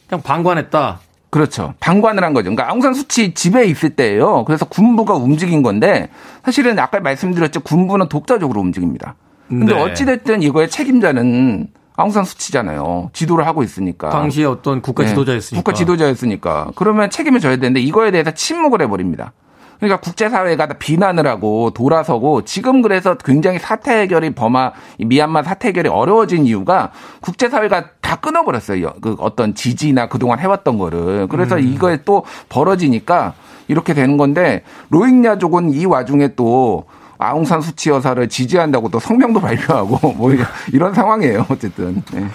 그냥 0.08 0.22
방관했다. 0.22 1.00
그렇죠. 1.30 1.74
방관을 1.78 2.24
한 2.24 2.32
거죠. 2.32 2.50
그러니까 2.50 2.70
아웅산 2.70 2.94
수치 2.94 3.32
집에 3.34 3.64
있을 3.66 3.90
때예요. 3.90 4.44
그래서 4.44 4.64
군부가 4.64 5.14
움직인 5.14 5.62
건데 5.62 6.08
사실은 6.44 6.78
아까 6.80 6.98
말씀드렸죠. 6.98 7.60
군부는 7.60 8.08
독자적으로 8.08 8.60
움직입니다. 8.60 9.14
근데 9.48 9.74
네. 9.74 9.80
어찌됐든 9.80 10.42
이거의 10.42 10.68
책임자는 10.68 11.68
아웅산 11.98 12.24
수치잖아요. 12.24 13.10
지도를 13.12 13.44
하고 13.44 13.64
있으니까. 13.64 14.08
당시에 14.10 14.44
어떤 14.44 14.80
국가 14.80 15.02
네. 15.02 15.08
지도자였으니까. 15.08 15.62
국가 15.62 15.76
지도자였으니까. 15.76 16.70
그러면 16.76 17.10
책임을 17.10 17.40
져야 17.40 17.56
되는데 17.56 17.80
이거에 17.80 18.12
대해서 18.12 18.30
침묵을 18.30 18.80
해버립니다. 18.82 19.32
그러니까 19.80 20.00
국제사회가 20.00 20.68
다 20.68 20.74
비난을 20.78 21.26
하고 21.26 21.70
돌아서고 21.70 22.44
지금 22.44 22.82
그래서 22.82 23.16
굉장히 23.16 23.58
사태 23.58 24.00
해결이 24.00 24.30
범하 24.34 24.72
미얀마 24.98 25.42
사태 25.42 25.68
해결이 25.68 25.88
어려워진 25.88 26.46
이유가 26.46 26.92
국제사회가 27.20 27.90
다 28.00 28.16
끊어버렸어요. 28.16 28.92
그 29.00 29.16
어떤 29.18 29.54
지지나 29.54 30.08
그동안 30.08 30.38
해왔던 30.38 30.78
거를. 30.78 31.26
그래서 31.28 31.56
음. 31.56 31.62
이거에 31.62 31.98
또 32.04 32.24
벌어지니까 32.48 33.34
이렇게 33.66 33.92
되는 33.92 34.16
건데 34.16 34.62
로힝야족은 34.90 35.72
이 35.72 35.84
와중에 35.84 36.34
또 36.36 36.84
아웅산 37.18 37.60
수치 37.60 37.90
여사를 37.90 38.28
지지한다고 38.28 38.88
또 38.90 39.00
성명도 39.00 39.40
발표하고 39.40 40.12
뭐 40.14 40.30
이런 40.72 40.94
상황이에요. 40.94 41.46
어쨌든. 41.48 42.02
네. 42.12 42.28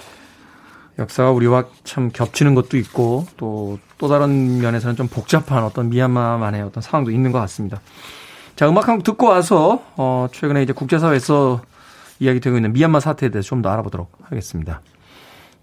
역사가 1.00 1.32
우리와 1.32 1.66
참 1.84 2.10
겹치는 2.12 2.54
것도 2.54 2.78
있고 2.78 3.26
또또 3.38 4.08
다른 4.08 4.60
면에서는 4.60 4.96
좀 4.96 5.08
복잡한 5.08 5.64
어떤 5.64 5.90
미얀마만의 5.90 6.62
어떤 6.62 6.82
상황도 6.84 7.10
있는 7.12 7.32
것 7.32 7.40
같습니다. 7.40 7.82
자, 8.56 8.70
음악 8.70 8.88
한 8.88 8.98
곡 8.98 9.04
듣고 9.04 9.28
와서 9.28 9.82
어 9.98 10.28
최근에 10.32 10.62
이제 10.62 10.74
국제사회에서 10.74 11.62
이야기되고 12.20 12.56
있는 12.58 12.74
미얀마 12.74 13.00
사태에 13.00 13.30
대해서 13.30 13.48
좀 13.50 13.62
더 13.64 13.70
알아보도록 13.70 14.12
하겠습니다. 14.22 14.82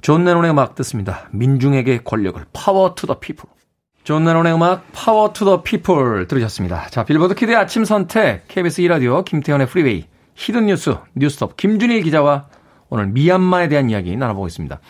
존 0.01 0.25
레논의 0.25 0.51
음악 0.51 0.75
듣습니다. 0.75 1.29
민중에게 1.31 1.99
권력을 2.03 2.45
Power 2.53 2.95
to 2.97 3.07
the 3.07 3.21
People. 3.21 3.45
존 4.03 4.25
레논의 4.25 4.55
음악 4.55 4.87
Power 4.93 5.33
to 5.33 5.45
the 5.45 5.63
People 5.63 6.27
들으셨습니다. 6.27 6.87
자, 6.89 7.05
빌보드 7.05 7.35
kid의 7.35 7.57
아침 7.57 7.85
선택 7.85 8.49
KBS 8.49 8.83
2라디오 8.83 9.25
김태훈의 9.25 9.67
Freeway 9.67 10.07
hidden 10.35 10.67
뉴스 10.67 10.97
뉴스톱 11.15 11.57
김준일 11.57 12.03
기자와 12.03 12.47
오늘 12.89 13.07
미얀마에 13.09 13.69
대한 13.69 13.91
이야기 13.91 14.17
나눠보겠습니다. 14.17 14.81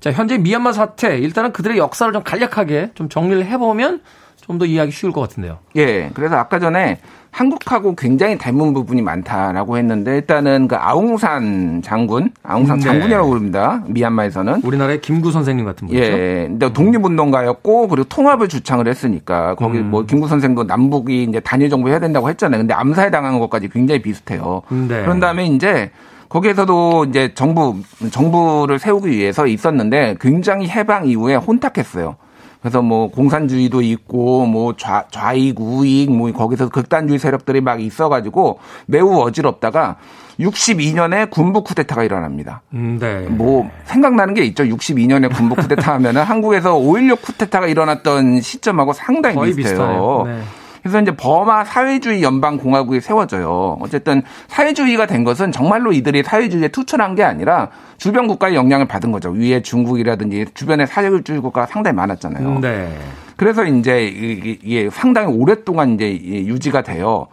자, 0.00 0.12
현재 0.12 0.38
미얀마 0.38 0.72
사태 0.72 1.18
일단은 1.18 1.52
그들의 1.52 1.76
역사를 1.76 2.10
좀 2.12 2.22
간략하게 2.22 2.92
좀 2.94 3.08
정리를 3.08 3.44
해보면 3.44 4.00
좀 4.48 4.58
더 4.58 4.64
이해하기 4.66 4.90
쉬울 4.90 5.12
것 5.12 5.20
같은데요. 5.20 5.58
예. 5.76 6.10
그래서 6.14 6.36
아까 6.36 6.58
전에 6.58 6.98
한국하고 7.30 7.94
굉장히 7.94 8.38
닮은 8.38 8.72
부분이 8.74 9.02
많다라고 9.02 9.76
했는데 9.76 10.16
일단은 10.16 10.66
그 10.66 10.76
아웅산 10.76 11.82
장군, 11.82 12.32
아웅산 12.42 12.78
네. 12.78 12.84
장군이라고 12.84 13.28
부릅니다. 13.28 13.82
미얀마에서는 13.86 14.62
우리나라의 14.64 15.00
김구 15.00 15.30
선생님 15.30 15.64
같은 15.66 15.86
분이죠. 15.86 16.02
예. 16.02 16.46
근데 16.48 16.72
독립운동가였고 16.72 17.88
그리고 17.88 18.08
통합을 18.08 18.48
주창을 18.48 18.88
했으니까 18.88 19.54
거기 19.54 19.78
음. 19.78 19.90
뭐 19.90 20.04
김구 20.04 20.26
선생도 20.26 20.64
남북이 20.64 21.24
이제 21.24 21.40
단일 21.40 21.68
정부 21.68 21.90
해야 21.90 22.00
된다고 22.00 22.28
했잖아요. 22.30 22.60
근데 22.60 22.74
암살 22.74 23.10
당한 23.10 23.38
것까지 23.38 23.68
굉장히 23.68 24.02
비슷해요. 24.02 24.62
네. 24.70 25.02
그런 25.02 25.20
다음에 25.20 25.46
이제 25.46 25.90
거기에서도 26.30 27.06
이제 27.08 27.32
정부 27.34 27.76
정부를 28.10 28.78
세우기 28.78 29.10
위해서 29.10 29.46
있었는데 29.46 30.16
굉장히 30.20 30.68
해방 30.68 31.06
이후에 31.06 31.36
혼탁했어요. 31.36 32.16
그래서 32.60 32.82
뭐 32.82 33.10
공산주의도 33.10 33.82
있고 33.82 34.46
뭐 34.46 34.74
좌, 34.76 35.04
좌익, 35.10 35.60
우익 35.60 36.10
뭐 36.10 36.30
거기서 36.32 36.68
극단주의 36.70 37.18
세력들이 37.18 37.60
막 37.60 37.80
있어가지고 37.80 38.58
매우 38.86 39.20
어지럽다가 39.20 39.96
62년에 40.40 41.30
군부 41.30 41.62
쿠데타가 41.64 42.04
일어납니다. 42.04 42.62
음, 42.72 42.98
네. 43.00 43.26
뭐 43.28 43.68
생각나는 43.84 44.34
게 44.34 44.44
있죠. 44.44 44.64
62년에 44.64 45.34
군부 45.34 45.56
쿠데타 45.56 45.94
하면은 45.94 46.22
한국에서 46.22 46.74
5.16 46.74 47.22
쿠데타가 47.22 47.66
일어났던 47.66 48.40
시점하고 48.40 48.92
상당히 48.92 49.52
비슷해요. 49.52 49.56
비슷해요. 49.56 50.22
네. 50.26 50.40
그래서 50.82 51.00
이제 51.00 51.14
버마 51.16 51.64
사회주의 51.64 52.22
연방공화국이 52.22 53.00
세워져요. 53.00 53.78
어쨌든 53.80 54.22
사회주의가 54.46 55.06
된 55.06 55.24
것은 55.24 55.52
정말로 55.52 55.92
이들이 55.92 56.22
사회주의에 56.22 56.68
투철한 56.68 57.14
게 57.14 57.22
아니라 57.24 57.68
주변 57.96 58.26
국가의 58.26 58.54
영향을 58.54 58.86
받은 58.86 59.10
거죠. 59.12 59.30
위에 59.30 59.62
중국이라든지 59.62 60.46
주변에 60.54 60.86
사회주의 60.86 61.40
국가가 61.40 61.66
상당히 61.66 61.96
많았잖아요. 61.96 62.60
네. 62.60 62.96
그래서 63.36 63.64
이제 63.64 64.06
이게 64.06 64.88
상당히 64.90 65.32
오랫동안 65.32 65.94
이제 65.94 66.12
유지가 66.12 66.82
돼요. 66.82 67.26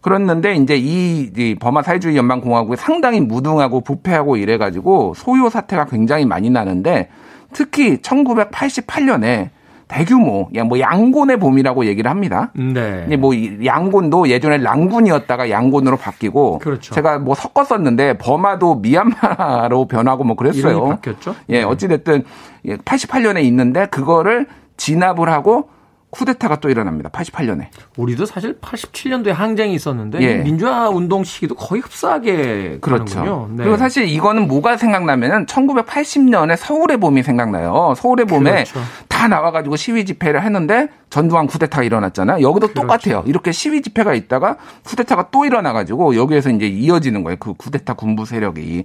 그랬는데 0.00 0.54
이제 0.54 0.76
이 0.76 1.56
버마 1.58 1.82
사회주의 1.82 2.16
연방 2.16 2.40
공화국이 2.40 2.76
상당히 2.76 3.20
무능하고 3.20 3.80
부패하고 3.80 4.36
이래 4.36 4.56
가지고 4.56 5.14
소요 5.16 5.50
사태가 5.50 5.86
굉장히 5.86 6.24
많이 6.24 6.50
나는데 6.50 7.08
특히 7.52 7.96
1988년에 7.98 9.50
대규모, 9.88 10.50
뭐 10.66 10.78
양곤의 10.78 11.38
봄이라고 11.38 11.86
얘기를 11.86 12.10
합니다. 12.10 12.52
네. 12.54 13.16
뭐 13.16 13.32
양곤도 13.64 14.28
예전에 14.28 14.58
랑군이었다가 14.58 15.48
양곤으로 15.48 15.96
바뀌고 15.96 16.58
그렇죠. 16.58 16.94
제가 16.94 17.18
뭐 17.18 17.34
섞었었는데 17.34 18.18
버마도 18.18 18.76
미얀마로 18.76 19.86
변하고 19.86 20.24
뭐 20.24 20.36
그랬어요. 20.36 20.88
바뀌었죠? 20.88 21.34
예, 21.48 21.62
어찌 21.62 21.88
됐든 21.88 22.24
88년에 22.66 23.42
있는데 23.44 23.86
그거를 23.86 24.46
진압을 24.76 25.30
하고 25.30 25.70
쿠데타가 26.10 26.60
또 26.60 26.70
일어납니다. 26.70 27.10
88년에. 27.10 27.66
우리도 27.96 28.24
사실 28.24 28.58
87년도에 28.60 29.28
항쟁이 29.28 29.74
있었는데 29.74 30.20
예. 30.22 30.36
민주화 30.36 30.88
운동 30.88 31.22
시기도 31.22 31.54
거의 31.54 31.82
흡사하게 31.82 32.78
그렇죠. 32.80 33.48
네. 33.50 33.64
그리고 33.64 33.76
사실 33.76 34.08
이거는 34.08 34.48
뭐가 34.48 34.78
생각나면은 34.78 35.44
1980년에 35.46 36.56
서울의 36.56 36.96
봄이 36.96 37.22
생각나요. 37.22 37.94
서울의 37.96 38.26
봄에 38.26 38.50
그렇죠. 38.50 38.80
다 39.08 39.28
나와가지고 39.28 39.76
시위 39.76 40.06
집회를 40.06 40.42
했는데 40.42 40.88
전두환 41.10 41.46
쿠데타가 41.46 41.82
일어났잖아요. 41.82 42.40
여기도 42.40 42.68
그렇죠. 42.68 42.80
똑같아요. 42.80 43.22
이렇게 43.26 43.52
시위 43.52 43.82
집회가 43.82 44.14
있다가 44.14 44.56
쿠데타가 44.84 45.28
또 45.30 45.44
일어나가지고 45.44 46.16
여기에서 46.16 46.48
이제 46.50 46.66
이어지는 46.66 47.22
거예요. 47.22 47.36
그 47.38 47.52
쿠데타 47.52 47.94
군부 47.94 48.24
세력이. 48.24 48.84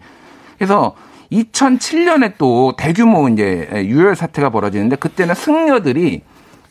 그래서 0.57 0.95
2007년에 1.31 2.33
또 2.37 2.75
대규모 2.77 3.29
이제 3.29 3.69
유혈 3.73 4.15
사태가 4.15 4.49
벌어지는데 4.49 4.97
그때는 4.97 5.35
승려들이 5.35 6.21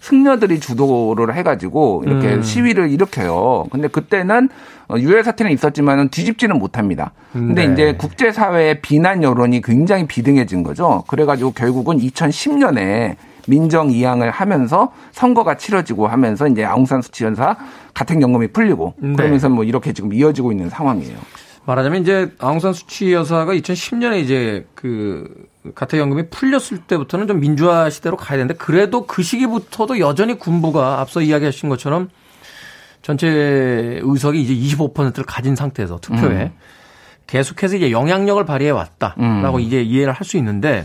승려들이 0.03 0.59
주도를 0.59 1.35
해가지고 1.37 2.03
이렇게 2.05 2.35
음. 2.35 2.43
시위를 2.43 2.91
일으켜요. 2.91 3.67
근데 3.71 3.87
그때는 3.87 4.49
어, 4.89 4.97
유혈 4.99 5.23
사태는 5.23 5.53
있었지만은 5.53 6.09
뒤집지는 6.09 6.59
못합니다. 6.59 7.13
근데 7.33 7.67
네. 7.67 7.73
이제 7.73 7.95
국제사회의 7.97 8.81
비난 8.83 9.23
여론이 9.23 9.63
굉장히 9.63 10.07
비등해진 10.07 10.65
거죠. 10.65 11.05
그래가지고 11.07 11.53
결국은 11.53 11.99
2010년에 11.99 13.15
민정 13.47 13.91
이양을 13.91 14.31
하면서 14.31 14.93
선거가 15.13 15.57
치러지고 15.57 16.09
하면서 16.09 16.49
이제 16.49 16.65
아웅산 16.65 17.01
수치 17.01 17.25
연사 17.25 17.57
가택 17.95 18.21
연금이 18.21 18.49
풀리고 18.49 18.95
네. 18.99 19.15
그러면서 19.15 19.49
뭐 19.49 19.63
이렇게 19.63 19.93
지금 19.93 20.13
이어지고 20.13 20.51
있는 20.51 20.69
상황이에요. 20.69 21.17
말하자면 21.65 22.03
이제 22.03 22.29
아웅산 22.41 22.73
수치 22.73 23.13
여사가 23.13 23.55
2010년에 23.55 24.21
이제 24.21 24.67
그 24.75 25.47
가택연금이 25.75 26.29
풀렸을 26.31 26.79
때부터는 26.87 27.27
좀 27.29 27.41
민주화 27.41 27.89
시대로 27.91 28.17
가야 28.17 28.39
되는데 28.39 28.55
그래도 28.55 29.07
그 29.07 29.23
시기부터도 29.23 30.01
여전히 30.01 30.39
군부가 30.39 31.01
앞서 31.01 31.21
이야기하신 31.21 31.69
것처럼 31.69 32.11
전체 33.01 34.01
의석이 34.03 34.41
이제 34.43 34.77
25%를 34.77 35.25
가진 35.25 35.55
상태에서 35.57 35.99
투표에 35.99 36.45
음. 36.45 36.53
계속해서 37.27 37.77
이제 37.77 37.91
영향력을 37.93 38.45
발휘해 38.45 38.71
왔다라고 38.71 39.57
음. 39.57 39.61
이제 39.61 39.83
이해를 39.83 40.13
할 40.13 40.25
수 40.25 40.37
있는데 40.37 40.85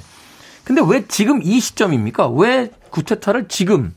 근데 0.63 0.82
왜 0.88 1.05
지금 1.07 1.41
이 1.43 1.59
시점입니까? 1.59 2.28
왜 2.30 2.69
구테타를 2.89 3.47
지금 3.47 3.93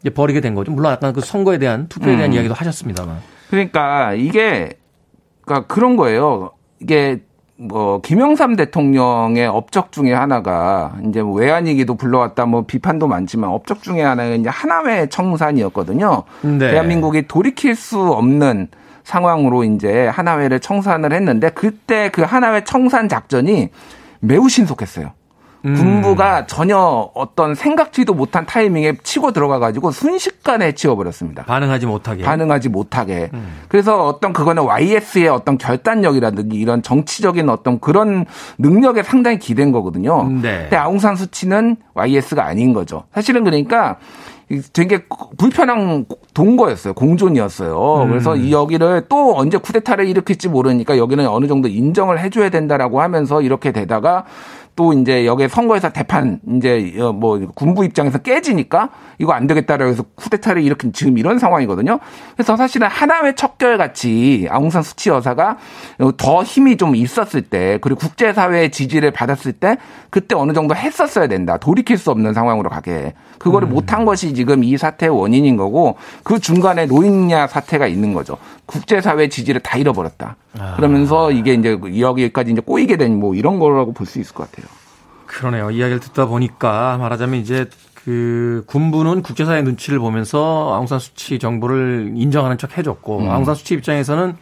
이제 0.00 0.10
버리게 0.10 0.40
된 0.40 0.54
거죠? 0.54 0.70
물론 0.70 0.92
아까 0.92 1.12
그 1.12 1.20
선거에 1.20 1.58
대한 1.58 1.88
투표에 1.88 2.14
대한 2.16 2.30
음. 2.30 2.34
이야기도 2.34 2.54
하셨습니다만. 2.54 3.20
그러니까 3.50 4.14
이게 4.14 4.78
그러니까 5.44 5.66
그런 5.72 5.96
거예요. 5.96 6.52
이게 6.80 7.22
뭐 7.60 8.00
김영삼 8.00 8.54
대통령의 8.54 9.48
업적 9.48 9.90
중에 9.90 10.14
하나가 10.14 10.94
이제 11.08 11.22
뭐 11.22 11.34
외환위기도 11.34 11.96
불러왔다 11.96 12.46
뭐 12.46 12.62
비판도 12.62 13.08
많지만 13.08 13.50
업적 13.50 13.82
중에 13.82 14.00
하나가 14.00 14.30
이제 14.30 14.48
하나회 14.48 15.08
청산이었거든요. 15.08 16.22
네. 16.42 16.58
대한민국이 16.70 17.26
돌이킬 17.26 17.74
수 17.74 18.00
없는 18.00 18.68
상황으로 19.02 19.64
이제 19.64 20.06
하나회를 20.06 20.60
청산을 20.60 21.12
했는데 21.12 21.50
그때 21.50 22.10
그 22.10 22.22
하나회 22.22 22.62
청산 22.62 23.08
작전이 23.08 23.70
매우 24.20 24.48
신속했어요. 24.48 25.10
음. 25.64 25.74
군부가 25.74 26.46
전혀 26.46 26.78
어떤 27.14 27.54
생각지도 27.54 28.14
못한 28.14 28.46
타이밍에 28.46 28.94
치고 29.02 29.32
들어가가지고 29.32 29.90
순식간에 29.90 30.72
치워버렸습니다. 30.72 31.44
반응하지 31.44 31.86
못하게. 31.86 32.22
반응하지 32.22 32.68
못하게. 32.68 33.30
음. 33.34 33.58
그래서 33.68 34.06
어떤 34.06 34.32
그거는 34.32 34.64
YS의 34.64 35.28
어떤 35.28 35.58
결단력이라든지 35.58 36.56
이런 36.56 36.82
정치적인 36.82 37.48
어떤 37.48 37.80
그런 37.80 38.24
능력에 38.58 39.02
상당히 39.02 39.38
기댄 39.38 39.72
거거든요. 39.72 40.28
네. 40.28 40.62
근데 40.62 40.76
아웅산 40.76 41.16
수치는 41.16 41.76
YS가 41.94 42.44
아닌 42.44 42.72
거죠. 42.72 43.04
사실은 43.12 43.44
그러니까 43.44 43.96
되게 44.72 45.04
불편한 45.36 46.06
동거였어요. 46.32 46.94
공존이었어요. 46.94 48.02
음. 48.04 48.08
그래서 48.08 48.34
이 48.34 48.50
여기를 48.50 49.04
또 49.08 49.36
언제 49.36 49.58
쿠데타를 49.58 50.06
일으킬지 50.08 50.48
모르니까 50.48 50.96
여기는 50.96 51.26
어느 51.28 51.46
정도 51.46 51.68
인정을 51.68 52.18
해줘야 52.18 52.48
된다라고 52.48 53.02
하면서 53.02 53.42
이렇게 53.42 53.72
되다가 53.72 54.24
또 54.78 54.92
이제 54.92 55.26
여기에 55.26 55.48
선거에서 55.48 55.88
대판 55.88 56.38
이제 56.56 56.94
뭐 57.12 57.40
군부 57.56 57.84
입장에서 57.84 58.18
깨지니까 58.18 58.90
이거 59.18 59.32
안 59.32 59.48
되겠다라고 59.48 59.90
해서 59.90 60.04
쿠데타를 60.14 60.62
일으킨 60.62 60.92
지금 60.92 61.18
이런 61.18 61.40
상황이거든요. 61.40 61.98
그래서 62.36 62.56
사실은 62.56 62.86
하나의 62.86 63.34
척결 63.34 63.76
같이 63.76 64.46
아웅산 64.48 64.84
수치 64.84 65.08
여사가 65.08 65.56
더 66.16 66.44
힘이 66.44 66.76
좀 66.76 66.94
있었을 66.94 67.42
때 67.42 67.78
그리고 67.80 67.98
국제사회의 67.98 68.70
지지를 68.70 69.10
받았을 69.10 69.52
때 69.54 69.78
그때 70.10 70.36
어느 70.36 70.52
정도 70.52 70.76
했었어야 70.76 71.26
된다. 71.26 71.56
돌이킬 71.56 71.98
수 71.98 72.12
없는 72.12 72.32
상황으로 72.32 72.70
가게. 72.70 73.14
그거를 73.38 73.68
음. 73.68 73.74
못한 73.74 74.04
것이 74.04 74.32
지금 74.32 74.62
이 74.62 74.76
사태의 74.76 75.10
원인인 75.10 75.56
거고 75.56 75.96
그 76.22 76.38
중간에 76.38 76.86
로힝야 76.86 77.48
사태가 77.48 77.88
있는 77.88 78.12
거죠. 78.12 78.36
국제사회 78.66 79.28
지지를 79.28 79.60
다 79.60 79.76
잃어버렸다. 79.76 80.36
아. 80.58 80.74
그러면서 80.76 81.30
이게 81.32 81.54
이제 81.54 81.78
여기까지 81.98 82.52
이제 82.52 82.60
꼬이게 82.60 82.96
된 82.96 83.08
뭐 83.18 83.34
이런 83.34 83.58
거라고 83.58 83.92
볼 83.92 84.06
수 84.06 84.20
있을 84.20 84.34
것 84.34 84.50
같아요. 84.50 84.67
그러네요. 85.28 85.70
이야기를 85.70 86.00
듣다 86.00 86.26
보니까 86.26 86.96
말하자면 86.98 87.38
이제 87.40 87.66
그 87.94 88.64
군부는 88.66 89.22
국제사회 89.22 89.62
눈치를 89.62 89.98
보면서 89.98 90.74
아웅산 90.74 90.98
수치 90.98 91.38
정부를 91.38 92.14
인정하는 92.16 92.58
척 92.58 92.76
해줬고 92.76 93.20
음. 93.20 93.30
아웅산 93.30 93.54
수치 93.54 93.74
입장에서는 93.74 94.34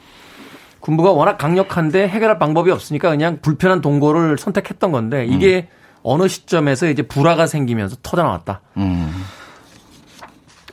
군부가 0.81 1.11
워낙 1.11 1.37
강력한데 1.37 2.07
해결할 2.09 2.39
방법이 2.39 2.71
없으니까 2.71 3.11
그냥 3.11 3.41
불편한 3.43 3.81
동거를 3.81 4.39
선택했던 4.39 4.93
건데 4.93 5.27
이게 5.27 5.69
음. 5.71 5.77
어느 6.05 6.29
시점에서 6.29 6.89
이제 6.89 7.03
불화가 7.03 7.49
생기면서 7.49 7.97
터져 8.03 8.23
나왔다. 8.23 8.61
음. 8.77 9.13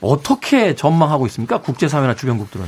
어떻게 0.00 0.76
전망하고 0.76 1.26
있습니까? 1.26 1.60
국제사회나 1.60 2.14
주변국들은? 2.14 2.64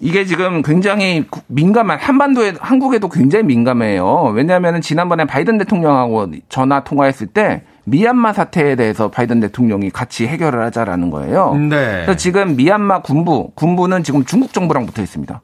이게 0.00 0.24
지금 0.24 0.62
굉장히 0.62 1.24
민감한 1.46 1.98
한반도에 1.98 2.54
한국에도 2.60 3.08
굉장히 3.08 3.44
민감해요. 3.44 4.32
왜냐하면 4.34 4.80
지난번에 4.80 5.24
바이든 5.24 5.58
대통령하고 5.58 6.28
전화 6.48 6.84
통화했을 6.84 7.26
때 7.26 7.62
미얀마 7.84 8.32
사태에 8.32 8.76
대해서 8.76 9.10
바이든 9.10 9.40
대통령이 9.40 9.90
같이 9.90 10.26
해결을 10.26 10.62
하자라는 10.66 11.10
거예요. 11.10 11.54
네. 11.54 12.02
그래서 12.04 12.16
지금 12.16 12.56
미얀마 12.56 13.02
군부 13.02 13.50
군부는 13.54 14.04
지금 14.04 14.24
중국 14.24 14.52
정부랑 14.52 14.86
붙어 14.86 15.02
있습니다. 15.02 15.40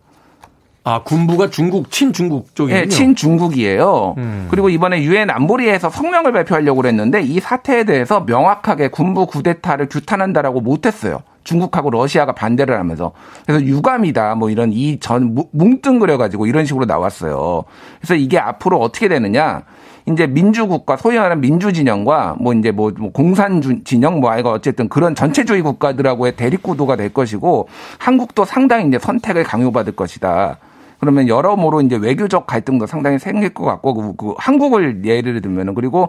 아, 0.88 1.02
군부가 1.02 1.50
중국, 1.50 1.90
친중국 1.90 2.54
쪽이에요? 2.54 2.82
네, 2.82 2.86
친중국이에요. 2.86 4.14
음. 4.18 4.46
그리고 4.48 4.68
이번에 4.68 5.02
유엔 5.02 5.30
안보리에서 5.30 5.90
성명을 5.90 6.30
발표하려고 6.30 6.80
그랬는데 6.80 7.22
이 7.22 7.40
사태에 7.40 7.82
대해서 7.82 8.20
명확하게 8.20 8.88
군부 8.88 9.26
구데타를 9.26 9.88
규탄한다라고 9.88 10.60
못했어요. 10.60 11.22
중국하고 11.46 11.90
러시아가 11.90 12.32
반대를 12.32 12.76
하면서 12.78 13.12
그래서 13.46 13.64
유감이다 13.64 14.34
뭐 14.34 14.50
이런 14.50 14.72
이 14.72 14.98
전 15.00 15.36
뭉뚱그려 15.52 16.18
가지고 16.18 16.46
이런 16.46 16.64
식으로 16.66 16.84
나왔어요. 16.84 17.64
그래서 18.00 18.14
이게 18.16 18.38
앞으로 18.38 18.80
어떻게 18.80 19.08
되느냐? 19.08 19.62
이제 20.08 20.26
민주국가 20.26 20.96
소위 20.96 21.16
말하는 21.16 21.40
민주진영과 21.40 22.36
뭐 22.40 22.54
이제 22.54 22.70
뭐, 22.70 22.92
뭐 22.96 23.10
공산 23.12 23.60
진영 23.84 24.20
뭐 24.20 24.30
아이가 24.30 24.50
어쨌든 24.50 24.88
그런 24.88 25.14
전체주의 25.14 25.62
국가들하고의 25.62 26.36
대립 26.36 26.62
구도가 26.62 26.96
될 26.96 27.12
것이고 27.12 27.68
한국도 27.98 28.44
상당히 28.44 28.88
이제 28.88 28.98
선택을 28.98 29.44
강요받을 29.44 29.94
것이다. 29.96 30.58
그러면 30.98 31.28
여러모로 31.28 31.82
이제 31.82 31.96
외교적 31.96 32.46
갈등도 32.46 32.86
상당히 32.86 33.18
생길 33.18 33.50
것 33.52 33.64
같고 33.64 33.94
그, 33.94 34.16
그 34.16 34.34
한국을 34.38 35.04
예를 35.04 35.42
들면은 35.42 35.74
그리고 35.74 36.08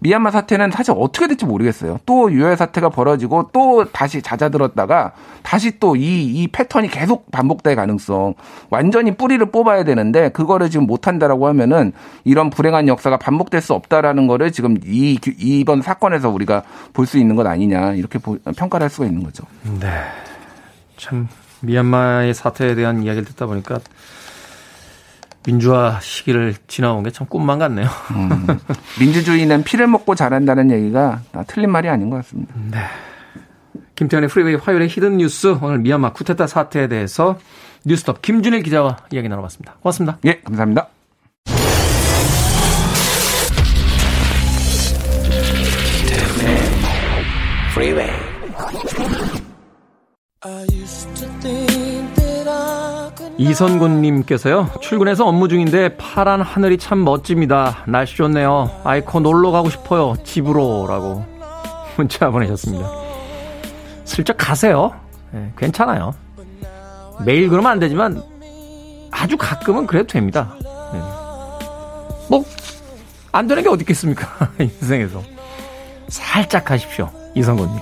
미얀마 0.00 0.30
사태는 0.30 0.70
사실 0.70 0.94
어떻게 0.96 1.26
될지 1.26 1.44
모르겠어요. 1.44 1.98
또 2.06 2.30
유해 2.32 2.54
사태가 2.54 2.90
벌어지고 2.90 3.50
또 3.52 3.84
다시 3.90 4.22
잦아들었다가 4.22 5.12
다시 5.42 5.80
또이이 5.80 6.48
패턴이 6.52 6.86
계속 6.88 7.28
반복될 7.32 7.74
가능성 7.74 8.34
완전히 8.70 9.16
뿌리를 9.16 9.44
뽑아야 9.50 9.82
되는데 9.82 10.28
그거를 10.28 10.70
지금 10.70 10.86
못 10.86 11.08
한다라고 11.08 11.48
하면은 11.48 11.92
이런 12.22 12.48
불행한 12.50 12.86
역사가 12.86 13.16
반복될 13.18 13.60
수 13.60 13.74
없다라는 13.74 14.28
거를 14.28 14.52
지금 14.52 14.76
이 14.84 15.18
이번 15.38 15.82
사건에서 15.82 16.28
우리가 16.30 16.62
볼 16.92 17.08
수 17.08 17.16
있는 17.18 17.36
것 17.36 17.46
아니냐 17.46 17.94
이렇게 17.94 18.18
평가를 18.18 18.84
할 18.84 18.90
수가 18.90 19.06
있는 19.06 19.24
거죠. 19.24 19.42
네. 19.80 19.88
참 20.98 21.26
미얀마의 21.60 22.34
사태에 22.34 22.74
대한 22.74 23.02
이야기를 23.02 23.24
듣다 23.28 23.46
보니까 23.46 23.80
민주화 25.46 25.98
시기를 26.00 26.54
지나온 26.66 27.02
게 27.02 27.10
참 27.10 27.26
꿈만 27.26 27.58
같네요. 27.58 27.86
음, 28.14 28.46
민주주의는 29.00 29.64
피를 29.64 29.86
먹고 29.86 30.14
자란다는 30.14 30.70
얘기가 30.70 31.20
틀린 31.46 31.70
말이 31.70 31.88
아닌 31.88 32.10
것 32.10 32.16
같습니다. 32.16 32.54
네. 32.70 32.78
김태현의 33.94 34.28
프리웨이 34.28 34.54
화요일의 34.56 34.88
hidden 34.88 35.16
뉴스 35.16 35.56
오늘 35.60 35.78
미얀마 35.78 36.12
쿠데타 36.12 36.46
사태에 36.46 36.86
대해서 36.88 37.38
뉴스톱 37.84 38.22
김준일 38.22 38.62
기자와 38.62 38.98
이야기 39.12 39.28
나눠봤습니다. 39.28 39.74
고맙습니다. 39.80 40.18
예, 40.26 40.40
감사합니다. 40.44 40.88
이선군님께서요, 53.38 54.70
출근해서 54.80 55.24
업무 55.24 55.48
중인데 55.48 55.96
파란 55.96 56.42
하늘이 56.42 56.76
참 56.76 57.04
멋집니다. 57.04 57.84
날씨 57.86 58.16
좋네요. 58.16 58.68
아이코 58.82 59.20
놀러 59.20 59.52
가고 59.52 59.70
싶어요. 59.70 60.16
집으로. 60.24 60.86
라고 60.88 61.24
문자 61.96 62.30
보내셨습니다. 62.30 62.90
슬쩍 64.04 64.36
가세요. 64.36 64.92
네, 65.30 65.52
괜찮아요. 65.56 66.14
매일 67.24 67.48
그러면 67.48 67.70
안 67.72 67.78
되지만 67.78 68.22
아주 69.10 69.36
가끔은 69.36 69.86
그래도 69.86 70.08
됩니다. 70.08 70.54
네. 70.92 70.98
뭐, 72.28 72.44
안 73.30 73.46
되는 73.46 73.62
게 73.62 73.68
어디 73.68 73.82
있겠습니까? 73.82 74.50
인생에서. 74.58 75.22
살짝 76.08 76.64
가십시오. 76.64 77.10
이선군님. 77.34 77.78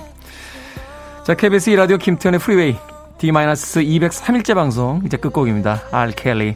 자, 1.25 1.33
KBS 1.33 1.71
2라디오 1.71 1.99
김태현의 1.99 2.39
프리웨이. 2.39 2.75
D-203일째 3.19 4.53
방송 4.53 5.01
이제 5.05 5.17
끝곡입니다. 5.17 5.81
R. 5.91 6.11
Kelly, 6.15 6.55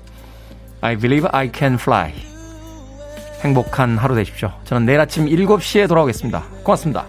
I 0.81 0.95
Believe 0.95 1.29
I 1.31 1.51
Can 1.53 1.73
Fly. 1.73 2.13
행복한 3.43 3.97
하루 3.97 4.15
되십시오. 4.15 4.51
저는 4.65 4.85
내일 4.85 4.99
아침 4.99 5.25
7시에 5.25 5.87
돌아오겠습니다. 5.87 6.43
고맙습니다. 6.63 7.05